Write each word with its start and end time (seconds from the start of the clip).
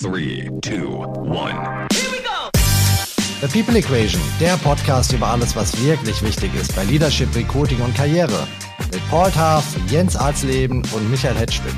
Three, 0.00 0.48
two, 0.62 1.04
one. 1.26 1.86
The 3.42 3.48
People 3.52 3.76
Equation, 3.76 4.18
der 4.40 4.56
Podcast 4.56 5.12
über 5.12 5.26
alles, 5.26 5.54
was 5.54 5.78
wirklich 5.84 6.22
wichtig 6.22 6.50
ist 6.54 6.74
bei 6.74 6.84
Leadership, 6.84 7.28
Recruiting 7.36 7.82
und 7.82 7.94
Karriere. 7.94 8.48
Mit 8.90 9.06
Paul 9.10 9.30
Taff, 9.30 9.66
Jens 9.88 10.16
Arzleben 10.16 10.82
und 10.94 11.10
Michael 11.10 11.34
Hetschwin. 11.34 11.74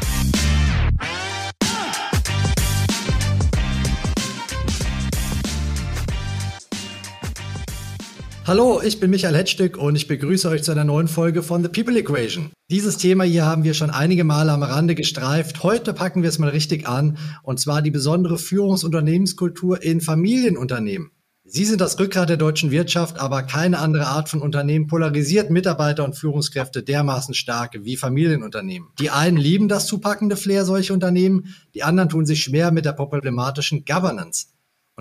Hallo, 8.52 8.82
ich 8.84 9.00
bin 9.00 9.08
Michael 9.08 9.34
Hetzstück 9.34 9.78
und 9.78 9.96
ich 9.96 10.08
begrüße 10.08 10.46
euch 10.46 10.62
zu 10.62 10.72
einer 10.72 10.84
neuen 10.84 11.08
Folge 11.08 11.42
von 11.42 11.62
The 11.62 11.70
People 11.70 11.98
Equation. 11.98 12.50
Dieses 12.70 12.98
Thema 12.98 13.24
hier 13.24 13.46
haben 13.46 13.64
wir 13.64 13.72
schon 13.72 13.88
einige 13.88 14.24
Male 14.24 14.52
am 14.52 14.62
Rande 14.62 14.94
gestreift. 14.94 15.62
Heute 15.62 15.94
packen 15.94 16.20
wir 16.20 16.28
es 16.28 16.38
mal 16.38 16.50
richtig 16.50 16.86
an 16.86 17.16
und 17.42 17.60
zwar 17.60 17.80
die 17.80 17.90
besondere 17.90 18.36
Führungsunternehmenskultur 18.36 19.82
in 19.82 20.02
Familienunternehmen. 20.02 21.12
Sie 21.44 21.64
sind 21.64 21.80
das 21.80 21.98
Rückgrat 21.98 22.28
der 22.28 22.36
deutschen 22.36 22.70
Wirtschaft, 22.70 23.18
aber 23.18 23.42
keine 23.42 23.78
andere 23.78 24.08
Art 24.08 24.28
von 24.28 24.42
Unternehmen 24.42 24.86
polarisiert 24.86 25.48
Mitarbeiter 25.48 26.04
und 26.04 26.12
Führungskräfte 26.12 26.82
dermaßen 26.82 27.32
stark 27.32 27.78
wie 27.80 27.96
Familienunternehmen. 27.96 28.90
Die 28.98 29.08
einen 29.08 29.38
lieben 29.38 29.68
das 29.68 29.86
zupackende 29.86 30.36
Flair 30.36 30.66
solcher 30.66 30.92
Unternehmen, 30.92 31.54
die 31.74 31.84
anderen 31.84 32.10
tun 32.10 32.26
sich 32.26 32.44
schwer 32.44 32.70
mit 32.70 32.84
der 32.84 32.92
problematischen 32.92 33.86
Governance. 33.86 34.48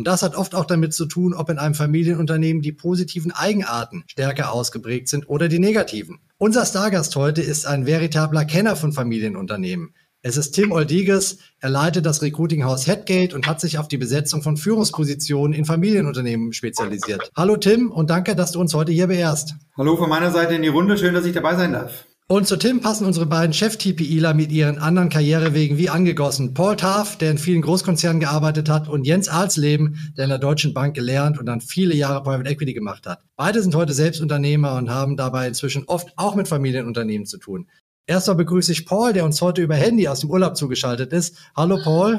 Und 0.02 0.08
das 0.08 0.24
hat 0.24 0.36
oft 0.36 0.56
auch 0.56 0.66
damit 0.66 0.96
zu 0.96 1.06
tun, 1.06 1.36
ob 1.36 1.52
in 1.52 1.60
einem 1.60 1.76
Familienunternehmen 1.76 2.64
die 2.64 2.72
positiven 2.72 3.32
Eigenarten 3.32 4.04
stärker 4.08 4.52
ausgeprägt 4.52 5.08
sind 5.08 5.30
oder 5.30 5.48
die 5.48 5.60
negativen. 5.60 6.18
Unser 6.40 6.66
Stargast 6.66 7.16
heute 7.16 7.44
ist 7.44 7.68
ein 7.68 7.86
veritabler 7.86 8.44
Kenner 8.46 8.76
von 8.76 8.94
Familienunternehmen. 8.94 9.94
Es 10.24 10.38
ist 10.38 10.54
Tim 10.54 10.72
Oldiges. 10.72 11.38
Er 11.60 11.70
leitet 11.70 12.08
das 12.08 12.24
Recruiting-Haus 12.24 12.88
Headgate 12.88 13.36
und 13.36 13.46
hat 13.46 13.62
sich 13.62 13.78
auf 13.78 13.88
die 13.90 14.00
Besetzung 14.00 14.42
von 14.42 14.58
Führungspositionen 14.58 15.54
in 15.54 15.66
Familienunternehmen 15.66 16.52
spezialisiert. 16.52 17.30
Hallo 17.38 17.58
Tim 17.58 17.92
und 17.92 18.10
danke, 18.10 18.36
dass 18.36 18.54
du 18.54 18.60
uns 18.60 18.74
heute 18.74 18.92
hier 18.92 19.06
beehrst. 19.06 19.54
Hallo 19.78 19.98
von 19.98 20.10
meiner 20.10 20.32
Seite 20.32 20.56
in 20.56 20.64
die 20.64 20.70
Runde. 20.70 20.98
Schön, 20.98 21.14
dass 21.14 21.26
ich 21.26 21.34
dabei 21.34 21.56
sein 21.56 21.74
darf. 21.74 22.06
Und 22.32 22.48
zu 22.48 22.56
Tim 22.56 22.80
passen 22.80 23.06
unsere 23.06 23.26
beiden 23.26 23.52
Chef-TPIler 23.52 24.34
mit 24.34 24.54
ihren 24.54 24.78
anderen 24.78 25.10
Karrierewegen 25.10 25.78
wie 25.78 25.90
angegossen. 25.90 26.54
Paul 26.54 26.78
Taff, 26.78 27.18
der 27.18 27.32
in 27.32 27.38
vielen 27.38 27.62
Großkonzernen 27.62 28.22
gearbeitet 28.22 28.70
hat, 28.70 28.88
und 28.88 29.04
Jens 29.04 29.28
Alsleben, 29.28 30.14
der 30.16 30.24
in 30.24 30.30
der 30.30 30.40
Deutschen 30.40 30.74
Bank 30.74 30.96
gelernt 30.96 31.38
und 31.38 31.46
dann 31.46 31.60
viele 31.60 31.94
Jahre 31.94 32.24
Private 32.24 32.50
Equity 32.50 32.72
gemacht 32.72 33.06
hat. 33.06 33.20
Beide 33.36 33.62
sind 33.62 33.76
heute 33.76 33.92
Selbstunternehmer 33.92 34.76
und 34.76 34.90
haben 34.90 35.18
dabei 35.18 35.46
inzwischen 35.46 35.84
oft 35.88 36.14
auch 36.16 36.36
mit 36.36 36.48
Familienunternehmen 36.48 37.26
zu 37.26 37.38
tun. 37.38 37.68
Erstmal 38.08 38.38
begrüße 38.38 38.72
ich 38.72 38.86
Paul, 38.86 39.12
der 39.12 39.26
uns 39.26 39.42
heute 39.42 39.62
über 39.62 39.76
Handy 39.76 40.08
aus 40.08 40.22
dem 40.22 40.30
Urlaub 40.30 40.56
zugeschaltet 40.56 41.12
ist. 41.12 41.36
Hallo 41.58 41.80
Paul. 41.84 42.14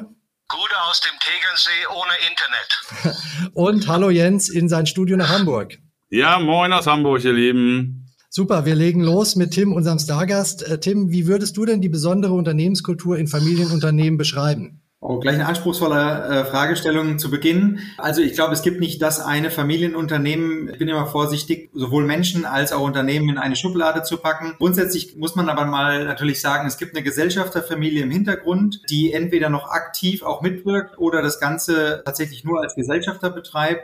Gute 0.47 0.75
aus 0.91 1.01
dem 1.01 1.19
Tegernsee 1.21 1.87
ohne 1.89 2.13
Internet. 3.09 3.51
und 3.55 3.89
hallo 3.89 4.11
Jens 4.11 4.51
in 4.51 4.69
sein 4.69 4.85
Studio 4.85 5.17
nach 5.17 5.31
Hamburg. 5.31 5.79
Ja, 6.11 6.39
moin 6.39 6.71
aus 6.75 6.87
Hamburg, 6.87 7.25
ihr 7.25 7.33
Lieben. 7.33 8.02
Super, 8.35 8.65
wir 8.65 8.75
legen 8.75 9.03
los 9.03 9.37
mit 9.37 9.51
Tim, 9.51 9.75
unserem 9.75 9.99
Stargast. 9.99 10.67
Äh, 10.67 10.81
Tim, 10.81 11.11
wie 11.11 11.27
würdest 11.27 11.55
du 11.59 11.67
denn 11.67 11.83
die 11.83 11.91
besondere 11.91 12.33
Unternehmenskultur 12.33 13.19
in 13.19 13.27
Familienunternehmen 13.27 14.17
beschreiben? 14.17 14.81
Oh, 15.01 15.19
gleich 15.19 15.35
eine 15.35 15.45
anspruchsvolle 15.45 16.25
äh, 16.25 16.45
Fragestellung 16.47 17.19
zu 17.19 17.31
Beginn. 17.31 17.81
Also 17.99 18.23
ich 18.23 18.33
glaube, 18.33 18.55
es 18.55 18.63
gibt 18.63 18.81
nicht 18.81 19.03
das 19.03 19.21
eine 19.21 19.51
Familienunternehmen. 19.51 20.71
Ich 20.71 20.79
bin 20.79 20.89
immer 20.89 21.07
vorsichtig, 21.07 21.69
sowohl 21.75 22.07
Menschen 22.07 22.47
als 22.47 22.73
auch 22.73 22.81
Unternehmen 22.81 23.29
in 23.29 23.37
eine 23.37 23.55
Schublade 23.55 24.03
zu 24.03 24.17
packen. 24.17 24.55
Grundsätzlich 24.57 25.15
muss 25.17 25.37
man 25.37 25.51
aber 25.51 25.67
mal 25.67 26.07
natürlich 26.07 26.41
sagen, 26.41 26.67
es 26.67 26.79
gibt 26.79 26.97
eine 26.97 27.05
Gesellschafterfamilie 27.05 28.03
im 28.03 28.11
Hintergrund, 28.11 28.81
die 28.89 29.13
entweder 29.13 29.51
noch 29.51 29.69
aktiv 29.69 30.23
auch 30.23 30.41
mitwirkt 30.41 30.97
oder 30.97 31.21
das 31.21 31.39
Ganze 31.39 32.01
tatsächlich 32.07 32.45
nur 32.45 32.63
als 32.63 32.77
Gesellschafter 32.77 33.29
betreibt. 33.29 33.83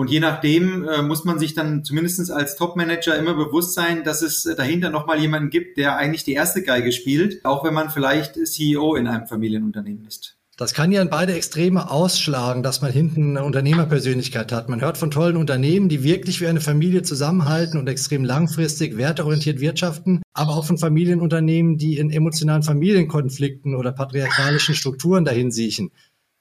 Und 0.00 0.08
je 0.08 0.18
nachdem 0.18 0.88
äh, 0.88 1.02
muss 1.02 1.26
man 1.26 1.38
sich 1.38 1.52
dann 1.52 1.84
zumindest 1.84 2.30
als 2.30 2.56
Top-Manager 2.56 3.18
immer 3.18 3.34
bewusst 3.34 3.74
sein, 3.74 4.02
dass 4.02 4.22
es 4.22 4.44
dahinter 4.56 4.88
nochmal 4.88 5.20
jemanden 5.20 5.50
gibt, 5.50 5.76
der 5.76 5.98
eigentlich 5.98 6.24
die 6.24 6.32
erste 6.32 6.62
Geige 6.62 6.90
spielt, 6.90 7.44
auch 7.44 7.64
wenn 7.64 7.74
man 7.74 7.90
vielleicht 7.90 8.36
CEO 8.46 8.94
in 8.94 9.06
einem 9.06 9.26
Familienunternehmen 9.26 10.06
ist. 10.06 10.38
Das 10.56 10.72
kann 10.72 10.90
ja 10.90 11.02
in 11.02 11.10
beide 11.10 11.34
Extreme 11.34 11.90
ausschlagen, 11.90 12.62
dass 12.62 12.80
man 12.80 12.92
hinten 12.92 13.36
eine 13.36 13.44
Unternehmerpersönlichkeit 13.44 14.52
hat. 14.52 14.70
Man 14.70 14.80
hört 14.80 14.96
von 14.96 15.10
tollen 15.10 15.36
Unternehmen, 15.36 15.90
die 15.90 16.02
wirklich 16.02 16.40
wie 16.40 16.46
eine 16.46 16.62
Familie 16.62 17.02
zusammenhalten 17.02 17.78
und 17.78 17.86
extrem 17.86 18.24
langfristig, 18.24 18.96
werteorientiert 18.96 19.60
wirtschaften, 19.60 20.22
aber 20.32 20.56
auch 20.56 20.64
von 20.64 20.78
Familienunternehmen, 20.78 21.76
die 21.76 21.98
in 21.98 22.10
emotionalen 22.10 22.62
Familienkonflikten 22.62 23.74
oder 23.74 23.92
patriarchalischen 23.92 24.74
Strukturen 24.74 25.26
dahin 25.26 25.50
siechen. 25.50 25.92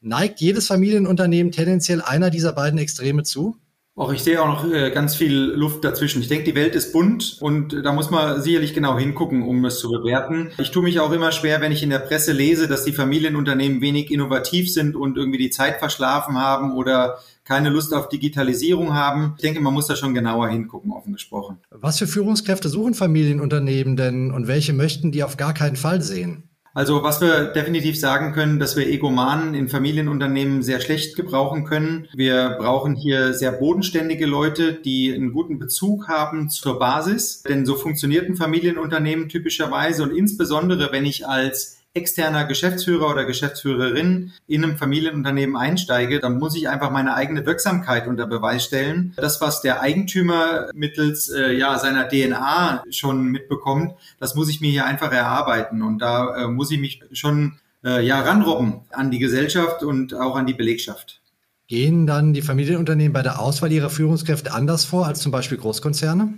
Neigt 0.01 0.39
jedes 0.39 0.67
Familienunternehmen 0.67 1.51
tendenziell 1.51 2.01
einer 2.01 2.29
dieser 2.29 2.53
beiden 2.53 2.79
Extreme 2.79 3.23
zu? 3.23 3.57
Auch 3.99 4.13
ich 4.13 4.23
sehe 4.23 4.41
auch 4.41 4.47
noch 4.47 4.71
äh, 4.71 4.91
ganz 4.91 5.13
viel 5.13 5.33
Luft 5.33 5.83
dazwischen. 5.83 6.21
Ich 6.21 6.29
denke, 6.29 6.45
die 6.45 6.55
Welt 6.55 6.73
ist 6.73 6.93
bunt 6.93 7.37
und 7.41 7.83
da 7.83 7.91
muss 7.91 8.09
man 8.09 8.41
sicherlich 8.41 8.73
genau 8.73 8.97
hingucken, 8.97 9.43
um 9.43 9.65
es 9.65 9.79
zu 9.79 9.89
bewerten. 9.89 10.51
Ich 10.57 10.71
tue 10.71 10.83
mich 10.83 11.01
auch 11.01 11.11
immer 11.11 11.33
schwer, 11.33 11.59
wenn 11.59 11.73
ich 11.73 11.83
in 11.83 11.89
der 11.89 11.99
Presse 11.99 12.31
lese, 12.31 12.69
dass 12.69 12.85
die 12.85 12.93
Familienunternehmen 12.93 13.81
wenig 13.81 14.09
innovativ 14.09 14.71
sind 14.71 14.95
und 14.95 15.17
irgendwie 15.17 15.37
die 15.37 15.49
Zeit 15.49 15.79
verschlafen 15.79 16.37
haben 16.37 16.77
oder 16.77 17.19
keine 17.43 17.67
Lust 17.69 17.93
auf 17.93 18.07
Digitalisierung 18.07 18.93
haben. 18.93 19.33
Ich 19.35 19.41
denke, 19.41 19.59
man 19.59 19.73
muss 19.73 19.87
da 19.87 19.97
schon 19.97 20.13
genauer 20.13 20.47
hingucken, 20.47 20.91
offen 20.91 21.11
gesprochen. 21.11 21.57
Was 21.69 21.97
für 21.99 22.07
Führungskräfte 22.07 22.69
suchen 22.69 22.93
Familienunternehmen 22.93 23.97
denn 23.97 24.31
und 24.31 24.47
welche 24.47 24.71
möchten 24.71 25.11
die 25.11 25.23
auf 25.23 25.35
gar 25.35 25.53
keinen 25.53 25.75
Fall 25.75 26.01
sehen? 26.01 26.48
Also 26.73 27.03
was 27.03 27.19
wir 27.19 27.45
definitiv 27.45 27.99
sagen 27.99 28.31
können, 28.33 28.59
dass 28.59 28.75
wir 28.75 28.87
Egomanen 28.87 29.55
in 29.55 29.69
Familienunternehmen 29.69 30.61
sehr 30.61 30.79
schlecht 30.79 31.15
gebrauchen 31.15 31.65
können. 31.65 32.07
Wir 32.13 32.57
brauchen 32.59 32.95
hier 32.95 33.33
sehr 33.33 33.51
bodenständige 33.51 34.25
Leute, 34.25 34.73
die 34.73 35.13
einen 35.13 35.33
guten 35.33 35.57
Bezug 35.57 36.07
haben 36.07 36.49
zur 36.49 36.79
Basis. 36.79 37.43
Denn 37.43 37.65
so 37.65 37.75
funktioniert 37.75 38.29
ein 38.29 38.35
Familienunternehmen 38.35 39.29
typischerweise 39.29 40.03
und 40.03 40.11
insbesondere 40.15 40.91
wenn 40.91 41.05
ich 41.05 41.27
als 41.27 41.78
externer 41.99 42.45
Geschäftsführer 42.45 43.11
oder 43.11 43.25
Geschäftsführerin 43.25 44.31
in 44.47 44.63
einem 44.63 44.77
Familienunternehmen 44.77 45.55
einsteige, 45.55 46.19
dann 46.19 46.39
muss 46.39 46.55
ich 46.55 46.69
einfach 46.69 46.91
meine 46.91 47.13
eigene 47.13 47.45
Wirksamkeit 47.45 48.07
unter 48.07 48.25
Beweis 48.25 48.63
stellen. 48.63 49.13
Das, 49.17 49.41
was 49.41 49.61
der 49.61 49.81
Eigentümer 49.81 50.69
mittels 50.73 51.29
äh, 51.29 51.51
ja, 51.51 51.77
seiner 51.77 52.07
DNA 52.07 52.83
schon 52.89 53.25
mitbekommt, 53.25 53.93
das 54.19 54.35
muss 54.35 54.49
ich 54.49 54.61
mir 54.61 54.71
hier 54.71 54.85
einfach 54.85 55.11
erarbeiten. 55.11 55.81
Und 55.81 55.99
da 55.99 56.45
äh, 56.45 56.47
muss 56.47 56.71
ich 56.71 56.79
mich 56.79 57.03
schon 57.11 57.59
äh, 57.83 58.05
ja, 58.05 58.21
ranrobben 58.21 58.81
an 58.91 59.11
die 59.11 59.19
Gesellschaft 59.19 59.83
und 59.83 60.13
auch 60.13 60.35
an 60.35 60.47
die 60.47 60.53
Belegschaft. 60.53 61.21
Gehen 61.67 62.07
dann 62.07 62.33
die 62.33 62.41
Familienunternehmen 62.41 63.13
bei 63.13 63.21
der 63.21 63.39
Auswahl 63.39 63.71
ihrer 63.71 63.89
Führungskräfte 63.91 64.53
anders 64.53 64.85
vor 64.85 65.05
als 65.05 65.19
zum 65.19 65.31
Beispiel 65.31 65.57
Großkonzerne? 65.57 66.33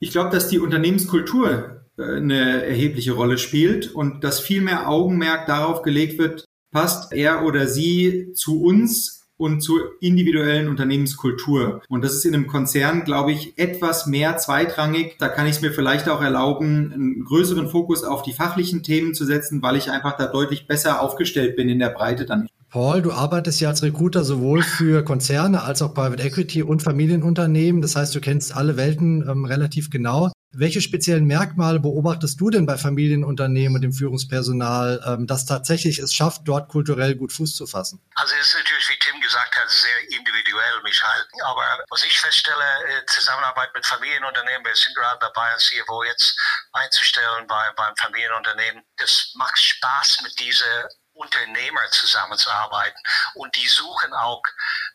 Ich 0.00 0.10
glaube, 0.10 0.30
dass 0.30 0.48
die 0.48 0.58
Unternehmenskultur 0.58 1.81
eine 1.98 2.64
erhebliche 2.64 3.12
Rolle 3.12 3.38
spielt 3.38 3.94
und 3.94 4.24
dass 4.24 4.40
viel 4.40 4.62
mehr 4.62 4.88
Augenmerk 4.88 5.46
darauf 5.46 5.82
gelegt 5.82 6.18
wird, 6.18 6.44
passt 6.70 7.12
er 7.12 7.44
oder 7.44 7.66
sie 7.66 8.32
zu 8.34 8.62
uns 8.62 9.22
und 9.36 9.60
zur 9.60 9.80
individuellen 10.00 10.68
Unternehmenskultur. 10.68 11.82
Und 11.88 12.04
das 12.04 12.14
ist 12.14 12.24
in 12.24 12.34
einem 12.34 12.46
Konzern, 12.46 13.04
glaube 13.04 13.32
ich, 13.32 13.58
etwas 13.58 14.06
mehr 14.06 14.36
zweitrangig. 14.36 15.16
Da 15.18 15.28
kann 15.28 15.46
ich 15.46 15.56
es 15.56 15.62
mir 15.62 15.72
vielleicht 15.72 16.08
auch 16.08 16.22
erlauben, 16.22 16.92
einen 16.92 17.24
größeren 17.24 17.68
Fokus 17.68 18.04
auf 18.04 18.22
die 18.22 18.32
fachlichen 18.32 18.82
Themen 18.82 19.14
zu 19.14 19.24
setzen, 19.24 19.60
weil 19.60 19.76
ich 19.76 19.90
einfach 19.90 20.16
da 20.16 20.26
deutlich 20.26 20.66
besser 20.66 21.02
aufgestellt 21.02 21.56
bin 21.56 21.68
in 21.68 21.80
der 21.80 21.90
Breite 21.90 22.24
dann. 22.24 22.46
Paul, 22.70 23.02
du 23.02 23.12
arbeitest 23.12 23.60
ja 23.60 23.68
als 23.68 23.82
Recruiter 23.82 24.24
sowohl 24.24 24.62
für 24.62 25.04
Konzerne 25.04 25.62
als 25.62 25.82
auch 25.82 25.92
Private 25.92 26.22
Equity 26.22 26.62
und 26.62 26.82
Familienunternehmen. 26.82 27.82
Das 27.82 27.96
heißt, 27.96 28.14
du 28.14 28.20
kennst 28.20 28.56
alle 28.56 28.76
Welten 28.76 29.28
ähm, 29.28 29.44
relativ 29.44 29.90
genau. 29.90 30.30
Welche 30.54 30.82
speziellen 30.82 31.24
Merkmale 31.24 31.80
beobachtest 31.80 32.38
du 32.38 32.50
denn 32.50 32.66
bei 32.66 32.76
Familienunternehmen 32.76 33.76
und 33.76 33.80
dem 33.80 33.94
Führungspersonal, 33.94 35.02
ähm, 35.06 35.26
das 35.26 35.46
tatsächlich 35.46 35.98
es 35.98 36.12
schafft, 36.14 36.42
dort 36.44 36.68
kulturell 36.68 37.14
gut 37.14 37.32
Fuß 37.32 37.56
zu 37.56 37.66
fassen? 37.66 38.04
Also 38.16 38.34
es 38.38 38.48
ist 38.48 38.54
natürlich, 38.56 38.86
wie 38.90 38.98
Tim 38.98 39.18
gesagt 39.22 39.56
hat, 39.56 39.70
sehr 39.70 40.10
individuell, 40.10 40.82
Michael. 40.82 41.24
Aber 41.44 41.64
was 41.88 42.04
ich 42.04 42.20
feststelle, 42.20 42.64
äh, 42.86 43.06
Zusammenarbeit 43.06 43.70
mit 43.74 43.86
Familienunternehmen, 43.86 44.62
wir 44.64 44.76
sind 44.76 44.94
gerade 44.94 45.18
dabei, 45.20 45.54
ein 45.54 45.58
CFO 45.58 46.04
jetzt 46.04 46.36
einzustellen 46.72 47.46
bei, 47.46 47.72
beim 47.76 47.96
Familienunternehmen. 47.96 48.82
Das 48.98 49.32
macht 49.36 49.58
Spaß, 49.58 50.20
mit 50.22 50.38
diesen 50.38 50.66
Unternehmer 51.14 51.80
zusammenzuarbeiten. 51.90 53.00
Und 53.34 53.56
die 53.56 53.68
suchen 53.68 54.12
auch 54.12 54.42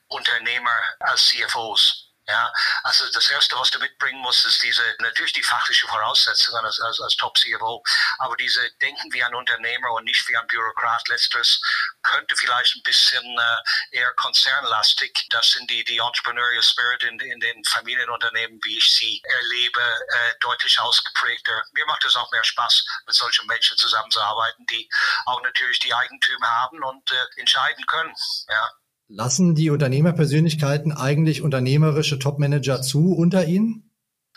Unternehmer 0.08 0.78
als 1.00 1.28
CFOs. 1.28 2.07
Ja, 2.30 2.52
also 2.84 3.10
das 3.12 3.30
erste, 3.30 3.58
was 3.58 3.72
du 3.72 3.80
mitbringen 3.80 4.20
musst, 4.20 4.46
ist 4.46 4.62
diese, 4.62 4.84
natürlich 5.00 5.32
die 5.32 5.44
fachliche 5.44 5.88
Voraussetzungen 5.88 6.66
als, 6.66 6.78
als, 6.82 7.00
als 7.00 7.16
Top-CFO, 7.16 7.82
aber 8.20 8.36
diese 8.36 8.70
Denken 8.82 9.14
wie 9.14 9.24
ein 9.24 9.34
Unternehmer 9.34 9.92
und 9.94 10.04
nicht 10.04 10.28
wie 10.28 10.36
ein 10.36 10.46
Bürokrat. 10.48 11.08
Letzteres 11.08 11.62
könnte 12.04 12.36
vielleicht 12.36 12.76
ein 12.76 12.84
bisschen 12.84 13.24
äh, 13.24 13.98
eher 13.98 14.12
konzernlastig. 14.16 15.26
Das 15.30 15.52
sind 15.52 15.70
die, 15.70 15.86
die 15.86 16.00
Entrepreneurial 16.00 16.64
Spirit 16.64 17.04
in, 17.04 17.18
in 17.20 17.40
den 17.40 17.64
Familienunternehmen, 17.64 18.60
wie 18.64 18.78
ich 18.78 18.94
sie 18.94 19.22
erlebe, 19.24 19.82
äh, 19.82 20.34
deutlich 20.42 20.78
ausgeprägter. 20.82 21.64
Mir 21.72 21.86
macht 21.86 22.04
es 22.04 22.18
auch 22.18 22.30
mehr 22.34 22.44
Spaß, 22.44 22.86
mit 23.06 23.16
solchen 23.16 23.48
Menschen 23.48 23.78
zusammenzuarbeiten, 23.78 24.66
die 24.66 24.90
auch 25.28 25.42
natürlich 25.44 25.80
die 25.80 25.94
Eigentümer 25.94 26.48
haben 26.48 26.84
und 26.84 27.10
äh, 27.10 27.40
entscheiden 27.40 27.86
können. 27.86 28.14
Ja. 28.50 28.70
Lassen 29.10 29.56
die 29.56 29.70
Unternehmerpersönlichkeiten 29.70 30.92
eigentlich 30.92 31.42
unternehmerische 31.42 32.20
Topmanager 32.20 32.82
zu 32.82 33.16
unter 33.16 33.46
ihnen? 33.46 33.90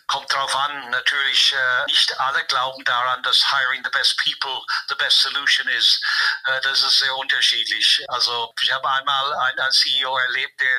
Kommt 0.06 0.32
drauf 0.32 0.54
an, 0.54 0.90
natürlich 0.90 1.52
äh, 1.52 1.86
nicht 1.86 2.20
alle 2.20 2.44
glauben 2.46 2.84
daran, 2.84 3.22
dass 3.24 3.50
hiring 3.50 3.82
the 3.84 3.90
best 3.90 4.16
people 4.18 4.62
the 4.88 4.94
best 4.96 5.18
solution 5.18 5.66
ist. 5.68 6.00
Äh, 6.46 6.60
das 6.62 6.82
ist 6.84 7.00
sehr 7.00 7.16
unterschiedlich. 7.16 8.04
Also 8.08 8.52
ich 8.62 8.72
habe 8.72 8.88
einmal 8.88 9.32
einen 9.34 9.72
CEO 9.72 10.16
erlebt, 10.16 10.60
der 10.60 10.78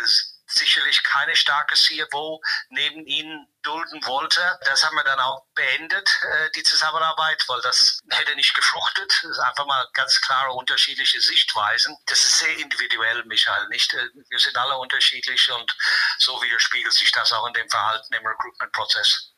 sicherlich 0.52 1.04
keine 1.04 1.36
starke 1.36 1.76
CFO 1.76 2.42
neben 2.70 3.06
ihnen 3.06 3.48
dulden 3.62 4.06
wollte. 4.06 4.60
Das 4.66 4.84
haben 4.84 4.96
wir 4.96 5.04
dann 5.04 5.20
auch 5.20 5.46
beendet, 5.54 6.10
äh, 6.24 6.50
die 6.52 6.64
Zusammenarbeit, 6.64 7.44
weil 7.48 7.62
das 7.62 8.00
hätte 8.10 8.36
nicht 8.36 8.54
gefruchtet. 8.54 9.12
Das 9.22 9.32
ist 9.32 9.40
einfach 9.40 9.66
mal 9.66 9.88
ganz 9.94 10.20
klare 10.22 10.52
unterschiedliche 10.52 11.22
Sichtweisen. 11.22 11.96
Das 12.08 12.24
ist 12.24 12.40
sehr 12.40 12.58
individuell, 12.58 13.24
Michael, 13.26 13.68
nicht? 13.70 13.94
Äh, 13.94 14.10
wir 14.30 14.40
sind 14.40 14.58
alle 14.58 14.78
unterschiedlich 14.78 15.52
und 15.52 15.76
so 16.20 16.42
widerspiegelt 16.42 16.94
sich 16.94 17.12
das 17.12 17.32
auch 17.34 17.46
in 17.48 17.54
dem 17.54 17.70
Verhalten 17.70 18.14
im 18.14 18.26
Recruitment-Prozess. 18.26 19.31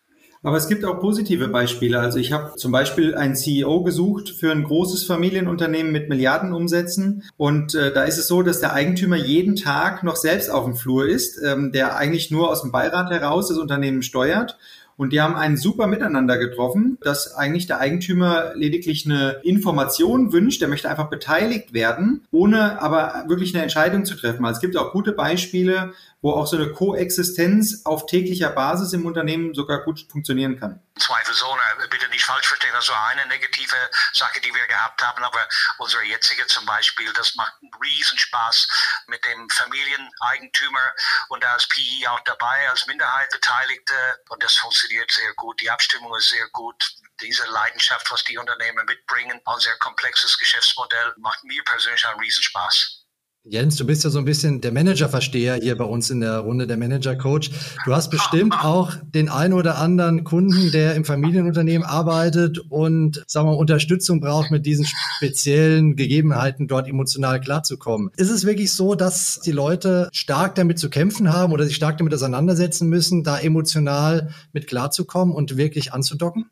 Aber 0.44 0.58
es 0.58 0.68
gibt 0.68 0.84
auch 0.84 1.00
positive 1.00 1.48
Beispiele. 1.48 2.00
Also 2.00 2.20
ich 2.20 2.34
habe 2.34 2.58
zum 2.58 2.74
Beispiel 2.74 3.16
einen 3.16 3.36
CEO 3.36 3.82
gesucht 3.84 4.30
für 4.30 4.52
ein 4.52 4.66
großes 4.66 5.06
Familienunternehmen 5.06 5.94
mit 5.94 6.10
Milliardenumsätzen. 6.10 7.24
Und 7.38 7.76
äh, 7.76 7.94
da 7.94 8.04
ist 8.04 8.18
es 8.18 8.28
so, 8.28 8.44
dass 8.44 8.60
der 8.60 8.74
Eigentümer 8.74 9.16
jeden 9.16 9.56
Tag 9.56 10.04
noch 10.04 10.18
selbst 10.18 10.52
auf 10.52 10.66
dem 10.66 10.76
Flur 10.76 11.08
ist, 11.08 11.42
ähm, 11.42 11.72
der 11.72 11.96
eigentlich 11.96 12.30
nur 12.30 12.50
aus 12.50 12.62
dem 12.62 12.74
Beirat 12.74 13.10
heraus 13.10 13.48
das 13.48 13.58
Unternehmen 13.58 14.04
steuert. 14.04 14.58
Und 14.96 15.12
die 15.12 15.22
haben 15.22 15.36
ein 15.36 15.58
super 15.58 15.88
Miteinander 15.88 16.38
getroffen, 16.38 16.98
dass 17.02 17.34
eigentlich 17.36 17.66
der 17.66 17.80
Eigentümer 17.80 18.54
lediglich 18.56 19.06
eine 19.06 19.40
Information 19.44 20.32
wünscht, 20.32 20.62
der 20.62 20.68
möchte 20.68 20.90
einfach 20.90 21.10
beteiligt 21.10 21.74
werden, 21.74 22.26
ohne 22.32 22.82
aber 22.82 23.26
wirklich 23.28 23.54
eine 23.54 23.64
Entscheidung 23.64 24.06
zu 24.06 24.16
treffen. 24.16 24.46
Also 24.46 24.58
es 24.58 24.62
gibt 24.62 24.78
auch 24.78 24.92
gute 24.92 25.14
Beispiele, 25.14 25.94
wo 26.22 26.32
auch 26.32 26.48
so 26.48 26.58
eine 26.58 26.70
Koexistenz 26.70 27.82
auf 27.86 28.06
täglicher 28.06 28.50
Basis 28.50 28.94
im 28.94 29.06
Unternehmen 29.06 29.54
sogar 29.54 29.84
gut 29.84 30.06
funktionieren 30.10 30.58
kann. 30.60 30.80
Zweifelsohne, 31.00 31.88
bitte 31.90 32.08
nicht 32.10 32.26
falsch 32.26 32.48
verstehen, 32.48 32.76
also 32.76 32.94
eine 32.94 33.26
negative 33.26 33.90
Sache, 34.14 34.40
die 34.42 34.54
wir 34.54 34.68
gehabt 34.68 35.02
haben, 35.02 35.24
aber 35.24 35.48
unsere 35.78 36.04
jetzige 36.04 36.46
zum 36.48 36.66
Beispiel, 36.66 37.12
das 37.14 37.36
macht 37.36 37.54
einen 37.62 37.74
Riesenspaß 37.74 38.68
mit 39.08 39.24
dem 39.26 39.50
Familieneigentümer 39.50 40.94
und 41.30 41.44
da 41.44 41.56
ist 41.56 41.70
PI 41.70 42.08
auch 42.08 42.20
dabei 42.22 42.70
als 42.70 42.86
Minderheit 42.86 43.30
Beteiligte 43.32 44.24
und 44.30 44.44
das 44.44 44.56
funktioniert 44.56 45.12
sehr 45.12 45.34
gut. 45.34 45.60
Die 45.62 45.70
Abstimmung 45.70 46.16
ist 46.16 46.30
sehr 46.30 46.48
gut 46.50 46.84
diese 47.22 47.46
Leidenschaft, 47.46 48.12
was 48.12 48.24
die 48.24 48.38
Unternehmen 48.38 48.86
mitbringen, 48.86 49.40
ein 49.46 49.60
sehr 49.60 49.78
komplexes 49.78 50.38
Geschäftsmodell, 50.38 51.14
macht 51.18 51.44
mir 51.44 51.64
persönlich 51.64 52.06
einen 52.06 52.20
Riesenspaß. 52.20 53.03
Jens, 53.46 53.76
du 53.76 53.86
bist 53.86 54.06
ja 54.06 54.10
so 54.10 54.20
ein 54.20 54.26
bisschen 54.26 54.62
der 54.62 54.72
Managerversteher 54.72 55.56
hier 55.56 55.78
bei 55.78 55.84
uns 55.84 56.10
in 56.10 56.22
der 56.22 56.38
Runde, 56.38 56.66
der 56.66 56.78
Manager-Coach. 56.78 57.52
Du 57.84 57.94
hast 57.94 58.10
bestimmt 58.10 58.56
auch 58.64 58.94
den 59.14 59.28
einen 59.28 59.52
oder 59.52 59.80
anderen 59.80 60.24
Kunden, 60.24 60.72
der 60.72 60.96
im 60.96 61.04
Familienunternehmen 61.04 61.86
arbeitet 61.86 62.60
und, 62.70 63.22
sagen 63.28 63.50
wir, 63.50 63.58
Unterstützung 63.58 64.22
braucht, 64.22 64.50
mit 64.50 64.66
diesen 64.66 64.86
speziellen 65.18 65.98
Gegebenheiten 65.98 66.70
dort 66.70 66.88
emotional 66.88 67.42
klarzukommen. 67.42 68.12
Ist 68.16 68.30
es 68.30 68.46
wirklich 68.46 68.72
so, 68.72 68.96
dass 68.96 69.42
die 69.42 69.52
Leute 69.52 70.08
stark 70.14 70.56
damit 70.56 70.80
zu 70.80 70.90
kämpfen 70.90 71.34
haben 71.34 71.52
oder 71.52 71.66
sich 71.66 71.76
stark 71.76 71.98
damit 71.98 72.14
auseinandersetzen 72.14 72.88
müssen, 72.88 73.26
da 73.26 73.38
emotional 73.38 74.30
mit 74.54 74.68
klarzukommen 74.68 75.36
und 75.36 75.58
wirklich 75.58 75.92
anzudocken? 75.92 76.46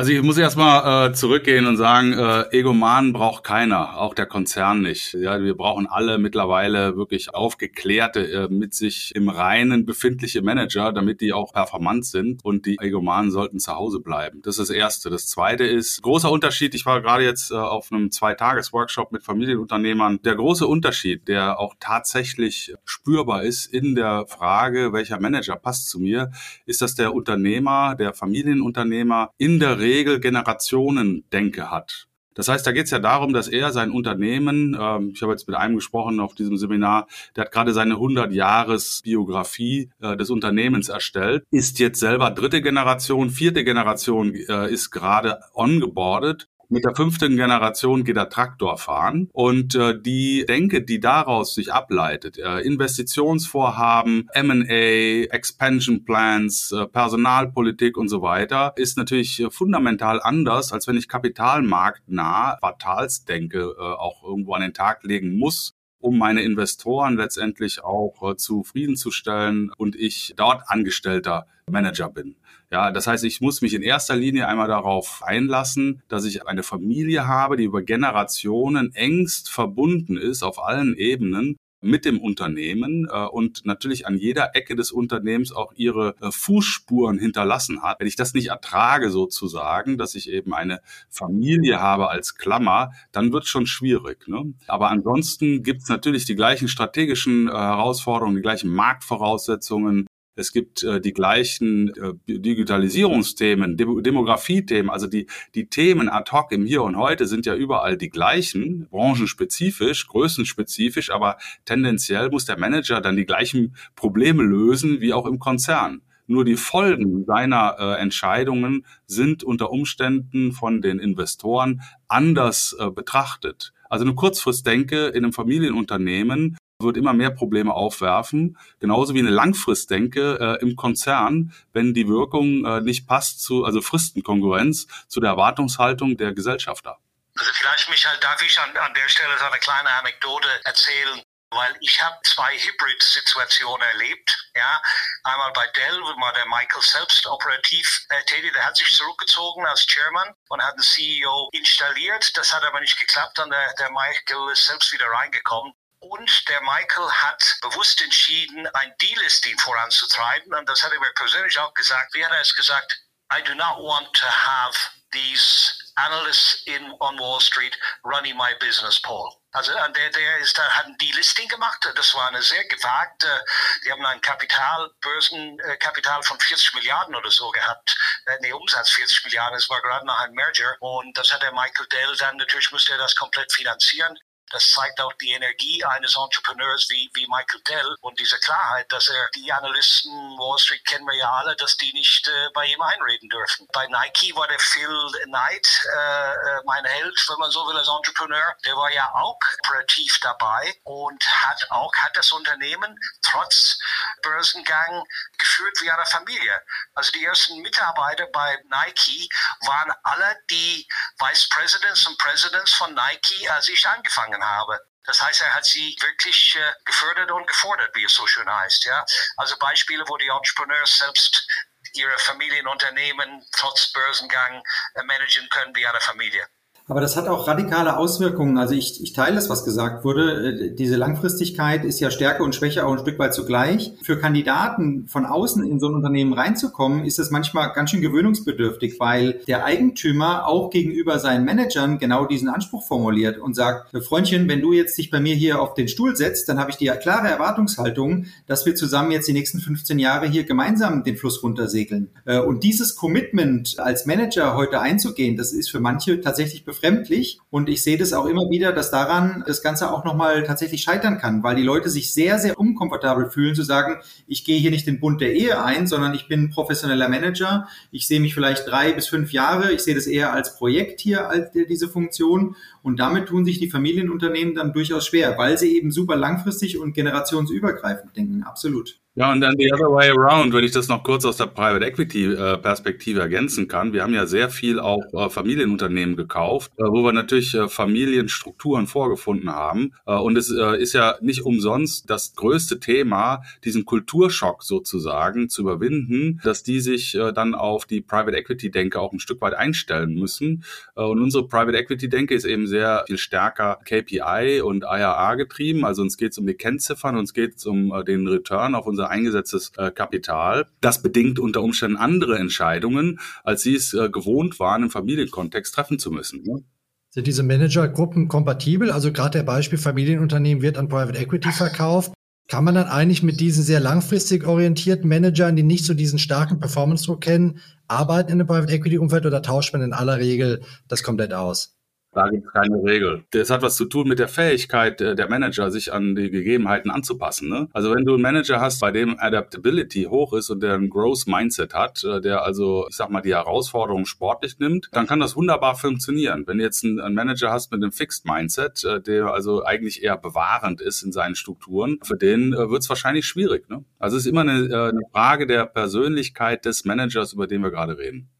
Also 0.00 0.12
ich 0.12 0.22
muss 0.22 0.38
erstmal 0.38 1.10
äh, 1.10 1.12
zurückgehen 1.12 1.66
und 1.66 1.76
sagen, 1.76 2.14
äh, 2.14 2.44
Egoman 2.58 3.12
braucht 3.12 3.44
keiner, 3.44 3.98
auch 3.98 4.14
der 4.14 4.24
Konzern 4.24 4.80
nicht. 4.80 5.12
Ja, 5.12 5.42
wir 5.42 5.54
brauchen 5.54 5.86
alle 5.86 6.16
mittlerweile 6.16 6.96
wirklich 6.96 7.34
aufgeklärte, 7.34 8.26
äh, 8.32 8.48
mit 8.48 8.72
sich 8.72 9.14
im 9.14 9.28
Reinen 9.28 9.84
befindliche 9.84 10.40
Manager, 10.40 10.94
damit 10.94 11.20
die 11.20 11.34
auch 11.34 11.52
performant 11.52 12.06
sind 12.06 12.42
und 12.46 12.64
die 12.64 12.78
Egomanen 12.80 13.30
sollten 13.30 13.58
zu 13.58 13.74
Hause 13.76 14.00
bleiben. 14.00 14.40
Das 14.40 14.56
ist 14.56 14.70
das 14.70 14.74
Erste. 14.74 15.10
Das 15.10 15.26
Zweite 15.26 15.64
ist, 15.64 16.00
großer 16.00 16.30
Unterschied, 16.30 16.74
ich 16.74 16.86
war 16.86 17.02
gerade 17.02 17.24
jetzt 17.24 17.50
äh, 17.50 17.56
auf 17.56 17.92
einem 17.92 18.10
Zweitages-Workshop 18.10 19.12
mit 19.12 19.22
Familienunternehmern, 19.22 20.20
der 20.24 20.34
große 20.34 20.66
Unterschied, 20.66 21.28
der 21.28 21.60
auch 21.60 21.74
tatsächlich 21.78 22.72
spürbar 22.86 23.42
ist 23.42 23.66
in 23.66 23.94
der 23.96 24.24
Frage, 24.28 24.94
welcher 24.94 25.20
Manager 25.20 25.56
passt 25.56 25.90
zu 25.90 25.98
mir, 25.98 26.30
ist, 26.64 26.80
dass 26.80 26.94
der 26.94 27.12
Unternehmer, 27.12 27.96
der 27.96 28.14
Familienunternehmer 28.14 29.32
in 29.36 29.60
der 29.60 29.78
Regel 29.78 29.89
Generationendenke 30.20 31.70
hat. 31.70 32.06
Das 32.34 32.48
heißt, 32.48 32.66
da 32.66 32.72
geht 32.72 32.84
es 32.84 32.90
ja 32.90 33.00
darum, 33.00 33.32
dass 33.32 33.48
er 33.48 33.72
sein 33.72 33.90
Unternehmen, 33.90 34.76
ähm, 34.80 35.10
ich 35.14 35.20
habe 35.20 35.32
jetzt 35.32 35.48
mit 35.48 35.56
einem 35.56 35.74
gesprochen 35.74 36.20
auf 36.20 36.34
diesem 36.34 36.56
Seminar, 36.56 37.08
der 37.34 37.44
hat 37.44 37.52
gerade 37.52 37.72
seine 37.72 37.96
100-Jahres-Biografie 37.96 39.90
äh, 40.00 40.16
des 40.16 40.30
Unternehmens 40.30 40.88
erstellt, 40.88 41.44
ist 41.50 41.80
jetzt 41.80 41.98
selber 41.98 42.30
dritte 42.30 42.62
Generation, 42.62 43.30
vierte 43.30 43.64
Generation 43.64 44.34
äh, 44.34 44.72
ist 44.72 44.90
gerade 44.90 45.40
ongeboardet 45.54 46.48
mit 46.70 46.84
der 46.84 46.94
fünften 46.94 47.36
Generation 47.36 48.04
geht 48.04 48.16
er 48.16 48.28
Traktor 48.28 48.78
fahren 48.78 49.28
und 49.32 49.74
äh, 49.74 50.00
die 50.00 50.44
Denke, 50.46 50.82
die 50.82 51.00
daraus 51.00 51.54
sich 51.54 51.72
ableitet, 51.72 52.38
äh, 52.38 52.60
Investitionsvorhaben, 52.60 54.28
M&A, 54.32 55.34
Expansion 55.34 56.04
Plans, 56.04 56.72
äh, 56.72 56.86
Personalpolitik 56.86 57.96
und 57.96 58.08
so 58.08 58.22
weiter, 58.22 58.72
ist 58.76 58.96
natürlich 58.96 59.40
äh, 59.40 59.50
fundamental 59.50 60.20
anders, 60.22 60.72
als 60.72 60.86
wenn 60.86 60.96
ich 60.96 61.08
kapitalmarktnah 61.08 62.56
Quartalsdenke 62.60 63.74
äh, 63.76 63.82
auch 63.82 64.22
irgendwo 64.22 64.54
an 64.54 64.62
den 64.62 64.74
Tag 64.74 65.02
legen 65.04 65.36
muss 65.36 65.74
um 66.02 66.16
meine 66.16 66.40
Investoren 66.42 67.16
letztendlich 67.16 67.84
auch 67.84 68.30
äh, 68.30 68.36
zufriedenzustellen 68.36 69.70
und 69.76 69.96
ich 69.96 70.32
dort 70.36 70.62
angestellter 70.66 71.46
Manager 71.70 72.08
bin. 72.08 72.36
Ja, 72.72 72.92
das 72.92 73.08
heißt, 73.08 73.24
ich 73.24 73.40
muss 73.40 73.62
mich 73.62 73.74
in 73.74 73.82
erster 73.82 74.14
Linie 74.14 74.46
einmal 74.46 74.68
darauf 74.68 75.22
einlassen, 75.24 76.02
dass 76.08 76.24
ich 76.24 76.46
eine 76.46 76.62
Familie 76.62 77.26
habe, 77.26 77.56
die 77.56 77.64
über 77.64 77.82
Generationen 77.82 78.94
engst 78.94 79.50
verbunden 79.50 80.16
ist 80.16 80.44
auf 80.44 80.62
allen 80.62 80.94
Ebenen 80.94 81.56
mit 81.80 82.04
dem 82.04 82.20
Unternehmen 82.20 83.08
äh, 83.10 83.24
und 83.24 83.64
natürlich 83.64 84.06
an 84.06 84.16
jeder 84.16 84.54
Ecke 84.54 84.76
des 84.76 84.92
Unternehmens 84.92 85.52
auch 85.52 85.72
ihre 85.74 86.14
äh, 86.20 86.30
Fußspuren 86.30 87.18
hinterlassen 87.18 87.82
hat. 87.82 88.00
Wenn 88.00 88.06
ich 88.06 88.16
das 88.16 88.34
nicht 88.34 88.48
ertrage 88.48 89.10
sozusagen, 89.10 89.98
dass 89.98 90.14
ich 90.14 90.30
eben 90.30 90.52
eine 90.52 90.80
Familie 91.08 91.80
habe 91.80 92.08
als 92.08 92.36
Klammer, 92.36 92.92
dann 93.12 93.32
wird 93.32 93.46
schon 93.46 93.66
schwierig. 93.66 94.28
Ne? 94.28 94.52
Aber 94.66 94.90
ansonsten 94.90 95.62
gibt 95.62 95.82
es 95.82 95.88
natürlich 95.88 96.24
die 96.24 96.36
gleichen 96.36 96.68
strategischen 96.68 97.48
äh, 97.48 97.52
Herausforderungen, 97.52 98.36
die 98.36 98.42
gleichen 98.42 98.70
Marktvoraussetzungen, 98.70 100.06
es 100.40 100.52
gibt 100.52 100.82
äh, 100.82 101.00
die 101.00 101.12
gleichen 101.12 101.88
äh, 101.90 102.14
Digitalisierungsthemen, 102.26 103.76
Dem 103.76 104.02
Demografiethemen, 104.02 104.90
also 104.90 105.06
die, 105.06 105.26
die 105.54 105.66
Themen 105.66 106.08
ad 106.08 106.32
hoc 106.32 106.50
im 106.50 106.64
Hier 106.64 106.82
und 106.82 106.96
Heute 106.96 107.26
sind 107.26 107.46
ja 107.46 107.54
überall 107.54 107.96
die 107.96 108.08
gleichen, 108.08 108.88
branchenspezifisch, 108.90 110.08
größenspezifisch, 110.08 111.10
aber 111.10 111.36
tendenziell 111.64 112.30
muss 112.30 112.46
der 112.46 112.58
Manager 112.58 113.00
dann 113.00 113.16
die 113.16 113.26
gleichen 113.26 113.76
Probleme 113.94 114.42
lösen 114.42 115.00
wie 115.00 115.12
auch 115.12 115.26
im 115.26 115.38
Konzern. 115.38 116.02
Nur 116.26 116.44
die 116.44 116.56
Folgen 116.56 117.24
seiner 117.26 117.76
äh, 117.78 118.00
Entscheidungen 118.00 118.86
sind 119.06 119.42
unter 119.42 119.70
Umständen 119.70 120.52
von 120.52 120.80
den 120.80 120.98
Investoren 120.98 121.82
anders 122.08 122.74
äh, 122.78 122.90
betrachtet. 122.90 123.72
Also 123.88 124.04
eine 124.04 124.14
Kurzfristdenke 124.14 125.08
in 125.08 125.24
einem 125.24 125.32
Familienunternehmen 125.32 126.56
wird 126.82 126.96
immer 126.96 127.12
mehr 127.12 127.30
Probleme 127.30 127.72
aufwerfen, 127.72 128.58
genauso 128.80 129.14
wie 129.14 129.20
eine 129.20 129.30
Langfristdenke 129.30 130.38
äh, 130.40 130.62
im 130.62 130.76
Konzern, 130.76 131.54
wenn 131.72 131.94
die 131.94 132.08
Wirkung 132.08 132.64
äh, 132.64 132.80
nicht 132.80 133.06
passt 133.06 133.42
zu, 133.42 133.64
also 133.64 133.80
Fristenkonkurrenz 133.80 134.86
zu 135.08 135.20
der 135.20 135.30
Erwartungshaltung 135.30 136.16
der 136.16 136.32
Gesellschafter. 136.32 136.98
Also 137.38 137.52
vielleicht, 137.54 137.88
Michael, 137.88 138.18
darf 138.20 138.42
ich 138.42 138.58
an, 138.58 138.76
an 138.76 138.94
der 138.94 139.08
Stelle 139.08 139.36
so 139.38 139.44
eine 139.44 139.58
kleine 139.58 139.90
Anekdote 139.90 140.48
erzählen, 140.64 141.22
weil 141.50 141.76
ich 141.80 142.00
habe 142.02 142.16
zwei 142.24 142.56
Hybrid-Situationen 142.56 143.82
erlebt. 143.92 144.36
Ja, 144.54 144.82
einmal 145.24 145.52
bei 145.52 145.66
Dell, 145.68 146.00
wo 146.02 146.14
mal 146.18 146.32
der 146.32 146.46
Michael 146.46 146.82
selbst 146.82 147.26
operativ 147.26 148.06
äh, 148.08 148.22
tätig, 148.24 148.52
der 148.52 148.66
hat 148.66 148.76
sich 148.76 148.94
zurückgezogen 148.96 149.64
als 149.66 149.86
Chairman 149.86 150.34
und 150.48 150.62
hat 150.62 150.74
einen 150.74 150.82
CEO 150.82 151.48
installiert. 151.52 152.36
Das 152.36 152.52
hat 152.52 152.64
aber 152.64 152.80
nicht 152.80 152.98
geklappt 152.98 153.38
und 153.38 153.50
der, 153.50 153.74
der 153.78 153.90
Michael 153.90 154.52
ist 154.52 154.66
selbst 154.66 154.92
wieder 154.92 155.06
reingekommen 155.06 155.72
Und 156.00 156.48
der 156.48 156.60
Michael 156.62 157.10
hat 157.10 157.56
bewusst 157.60 158.00
entschieden, 158.00 158.66
ein 158.68 158.94
Delisting 158.98 159.58
voranzutreiben. 159.58 160.54
Und 160.54 160.68
das 160.68 160.82
hat 160.82 160.92
er 160.92 161.00
mir 161.00 161.12
persönlich 161.14 161.58
auch 161.58 161.74
gesagt. 161.74 162.14
Wie 162.14 162.24
hat 162.24 162.32
er 162.32 162.40
es 162.40 162.56
gesagt? 162.56 163.00
I 163.32 163.42
do 163.42 163.54
not 163.54 163.78
want 163.78 164.12
to 164.14 164.26
have 164.26 164.76
these 165.12 165.92
analysts 165.96 166.62
in 166.66 166.96
on 167.00 167.18
Wall 167.18 167.40
Street 167.40 167.76
running 168.04 168.36
my 168.36 168.54
business, 168.60 168.98
Paul. 169.00 169.40
Also 169.52 169.72
der, 169.72 170.10
der 170.10 170.38
ist 170.38 170.56
da, 170.56 170.62
hat 170.62 170.86
ein 170.86 170.96
Delisting 170.98 171.48
gemacht. 171.48 171.86
Das 171.96 172.14
war 172.14 172.28
eine 172.28 172.42
sehr 172.42 172.64
gewagte, 172.66 173.44
die 173.84 173.90
haben 173.90 174.04
ein 174.06 174.20
Kapital, 174.20 174.90
Börsenkapital 175.00 176.22
von 176.22 176.38
40 176.38 176.74
Milliarden 176.74 177.14
oder 177.14 177.30
so 177.30 177.50
gehabt. 177.50 177.96
Äh, 178.26 178.38
nee, 178.40 178.52
Umsatz 178.52 178.90
40 178.90 179.24
Milliarden. 179.24 179.58
Es 179.58 179.68
war 179.68 179.82
gerade 179.82 180.06
noch 180.06 180.18
ein 180.20 180.32
Merger. 180.32 180.76
Und 180.80 181.16
das 181.18 181.32
hat 181.32 181.42
der 181.42 181.52
Michael 181.52 181.86
Dell 181.88 182.16
dann, 182.16 182.36
natürlich 182.36 182.70
musste 182.70 182.92
er 182.92 182.98
das 182.98 183.14
komplett 183.16 183.52
finanzieren. 183.52 184.16
Das 184.50 184.70
zeigt 184.72 185.00
auch 185.00 185.12
die 185.14 185.32
Energie 185.32 185.84
eines 185.84 186.16
Entrepreneurs 186.16 186.88
wie, 186.90 187.10
wie 187.14 187.26
Michael 187.28 187.60
Dell 187.68 187.96
und 188.00 188.18
diese 188.18 188.38
Klarheit, 188.40 188.90
dass 188.92 189.08
er 189.08 189.28
die 189.34 189.52
Analysten 189.52 190.10
Wall 190.38 190.58
Street 190.58 190.84
kennen 190.84 191.06
wir 191.06 191.16
ja 191.16 191.30
alle, 191.32 191.56
dass 191.56 191.76
die 191.76 191.92
nicht 191.92 192.26
äh, 192.28 192.48
bei 192.54 192.66
ihm 192.66 192.80
einreden 192.80 193.28
dürfen. 193.28 193.66
Bei 193.72 193.86
Nike 193.86 194.34
war 194.34 194.48
der 194.48 194.58
Phil 194.58 195.12
Knight 195.24 195.66
äh, 195.94 196.32
äh, 196.32 196.60
mein 196.64 196.84
Held, 196.84 197.26
wenn 197.28 197.38
man 197.38 197.50
so 197.50 197.66
will, 197.66 197.76
als 197.76 197.88
Entrepreneur. 197.88 198.54
Der 198.64 198.76
war 198.76 198.90
ja 198.92 199.10
auch 199.14 199.38
operativ 199.64 200.18
dabei 200.20 200.74
und 200.84 201.24
hat 201.42 201.70
auch 201.70 201.92
hat 201.96 202.16
das 202.16 202.30
Unternehmen 202.32 202.98
trotz 203.22 203.78
Börsengang 204.22 205.04
geführt 205.38 205.78
wie 205.82 205.90
eine 205.90 206.06
Familie. 206.06 206.60
Also 206.94 207.12
die 207.12 207.24
ersten 207.24 207.58
Mitarbeiter 207.60 208.26
bei 208.32 208.58
Nike 208.64 209.28
waren 209.66 209.92
alle 210.02 210.36
die 210.50 210.86
Vice 211.18 211.48
Presidents 211.48 212.06
und 212.06 212.18
Presidents 212.18 212.72
von 212.72 212.94
Nike, 212.94 213.48
als 213.48 213.68
ich 213.68 213.86
angefangen 213.86 214.39
angefangen 214.40 214.44
habe. 214.44 214.80
Das 215.04 215.20
heißt, 215.20 215.42
er 215.42 215.54
hat 215.54 215.64
sie 215.64 215.96
wirklich 216.00 216.56
äh, 216.56 216.74
gefördert 216.84 217.30
und 217.30 217.46
gefordert, 217.46 217.94
wie 217.94 218.04
es 218.04 218.14
so 218.14 218.26
schön 218.26 218.48
heißt. 218.48 218.84
Ja? 218.84 219.04
Also 219.36 219.56
Beispiele, 219.58 220.04
wo 220.06 220.16
die 220.16 220.28
Entrepreneurs 220.28 220.98
selbst 220.98 221.46
ihre 221.94 222.16
Familienunternehmen 222.18 223.44
trotz 223.52 223.92
Börsengang 223.92 224.62
äh, 224.94 225.02
managen 225.04 225.48
können 225.48 225.74
wie 225.74 225.86
eine 225.86 226.00
Familie. 226.00 226.46
Aber 226.90 227.00
das 227.00 227.16
hat 227.16 227.28
auch 227.28 227.46
radikale 227.46 227.96
Auswirkungen. 227.96 228.58
Also 228.58 228.74
ich, 228.74 229.00
ich 229.00 229.12
teile 229.12 229.36
das, 229.36 229.48
was 229.48 229.64
gesagt 229.64 230.04
wurde. 230.04 230.70
Äh, 230.70 230.74
diese 230.74 230.96
Langfristigkeit 230.96 231.84
ist 231.84 232.00
ja 232.00 232.10
Stärke 232.10 232.42
und 232.42 232.52
Schwäche 232.52 232.84
auch 232.84 232.92
ein 232.92 232.98
Stück 232.98 233.16
weit 233.20 233.32
zugleich. 233.32 233.92
Für 234.02 234.18
Kandidaten 234.18 235.06
von 235.06 235.24
außen 235.24 235.64
in 235.64 235.78
so 235.78 235.88
ein 235.88 235.94
Unternehmen 235.94 236.32
reinzukommen, 236.32 237.04
ist 237.04 237.20
es 237.20 237.30
manchmal 237.30 237.72
ganz 237.74 237.90
schön 237.90 238.00
gewöhnungsbedürftig, 238.00 238.98
weil 238.98 239.40
der 239.46 239.64
Eigentümer 239.64 240.48
auch 240.48 240.70
gegenüber 240.70 241.20
seinen 241.20 241.44
Managern 241.44 242.00
genau 242.00 242.26
diesen 242.26 242.48
Anspruch 242.48 242.84
formuliert 242.84 243.38
und 243.38 243.54
sagt, 243.54 243.96
Freundchen, 244.04 244.48
wenn 244.48 244.60
du 244.60 244.72
jetzt 244.72 244.98
dich 244.98 245.10
bei 245.10 245.20
mir 245.20 245.36
hier 245.36 245.62
auf 245.62 245.74
den 245.74 245.86
Stuhl 245.86 246.16
setzt, 246.16 246.48
dann 246.48 246.58
habe 246.58 246.72
ich 246.72 246.76
die 246.76 246.90
klare 247.00 247.28
Erwartungshaltung, 247.28 248.26
dass 248.48 248.66
wir 248.66 248.74
zusammen 248.74 249.12
jetzt 249.12 249.28
die 249.28 249.32
nächsten 249.32 249.60
15 249.60 250.00
Jahre 250.00 250.26
hier 250.26 250.42
gemeinsam 250.42 251.04
den 251.04 251.16
Fluss 251.16 251.40
runtersegeln. 251.44 252.08
Äh, 252.24 252.40
und 252.40 252.64
dieses 252.64 252.96
Commitment 252.96 253.78
als 253.78 254.06
Manager 254.06 254.56
heute 254.56 254.80
einzugehen, 254.80 255.36
das 255.36 255.52
ist 255.52 255.70
für 255.70 255.78
manche 255.78 256.20
tatsächlich 256.20 256.64
befriedigend 256.64 256.79
befremdlich. 256.80 257.40
Und 257.50 257.68
ich 257.68 257.82
sehe 257.82 257.98
das 257.98 258.12
auch 258.12 258.26
immer 258.26 258.48
wieder, 258.50 258.72
dass 258.72 258.90
daran 258.90 259.44
das 259.46 259.62
Ganze 259.62 259.92
auch 259.92 260.04
nochmal 260.04 260.42
tatsächlich 260.44 260.82
scheitern 260.82 261.18
kann, 261.18 261.42
weil 261.42 261.56
die 261.56 261.62
Leute 261.62 261.90
sich 261.90 262.12
sehr, 262.12 262.38
sehr 262.38 262.58
unkomfortabel 262.58 263.30
fühlen 263.30 263.54
zu 263.54 263.62
sagen, 263.62 264.00
ich 264.26 264.44
gehe 264.44 264.58
hier 264.58 264.70
nicht 264.70 264.86
den 264.86 265.00
Bund 265.00 265.20
der 265.20 265.34
Ehe 265.34 265.62
ein, 265.62 265.86
sondern 265.86 266.14
ich 266.14 266.28
bin 266.28 266.50
professioneller 266.50 267.08
Manager. 267.08 267.68
Ich 267.90 268.06
sehe 268.06 268.20
mich 268.20 268.34
vielleicht 268.34 268.66
drei 268.66 268.92
bis 268.92 269.08
fünf 269.08 269.32
Jahre. 269.32 269.72
Ich 269.72 269.80
sehe 269.80 269.94
das 269.94 270.06
eher 270.06 270.32
als 270.32 270.56
Projekt 270.56 271.00
hier, 271.00 271.28
als 271.28 271.50
diese 271.52 271.88
Funktion. 271.88 272.56
Und 272.82 272.98
damit 272.98 273.26
tun 273.26 273.44
sich 273.44 273.58
die 273.58 273.70
Familienunternehmen 273.70 274.54
dann 274.54 274.72
durchaus 274.72 275.06
schwer, 275.06 275.36
weil 275.38 275.58
sie 275.58 275.76
eben 275.76 275.90
super 275.90 276.16
langfristig 276.16 276.78
und 276.78 276.94
generationsübergreifend 276.94 278.16
denken. 278.16 278.42
Absolut. 278.42 279.00
Ja, 279.20 279.32
und 279.32 279.42
dann 279.42 279.54
the 279.58 279.70
other 279.70 279.92
way 279.92 280.08
around, 280.08 280.54
wenn 280.54 280.64
ich 280.64 280.70
das 280.70 280.88
noch 280.88 281.02
kurz 281.02 281.26
aus 281.26 281.36
der 281.36 281.44
Private 281.44 281.84
Equity 281.84 282.32
äh, 282.32 282.56
Perspektive 282.56 283.20
ergänzen 283.20 283.68
kann. 283.68 283.92
Wir 283.92 284.02
haben 284.02 284.14
ja 284.14 284.24
sehr 284.24 284.48
viel 284.48 284.80
auch 284.80 285.02
äh, 285.12 285.28
Familienunternehmen 285.28 286.16
gekauft, 286.16 286.72
äh, 286.78 286.84
wo 286.84 287.04
wir 287.04 287.12
natürlich 287.12 287.54
Familienstrukturen 287.68 288.86
vorgefunden 288.86 289.50
haben. 289.50 289.92
Und 290.06 290.38
es 290.38 290.50
ist 290.50 290.94
ja 290.94 291.16
nicht 291.20 291.42
umsonst 291.42 292.08
das 292.08 292.34
größte 292.34 292.80
Thema, 292.80 293.42
diesen 293.64 293.84
Kulturschock 293.84 294.62
sozusagen 294.62 295.50
zu 295.50 295.62
überwinden, 295.62 296.40
dass 296.42 296.62
die 296.62 296.80
sich 296.80 297.18
dann 297.34 297.54
auf 297.54 297.84
die 297.84 298.00
Private 298.00 298.36
Equity 298.36 298.70
Denke 298.70 299.00
auch 299.00 299.12
ein 299.12 299.20
Stück 299.20 299.40
weit 299.40 299.54
einstellen 299.54 300.14
müssen. 300.14 300.64
Und 300.94 301.20
unsere 301.20 301.46
Private 301.46 301.76
Equity 301.76 302.08
Denke 302.08 302.34
ist 302.34 302.44
eben 302.44 302.66
sehr 302.66 303.04
viel 303.06 303.18
stärker 303.18 303.78
KPI 303.84 304.60
und 304.62 304.84
IRA 304.84 305.34
getrieben. 305.34 305.84
Also 305.84 306.02
uns 306.02 306.16
geht 306.16 306.32
es 306.32 306.38
um 306.38 306.46
die 306.46 306.54
Kennziffern, 306.54 307.16
uns 307.16 307.34
geht 307.34 307.56
es 307.56 307.66
um 307.66 307.92
den 308.06 308.26
Return 308.26 308.74
auf 308.74 308.86
unser 308.86 309.09
eingesetztes 309.10 309.72
äh, 309.76 309.90
Kapital. 309.90 310.66
Das 310.80 311.02
bedingt 311.02 311.38
unter 311.38 311.62
Umständen 311.62 311.96
andere 311.96 312.38
Entscheidungen, 312.38 313.20
als 313.44 313.62
sie 313.62 313.74
es 313.74 313.92
äh, 313.92 314.08
gewohnt 314.08 314.58
waren, 314.58 314.84
im 314.84 314.90
Familienkontext 314.90 315.74
treffen 315.74 315.98
zu 315.98 316.10
müssen. 316.10 316.42
Ne? 316.42 316.62
Sind 317.10 317.26
diese 317.26 317.42
Managergruppen 317.42 318.28
kompatibel? 318.28 318.90
Also 318.90 319.12
gerade 319.12 319.38
der 319.38 319.44
Beispiel 319.44 319.78
Familienunternehmen 319.78 320.62
wird 320.62 320.78
an 320.78 320.88
Private 320.88 321.18
Equity 321.18 321.50
verkauft. 321.50 322.12
Kann 322.48 322.64
man 322.64 322.74
dann 322.74 322.86
eigentlich 322.86 323.22
mit 323.22 323.38
diesen 323.40 323.62
sehr 323.62 323.80
langfristig 323.80 324.46
orientierten 324.46 325.08
Managern, 325.08 325.54
die 325.54 325.62
nicht 325.62 325.84
so 325.84 325.94
diesen 325.94 326.18
starken 326.18 326.58
Performance-Druck 326.58 327.20
kennen, 327.20 327.60
arbeiten 327.86 328.32
in 328.32 328.40
einem 328.40 328.46
Private 328.46 328.72
Equity-Umfeld 328.72 329.26
oder 329.26 329.42
tauscht 329.42 329.72
man 329.72 329.82
in 329.82 329.92
aller 329.92 330.18
Regel 330.18 330.62
das 330.88 331.02
komplett 331.02 331.32
aus? 331.32 331.76
Da 332.12 332.28
gibt 332.28 332.44
es 332.44 332.52
keine 332.52 332.82
Regel. 332.82 333.24
Das 333.30 333.50
hat 333.50 333.62
was 333.62 333.76
zu 333.76 333.84
tun 333.84 334.08
mit 334.08 334.18
der 334.18 334.26
Fähigkeit 334.26 335.00
äh, 335.00 335.14
der 335.14 335.28
Manager, 335.28 335.70
sich 335.70 335.92
an 335.92 336.16
die 336.16 336.30
Gegebenheiten 336.30 336.90
anzupassen. 336.90 337.48
Ne? 337.48 337.68
Also 337.72 337.94
wenn 337.94 338.04
du 338.04 338.14
einen 338.14 338.22
Manager 338.22 338.60
hast, 338.60 338.80
bei 338.80 338.90
dem 338.90 339.16
Adaptability 339.18 340.04
hoch 340.04 340.32
ist 340.32 340.50
und 340.50 340.60
der 340.60 340.74
ein 340.74 340.90
Growth 340.90 341.28
Mindset 341.28 341.72
hat, 341.72 342.02
äh, 342.02 342.20
der 342.20 342.42
also, 342.42 342.86
ich 342.90 342.96
sag 342.96 343.10
mal, 343.10 343.20
die 343.20 343.34
Herausforderungen 343.34 344.06
sportlich 344.06 344.58
nimmt, 344.58 344.88
dann 344.90 345.06
kann 345.06 345.20
das 345.20 345.36
wunderbar 345.36 345.76
funktionieren. 345.76 346.44
Wenn 346.48 346.58
du 346.58 346.64
jetzt 346.64 346.84
einen 346.84 347.14
Manager 347.14 347.52
hast 347.52 347.70
mit 347.70 347.80
einem 347.80 347.92
Fixed 347.92 348.26
Mindset, 348.26 348.82
äh, 348.82 349.00
der 349.00 349.32
also 349.32 349.64
eigentlich 349.64 350.02
eher 350.02 350.16
bewahrend 350.16 350.80
ist 350.80 351.02
in 351.02 351.12
seinen 351.12 351.36
Strukturen, 351.36 351.98
für 352.02 352.16
den 352.16 352.52
wird 352.52 352.82
es 352.82 352.88
wahrscheinlich 352.88 353.26
schwierig. 353.26 353.68
Ne? 353.68 353.84
Also 353.98 354.16
es 354.16 354.24
ist 354.24 354.30
immer 354.30 354.40
eine, 354.40 354.64
eine 354.64 355.02
Frage 355.12 355.46
der 355.46 355.66
Persönlichkeit 355.66 356.64
des 356.64 356.84
Managers, 356.84 357.32
über 357.32 357.46
den 357.46 357.62
wir 357.62 357.70
gerade 357.70 357.96
reden. 357.98 358.30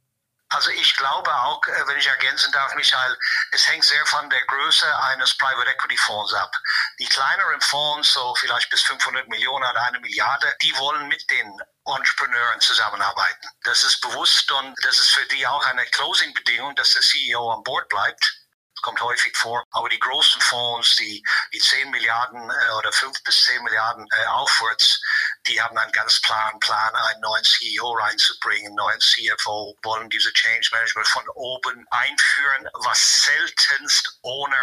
Also 0.50 0.70
ich 0.72 0.96
glaube 0.96 1.32
auch, 1.32 1.64
äh, 1.66 1.86
wenn 1.86 1.96
ich 1.96 2.08
ergänzen 2.08 2.50
darf, 2.52 2.74
Michael, 2.74 3.16
es 3.52 3.68
hängt 3.68 3.84
sehr 3.84 4.04
von 4.06 4.28
der 4.30 4.44
Größe 4.46 4.98
eines 5.04 5.36
Private 5.36 5.70
Equity 5.70 5.96
Fonds 5.96 6.34
ab. 6.34 6.52
Die 6.98 7.06
kleineren 7.06 7.60
Fonds, 7.60 8.12
so 8.12 8.34
vielleicht 8.34 8.68
bis 8.68 8.82
500 8.82 9.28
Millionen 9.28 9.64
oder 9.64 9.82
eine 9.82 10.00
Milliarde, 10.00 10.54
die 10.60 10.76
wollen 10.76 11.06
mit 11.06 11.30
den 11.30 11.56
Entrepreneuren 11.86 12.60
zusammenarbeiten. 12.60 13.48
Das 13.62 13.84
ist 13.84 14.00
bewusst 14.00 14.50
und 14.50 14.74
das 14.84 14.98
ist 14.98 15.12
für 15.12 15.26
die 15.26 15.46
auch 15.46 15.64
eine 15.66 15.84
Closing-Bedingung, 15.86 16.74
dass 16.74 16.94
der 16.94 17.02
CEO 17.02 17.52
an 17.52 17.62
Bord 17.62 17.88
bleibt 17.88 18.40
kommt 18.82 19.00
häufig 19.02 19.36
vor. 19.36 19.64
Aber 19.72 19.88
die 19.88 19.98
großen 19.98 20.40
Fonds, 20.40 20.96
die, 20.96 21.22
die 21.52 21.58
10 21.58 21.90
Milliarden 21.90 22.50
äh, 22.50 22.72
oder 22.78 22.92
5 22.92 23.22
bis 23.24 23.44
10 23.44 23.62
Milliarden 23.62 24.06
äh, 24.10 24.26
aufwärts, 24.26 25.00
die 25.46 25.60
haben 25.60 25.76
einen 25.76 25.92
ganz 25.92 26.20
klaren 26.22 26.58
Plan, 26.60 26.94
einen 26.94 27.20
neuen 27.20 27.44
CEO 27.44 27.92
reinzubringen, 27.92 28.66
einen 28.66 28.74
neuen 28.76 29.00
CFO, 29.00 29.76
wollen 29.82 30.10
diese 30.10 30.32
Change 30.32 30.68
Management 30.72 31.08
von 31.08 31.28
oben 31.34 31.86
einführen, 31.90 32.68
was 32.74 33.24
seltenst 33.24 34.18
ohne 34.22 34.56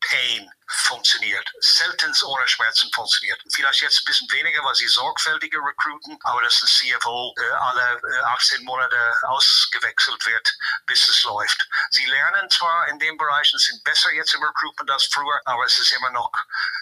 Pain 0.00 0.50
funktioniert. 0.70 1.52
Selten 1.60 2.14
ohne 2.24 2.46
Schmerzen 2.46 2.90
funktioniert. 2.92 3.40
Vielleicht 3.52 3.82
jetzt 3.82 4.02
ein 4.02 4.04
bisschen 4.04 4.30
weniger, 4.30 4.62
weil 4.64 4.74
sie 4.74 4.86
sorgfältiger 4.86 5.58
recruiten, 5.58 6.16
aber 6.22 6.42
dass 6.42 6.62
ein 6.62 6.68
CFO 6.68 7.34
äh, 7.36 7.50
alle 7.50 8.00
äh, 8.02 8.20
18 8.26 8.64
Monate 8.64 8.96
ausgewechselt 9.22 10.24
wird, 10.26 10.52
bis 10.86 11.08
es 11.08 11.24
läuft. 11.24 11.68
Sie 11.90 12.04
lernen 12.06 12.48
zwar 12.50 12.88
in 12.88 12.98
dem 13.00 13.16
Bereich 13.16 13.52
und 13.52 13.58
sind 13.58 13.82
besser 13.82 14.12
jetzt 14.12 14.34
im 14.34 14.42
Recruitment 14.44 14.90
als 14.90 15.06
früher, 15.06 15.40
aber 15.44 15.64
es 15.64 15.78
ist 15.78 15.92
immer 15.92 16.10
noch 16.10 16.30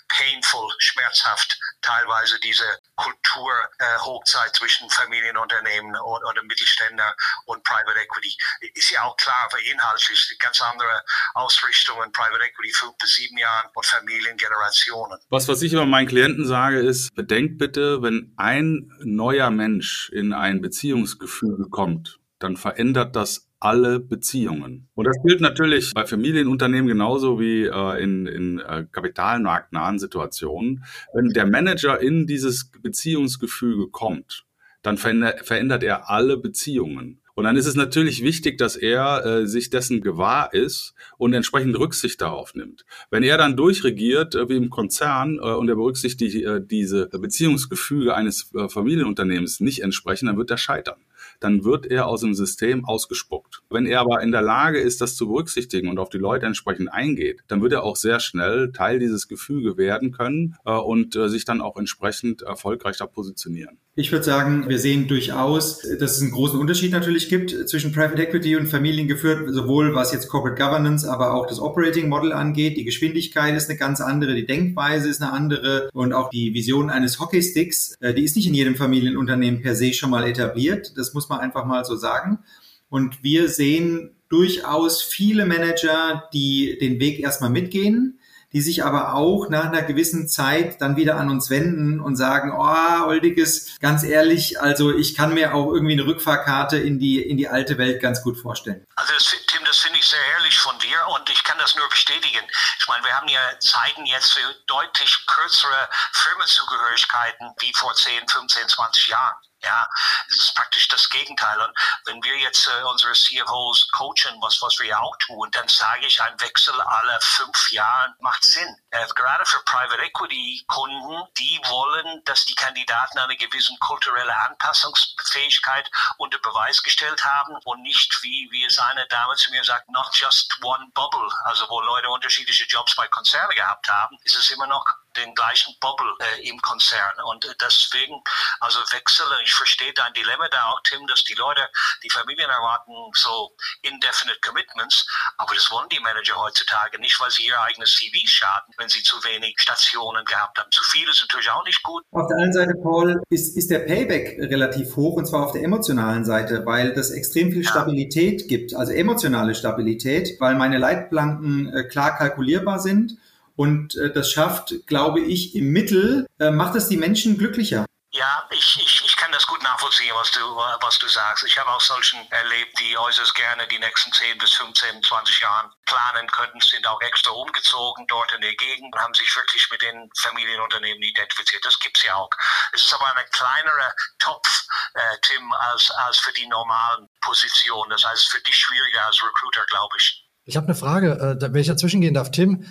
painful, 0.09 0.75
schmerzhaft, 0.79 1.59
teilweise 1.83 2.39
diese 2.41 2.81
Kulturhochzeit 2.97 4.49
äh, 4.49 4.53
zwischen 4.53 4.91
Familienunternehmen 4.91 5.95
und, 5.97 6.25
oder 6.25 6.43
Mittelständler 6.43 7.15
und 7.47 7.63
Private 7.65 7.99
Equity. 7.99 8.37
Ist 8.75 8.91
ja 8.91 9.03
auch 9.05 9.17
klar, 9.17 9.49
für 9.51 9.61
inhaltlich 9.63 10.37
ganz 10.39 10.61
andere 10.61 11.05
Ausrichtungen, 11.35 12.13
Private 12.13 12.45
Equity 12.45 12.73
fünf 12.73 12.97
bis 12.99 13.08
sieben 13.09 13.38
Jahren 13.38 13.69
und 13.75 13.87
Familiengenerationen. 13.87 15.19
Was, 15.31 15.49
was 15.49 15.62
ich 15.62 15.73
immer 15.73 15.87
meinen 15.87 16.09
Klienten 16.09 16.47
sage, 16.47 16.79
ist, 16.79 17.15
bedenkt 17.15 17.59
bitte, 17.59 18.03
wenn 18.03 18.33
ein 18.37 18.93
neuer 19.03 19.50
Mensch 19.50 20.11
in 20.11 20.33
ein 20.33 20.61
Beziehungsgefüge 20.61 21.69
kommt, 21.71 22.21
dann 22.38 22.57
verändert 22.57 23.17
das 23.17 23.49
alle 23.61 23.99
Beziehungen. 23.99 24.88
Und 24.95 25.07
das 25.07 25.17
gilt 25.25 25.41
natürlich 25.41 25.93
bei 25.93 26.07
Familienunternehmen 26.07 26.87
genauso 26.87 27.41
wie 27.41 27.65
äh, 27.65 28.03
in, 28.03 28.27
in 28.27 28.59
äh, 28.61 28.87
kapitalmarktnahen 28.91 29.99
Situationen. 29.99 30.85
Wenn 31.12 31.31
der 31.31 31.47
Manager 31.47 32.00
in 32.00 32.27
dieses 32.27 32.71
Beziehungsgefüge 32.71 33.88
kommt, 33.88 34.45
dann 34.83 34.97
verändert, 34.97 35.45
verändert 35.45 35.83
er 35.83 36.09
alle 36.09 36.37
Beziehungen. 36.37 37.21
Und 37.38 37.45
dann 37.45 37.54
ist 37.54 37.66
es 37.66 37.76
natürlich 37.76 38.25
wichtig, 38.25 38.59
dass 38.59 38.75
er 38.75 39.25
äh, 39.25 39.47
sich 39.47 39.71
dessen 39.71 40.00
gewahr 40.00 40.52
ist 40.52 40.95
und 41.18 41.33
entsprechend 41.35 41.78
Rücksicht 41.78 42.21
darauf 42.21 42.57
nimmt. 42.57 42.85
Wenn 43.11 43.23
er 43.23 43.38
dann 43.38 43.57
durchregiert, 43.57 44.35
äh, 44.35 44.49
wie 44.49 44.57
im 44.57 44.71
Konzern, 44.71 45.37
äh, 45.37 45.42
und 45.42 45.68
er 45.68 45.76
berücksichtigt 45.76 46.35
äh, 46.35 46.61
diese 46.61 47.07
Beziehungsgefüge 47.07 48.12
eines 48.12 48.52
äh, 48.57 48.68
Familienunternehmens 48.68 49.61
nicht 49.61 49.85
entsprechen, 49.85 50.26
dann 50.26 50.37
wird 50.37 50.50
er 50.50 50.59
scheitern 50.59 50.97
dann 51.40 51.64
wird 51.64 51.87
er 51.87 52.07
aus 52.07 52.21
dem 52.21 52.35
System 52.35 52.85
ausgespuckt. 52.85 53.62
Wenn 53.71 53.87
er 53.87 54.00
aber 54.00 54.23
in 54.23 54.33
der 54.33 54.42
Lage 54.42 54.78
ist, 54.78 55.00
das 55.00 55.16
zu 55.16 55.28
berücksichtigen 55.28 55.88
und 55.88 55.99
auf 55.99 56.09
die 56.09 56.18
Leute 56.18 56.47
entsprechend 56.47 56.92
eingeht, 56.92 57.40
dann 57.49 57.62
wird 57.62 57.73
er 57.73 57.83
auch 57.83 57.97
sehr 57.97 58.21
schnell 58.21 58.73
Teil 58.73 58.99
dieses 58.99 59.28
Gefüge 59.28 59.76
werden 59.76 60.12
können 60.12 60.57
äh, 60.64 60.73
und 60.73 61.16
äh, 61.16 61.28
sich 61.28 61.45
dann 61.45 61.61
auch 61.61 61.76
entsprechend 61.76 62.42
erfolgreich 62.42 62.97
da 62.97 63.07
positionieren. 63.07 63.78
Ich 63.99 64.12
würde 64.12 64.25
sagen, 64.25 64.68
wir 64.68 64.78
sehen 64.78 65.09
durchaus, 65.09 65.83
dass 65.99 66.18
es 66.18 66.23
einen 66.23 66.30
großen 66.30 66.57
Unterschied 66.57 66.92
natürlich 66.92 67.28
gibt 67.28 67.50
zwischen 67.68 67.90
Private 67.90 68.23
Equity 68.23 68.54
und 68.54 68.68
familiengeführt, 68.68 69.52
sowohl 69.52 69.92
was 69.92 70.12
jetzt 70.12 70.28
Corporate 70.28 70.62
Governance, 70.62 71.11
aber 71.11 71.35
auch 71.35 71.49
das 71.49 71.59
Operating 71.59 72.09
Model 72.09 72.33
angeht. 72.33 72.76
Die 72.76 72.85
Geschwindigkeit 72.85 73.57
ist 73.57 73.68
eine 73.68 73.76
ganz 73.76 74.00
andere, 74.00 74.37
die 74.37 74.47
Denkweise 74.47 75.09
ist 75.09 75.21
eine 75.21 75.33
andere 75.33 75.90
und 75.92 76.12
auch 76.12 76.30
die 76.30 76.54
Vision 76.54 76.90
eines 76.90 77.18
Hockeysticks, 77.18 77.97
äh, 77.99 78.14
die 78.14 78.23
ist 78.23 78.37
nicht 78.37 78.47
in 78.47 78.54
jedem 78.54 78.76
Familienunternehmen 78.76 79.62
per 79.62 79.75
se 79.75 79.92
schon 79.92 80.11
mal 80.11 80.25
etabliert. 80.25 80.92
Das 80.97 81.12
muss 81.12 81.27
man 81.28 81.40
einfach 81.40 81.64
mal 81.64 81.85
so 81.85 81.97
sagen. 81.97 82.44
Und 82.88 83.23
wir 83.23 83.49
sehen 83.49 84.16
durchaus 84.28 85.02
viele 85.02 85.47
Manager, 85.47 86.28
die 86.32 86.78
den 86.80 87.00
Weg 87.00 87.20
erstmal 87.20 87.50
mitgehen, 87.50 88.18
die 88.52 88.62
sich 88.62 88.85
aber 88.85 89.14
auch 89.14 89.50
nach 89.50 89.66
einer 89.66 89.82
gewissen 89.82 90.26
Zeit 90.26 90.80
dann 90.80 90.97
wieder 90.97 91.16
an 91.16 91.28
uns 91.28 91.50
wenden 91.50 92.00
und 92.00 92.16
sagen, 92.16 92.52
oh, 92.56 93.06
Oldiges, 93.06 93.78
ganz 93.80 94.02
ehrlich, 94.02 94.61
also 94.61 94.94
ich 94.94 95.14
kann 95.14 95.35
mir 95.35 95.54
auch 95.54 95.70
irgendwie 95.73 95.92
eine 95.92 96.06
Rückfahrkarte 96.06 96.78
in 96.78 96.99
die, 96.99 97.20
in 97.20 97.37
die 97.37 97.49
alte 97.49 97.76
Welt 97.76 98.00
ganz 98.00 98.23
gut 98.23 98.38
vorstellen. 98.38 98.87
Also 98.97 99.12
das, 99.12 99.35
Tim, 99.49 99.64
das 99.66 99.78
finde 99.78 99.99
ich 99.99 100.06
sehr 100.06 100.25
ehrlich 100.38 100.58
von 100.58 100.78
dir 100.78 100.97
und 101.14 101.28
ich 101.28 101.44
kann 101.44 101.58
das 101.58 101.76
nur 101.76 101.88
bestätigen. 101.90 102.40
Ich 102.78 102.88
meine, 102.88 103.04
wir 103.04 103.12
haben 103.12 103.28
ja 103.28 103.40
Zeiten 103.61 104.06
jetzt 104.06 104.32
für 104.32 104.54
deutlich 104.66 105.26
kürzere 105.26 105.88
Firmenzugehörigkeiten 106.12 107.50
wie 107.61 107.73
vor 107.75 107.94
10, 107.94 108.28
15, 108.28 108.68
20 108.68 109.08
Jahren. 109.08 109.37
Ja, 109.62 109.88
es 110.29 110.37
ist 110.45 110.55
praktisch 110.55 110.87
das 110.88 111.09
Gegenteil. 111.09 111.61
Und 111.61 111.77
wenn 112.05 112.23
wir 112.23 112.37
jetzt 112.38 112.69
äh, 112.69 112.83
unsere 112.85 113.12
CFOs 113.12 113.88
coachen, 113.91 114.41
was, 114.41 114.62
was 114.62 114.79
wir 114.79 115.00
auch 115.00 115.17
tun, 115.19 115.50
dann 115.50 115.67
sage 115.69 116.07
ich, 116.07 116.23
ein 116.23 116.41
Wechsel 116.41 116.81
alle 116.81 117.19
fünf 117.21 117.73
Jahre 117.73 118.15
macht 118.21 118.45
Sinn. 118.45 118.77
Äh, 118.91 119.07
gerade 119.15 119.45
für 119.47 119.59
Private 119.65 120.00
Equity 120.03 120.65
Kunden, 120.69 121.27
die 121.38 121.61
wollen, 121.65 122.23
dass 122.25 122.45
die 122.45 122.55
Kandidaten 122.55 123.19
eine 123.19 123.37
gewisse 123.37 123.75
kulturelle 123.81 124.37
Anpassungsfähigkeit 124.37 125.91
unter 126.19 126.38
Beweis 126.38 126.83
gestellt 126.83 127.25
haben 127.25 127.57
und 127.65 127.83
nicht, 127.83 128.17
wie, 128.23 128.49
wie 128.53 128.65
es 128.65 128.79
eine 128.79 129.07
Dame 129.09 129.35
zu 129.35 129.50
mir 129.50 129.65
sagt, 129.65 129.91
not 129.91 130.09
just 130.12 130.57
one 130.62 130.87
bubble. 130.95 131.29
Also 131.45 131.69
wo 131.69 131.81
Leute 131.81 132.09
unterschiedliche 132.11 132.65
Jobs 132.67 132.95
bei 132.95 133.09
Konzernen 133.09 133.57
gehabt 133.57 133.88
haben, 133.88 134.17
ist 134.23 134.37
es 134.37 134.50
immer 134.53 134.69
noch 134.69 134.85
den 135.19 135.35
gleichen 135.35 135.75
Bubble 135.81 136.15
äh, 136.21 136.49
im 136.49 136.61
Konzern. 136.63 137.13
Und 137.31 137.45
äh, 137.45 137.55
deswegen, 137.61 138.23
also 138.61 138.81
wechseln, 138.93 139.29
ich 139.45 139.53
verstehe 139.53 139.93
dein 139.95 140.13
Dilemma 140.15 140.49
da 140.49 140.71
auch, 140.71 140.81
Tim, 140.85 141.07
dass 141.07 141.25
die 141.25 141.35
Leute, 141.35 141.69
die 142.03 142.11
Familien 142.11 142.51
erwarten 142.51 142.93
so 143.15 143.51
indefinite 143.83 144.39
commitments, 144.41 145.07
aber 145.37 145.55
das 145.55 145.71
wollen 145.71 145.89
die 145.89 146.01
Manager 146.01 146.37
heutzutage 146.37 146.99
nicht, 147.01 147.19
weil 147.21 147.31
sie 147.31 147.47
ihr 147.47 147.61
eigenes 147.61 147.97
CV 147.97 148.17
schaden, 148.27 148.75
wenn 148.79 148.89
sie 148.89 149.03
zu 149.03 149.17
wenig 149.25 149.55
Stationen 149.59 150.25
gehabt 150.25 150.59
haben. 150.59 150.71
Zu 150.71 150.83
viel 150.85 151.09
ist 151.09 151.21
natürlich 151.23 151.51
auch 151.51 151.65
nicht 151.65 151.83
gut. 151.83 152.05
Auf 152.13 152.29
der 152.29 152.39
einen 152.39 152.53
Seite, 152.53 152.75
Paul, 152.83 153.21
ist, 153.31 153.57
ist 153.57 153.71
der 153.71 153.81
Payback 153.81 154.39
relativ 154.39 154.97
hoch 154.97 155.17
und 155.17 155.27
zwar 155.27 155.45
auf 155.47 155.53
der 155.53 155.63
emotionalen 155.63 156.25
Seite, 156.25 156.65
weil 156.67 156.95
das 156.95 157.11
extrem 157.11 157.53
viel 157.53 157.67
Stabilität 157.67 158.43
ja. 158.43 158.47
gibt, 158.47 158.75
also 158.75 158.93
emotionale 158.93 159.55
Stabilität, 159.55 160.41
weil 160.41 160.55
meine 160.55 160.79
Leitplanken 160.79 161.73
äh, 161.75 161.85
klar 161.85 162.17
kalkulierbar 162.17 162.79
sind 162.79 163.19
und 163.59 163.97
äh, 163.97 164.12
das 164.12 164.31
schafft, 164.31 164.73
glaube 164.87 165.19
ich, 165.21 165.57
im 165.57 165.73
Mittel, 165.73 166.29
äh, 166.38 166.50
macht 166.50 166.77
es 166.77 166.88
die 166.88 166.97
Menschen 166.97 167.37
glücklicher. 167.37 167.87
Ja, 168.12 168.47
ich, 168.50 168.79
ich, 168.81 169.05
ich 169.05 169.17
kann 169.17 169.33
das 169.33 169.47
gut 169.49 169.61
nachvollziehen, 169.65 170.15
was 170.15 170.31
du, 170.31 170.41
was 170.41 170.97
du 170.99 171.09
sagst. 171.09 171.45
Ich 171.45 171.59
habe 171.59 171.69
auch 171.71 171.81
solchen 171.81 172.21
erlebt, 172.31 172.73
die 172.81 172.97
äußerst 172.97 173.35
gerne 173.35 173.67
die 173.67 173.81
nächsten 173.81 174.12
10 174.12 174.38
bis 174.38 174.55
15, 174.55 175.03
20 175.03 175.41
Jahren 175.41 175.71
planen 175.85 176.29
könnten, 176.29 176.61
sind 176.61 176.87
auch 176.87 177.00
extra 177.03 177.33
umgezogen 177.33 178.07
dort 178.07 178.33
in 178.33 178.41
der 178.41 178.55
Gegend 178.55 178.95
und 178.95 179.03
haben 179.03 179.12
sich 179.12 179.35
wirklich 179.35 179.69
mit 179.73 179.83
den 179.83 180.09
Familienunternehmen 180.17 181.03
identifiziert. 181.03 181.65
Das 181.65 181.79
gibt's 181.81 182.05
ja 182.05 182.15
auch. 182.15 182.31
Es 182.73 182.85
ist 182.85 182.95
aber 182.95 183.07
ein 183.07 183.27
kleinerer 183.33 183.93
Topf, 184.21 184.49
äh, 184.95 185.17
Tim, 185.23 185.53
als, 185.53 185.91
als 186.07 186.19
für 186.19 186.33
die 186.33 186.47
normalen 186.47 187.09
Positionen. 187.21 187.91
Das 187.91 188.05
heißt, 188.05 188.31
für 188.31 188.41
dich 188.41 188.55
schwieriger 188.55 189.05
als 189.05 189.21
Recruiter, 189.21 189.67
glaube 189.67 189.97
ich. 189.99 190.25
Ich 190.45 190.57
habe 190.57 190.67
eine 190.67 190.77
Frage, 190.77 191.38
äh, 191.43 191.53
wenn 191.53 191.61
ich 191.61 191.67
dazwischen 191.67 192.00
gehen 192.00 192.15
darf. 192.15 192.31
Tim, 192.31 192.65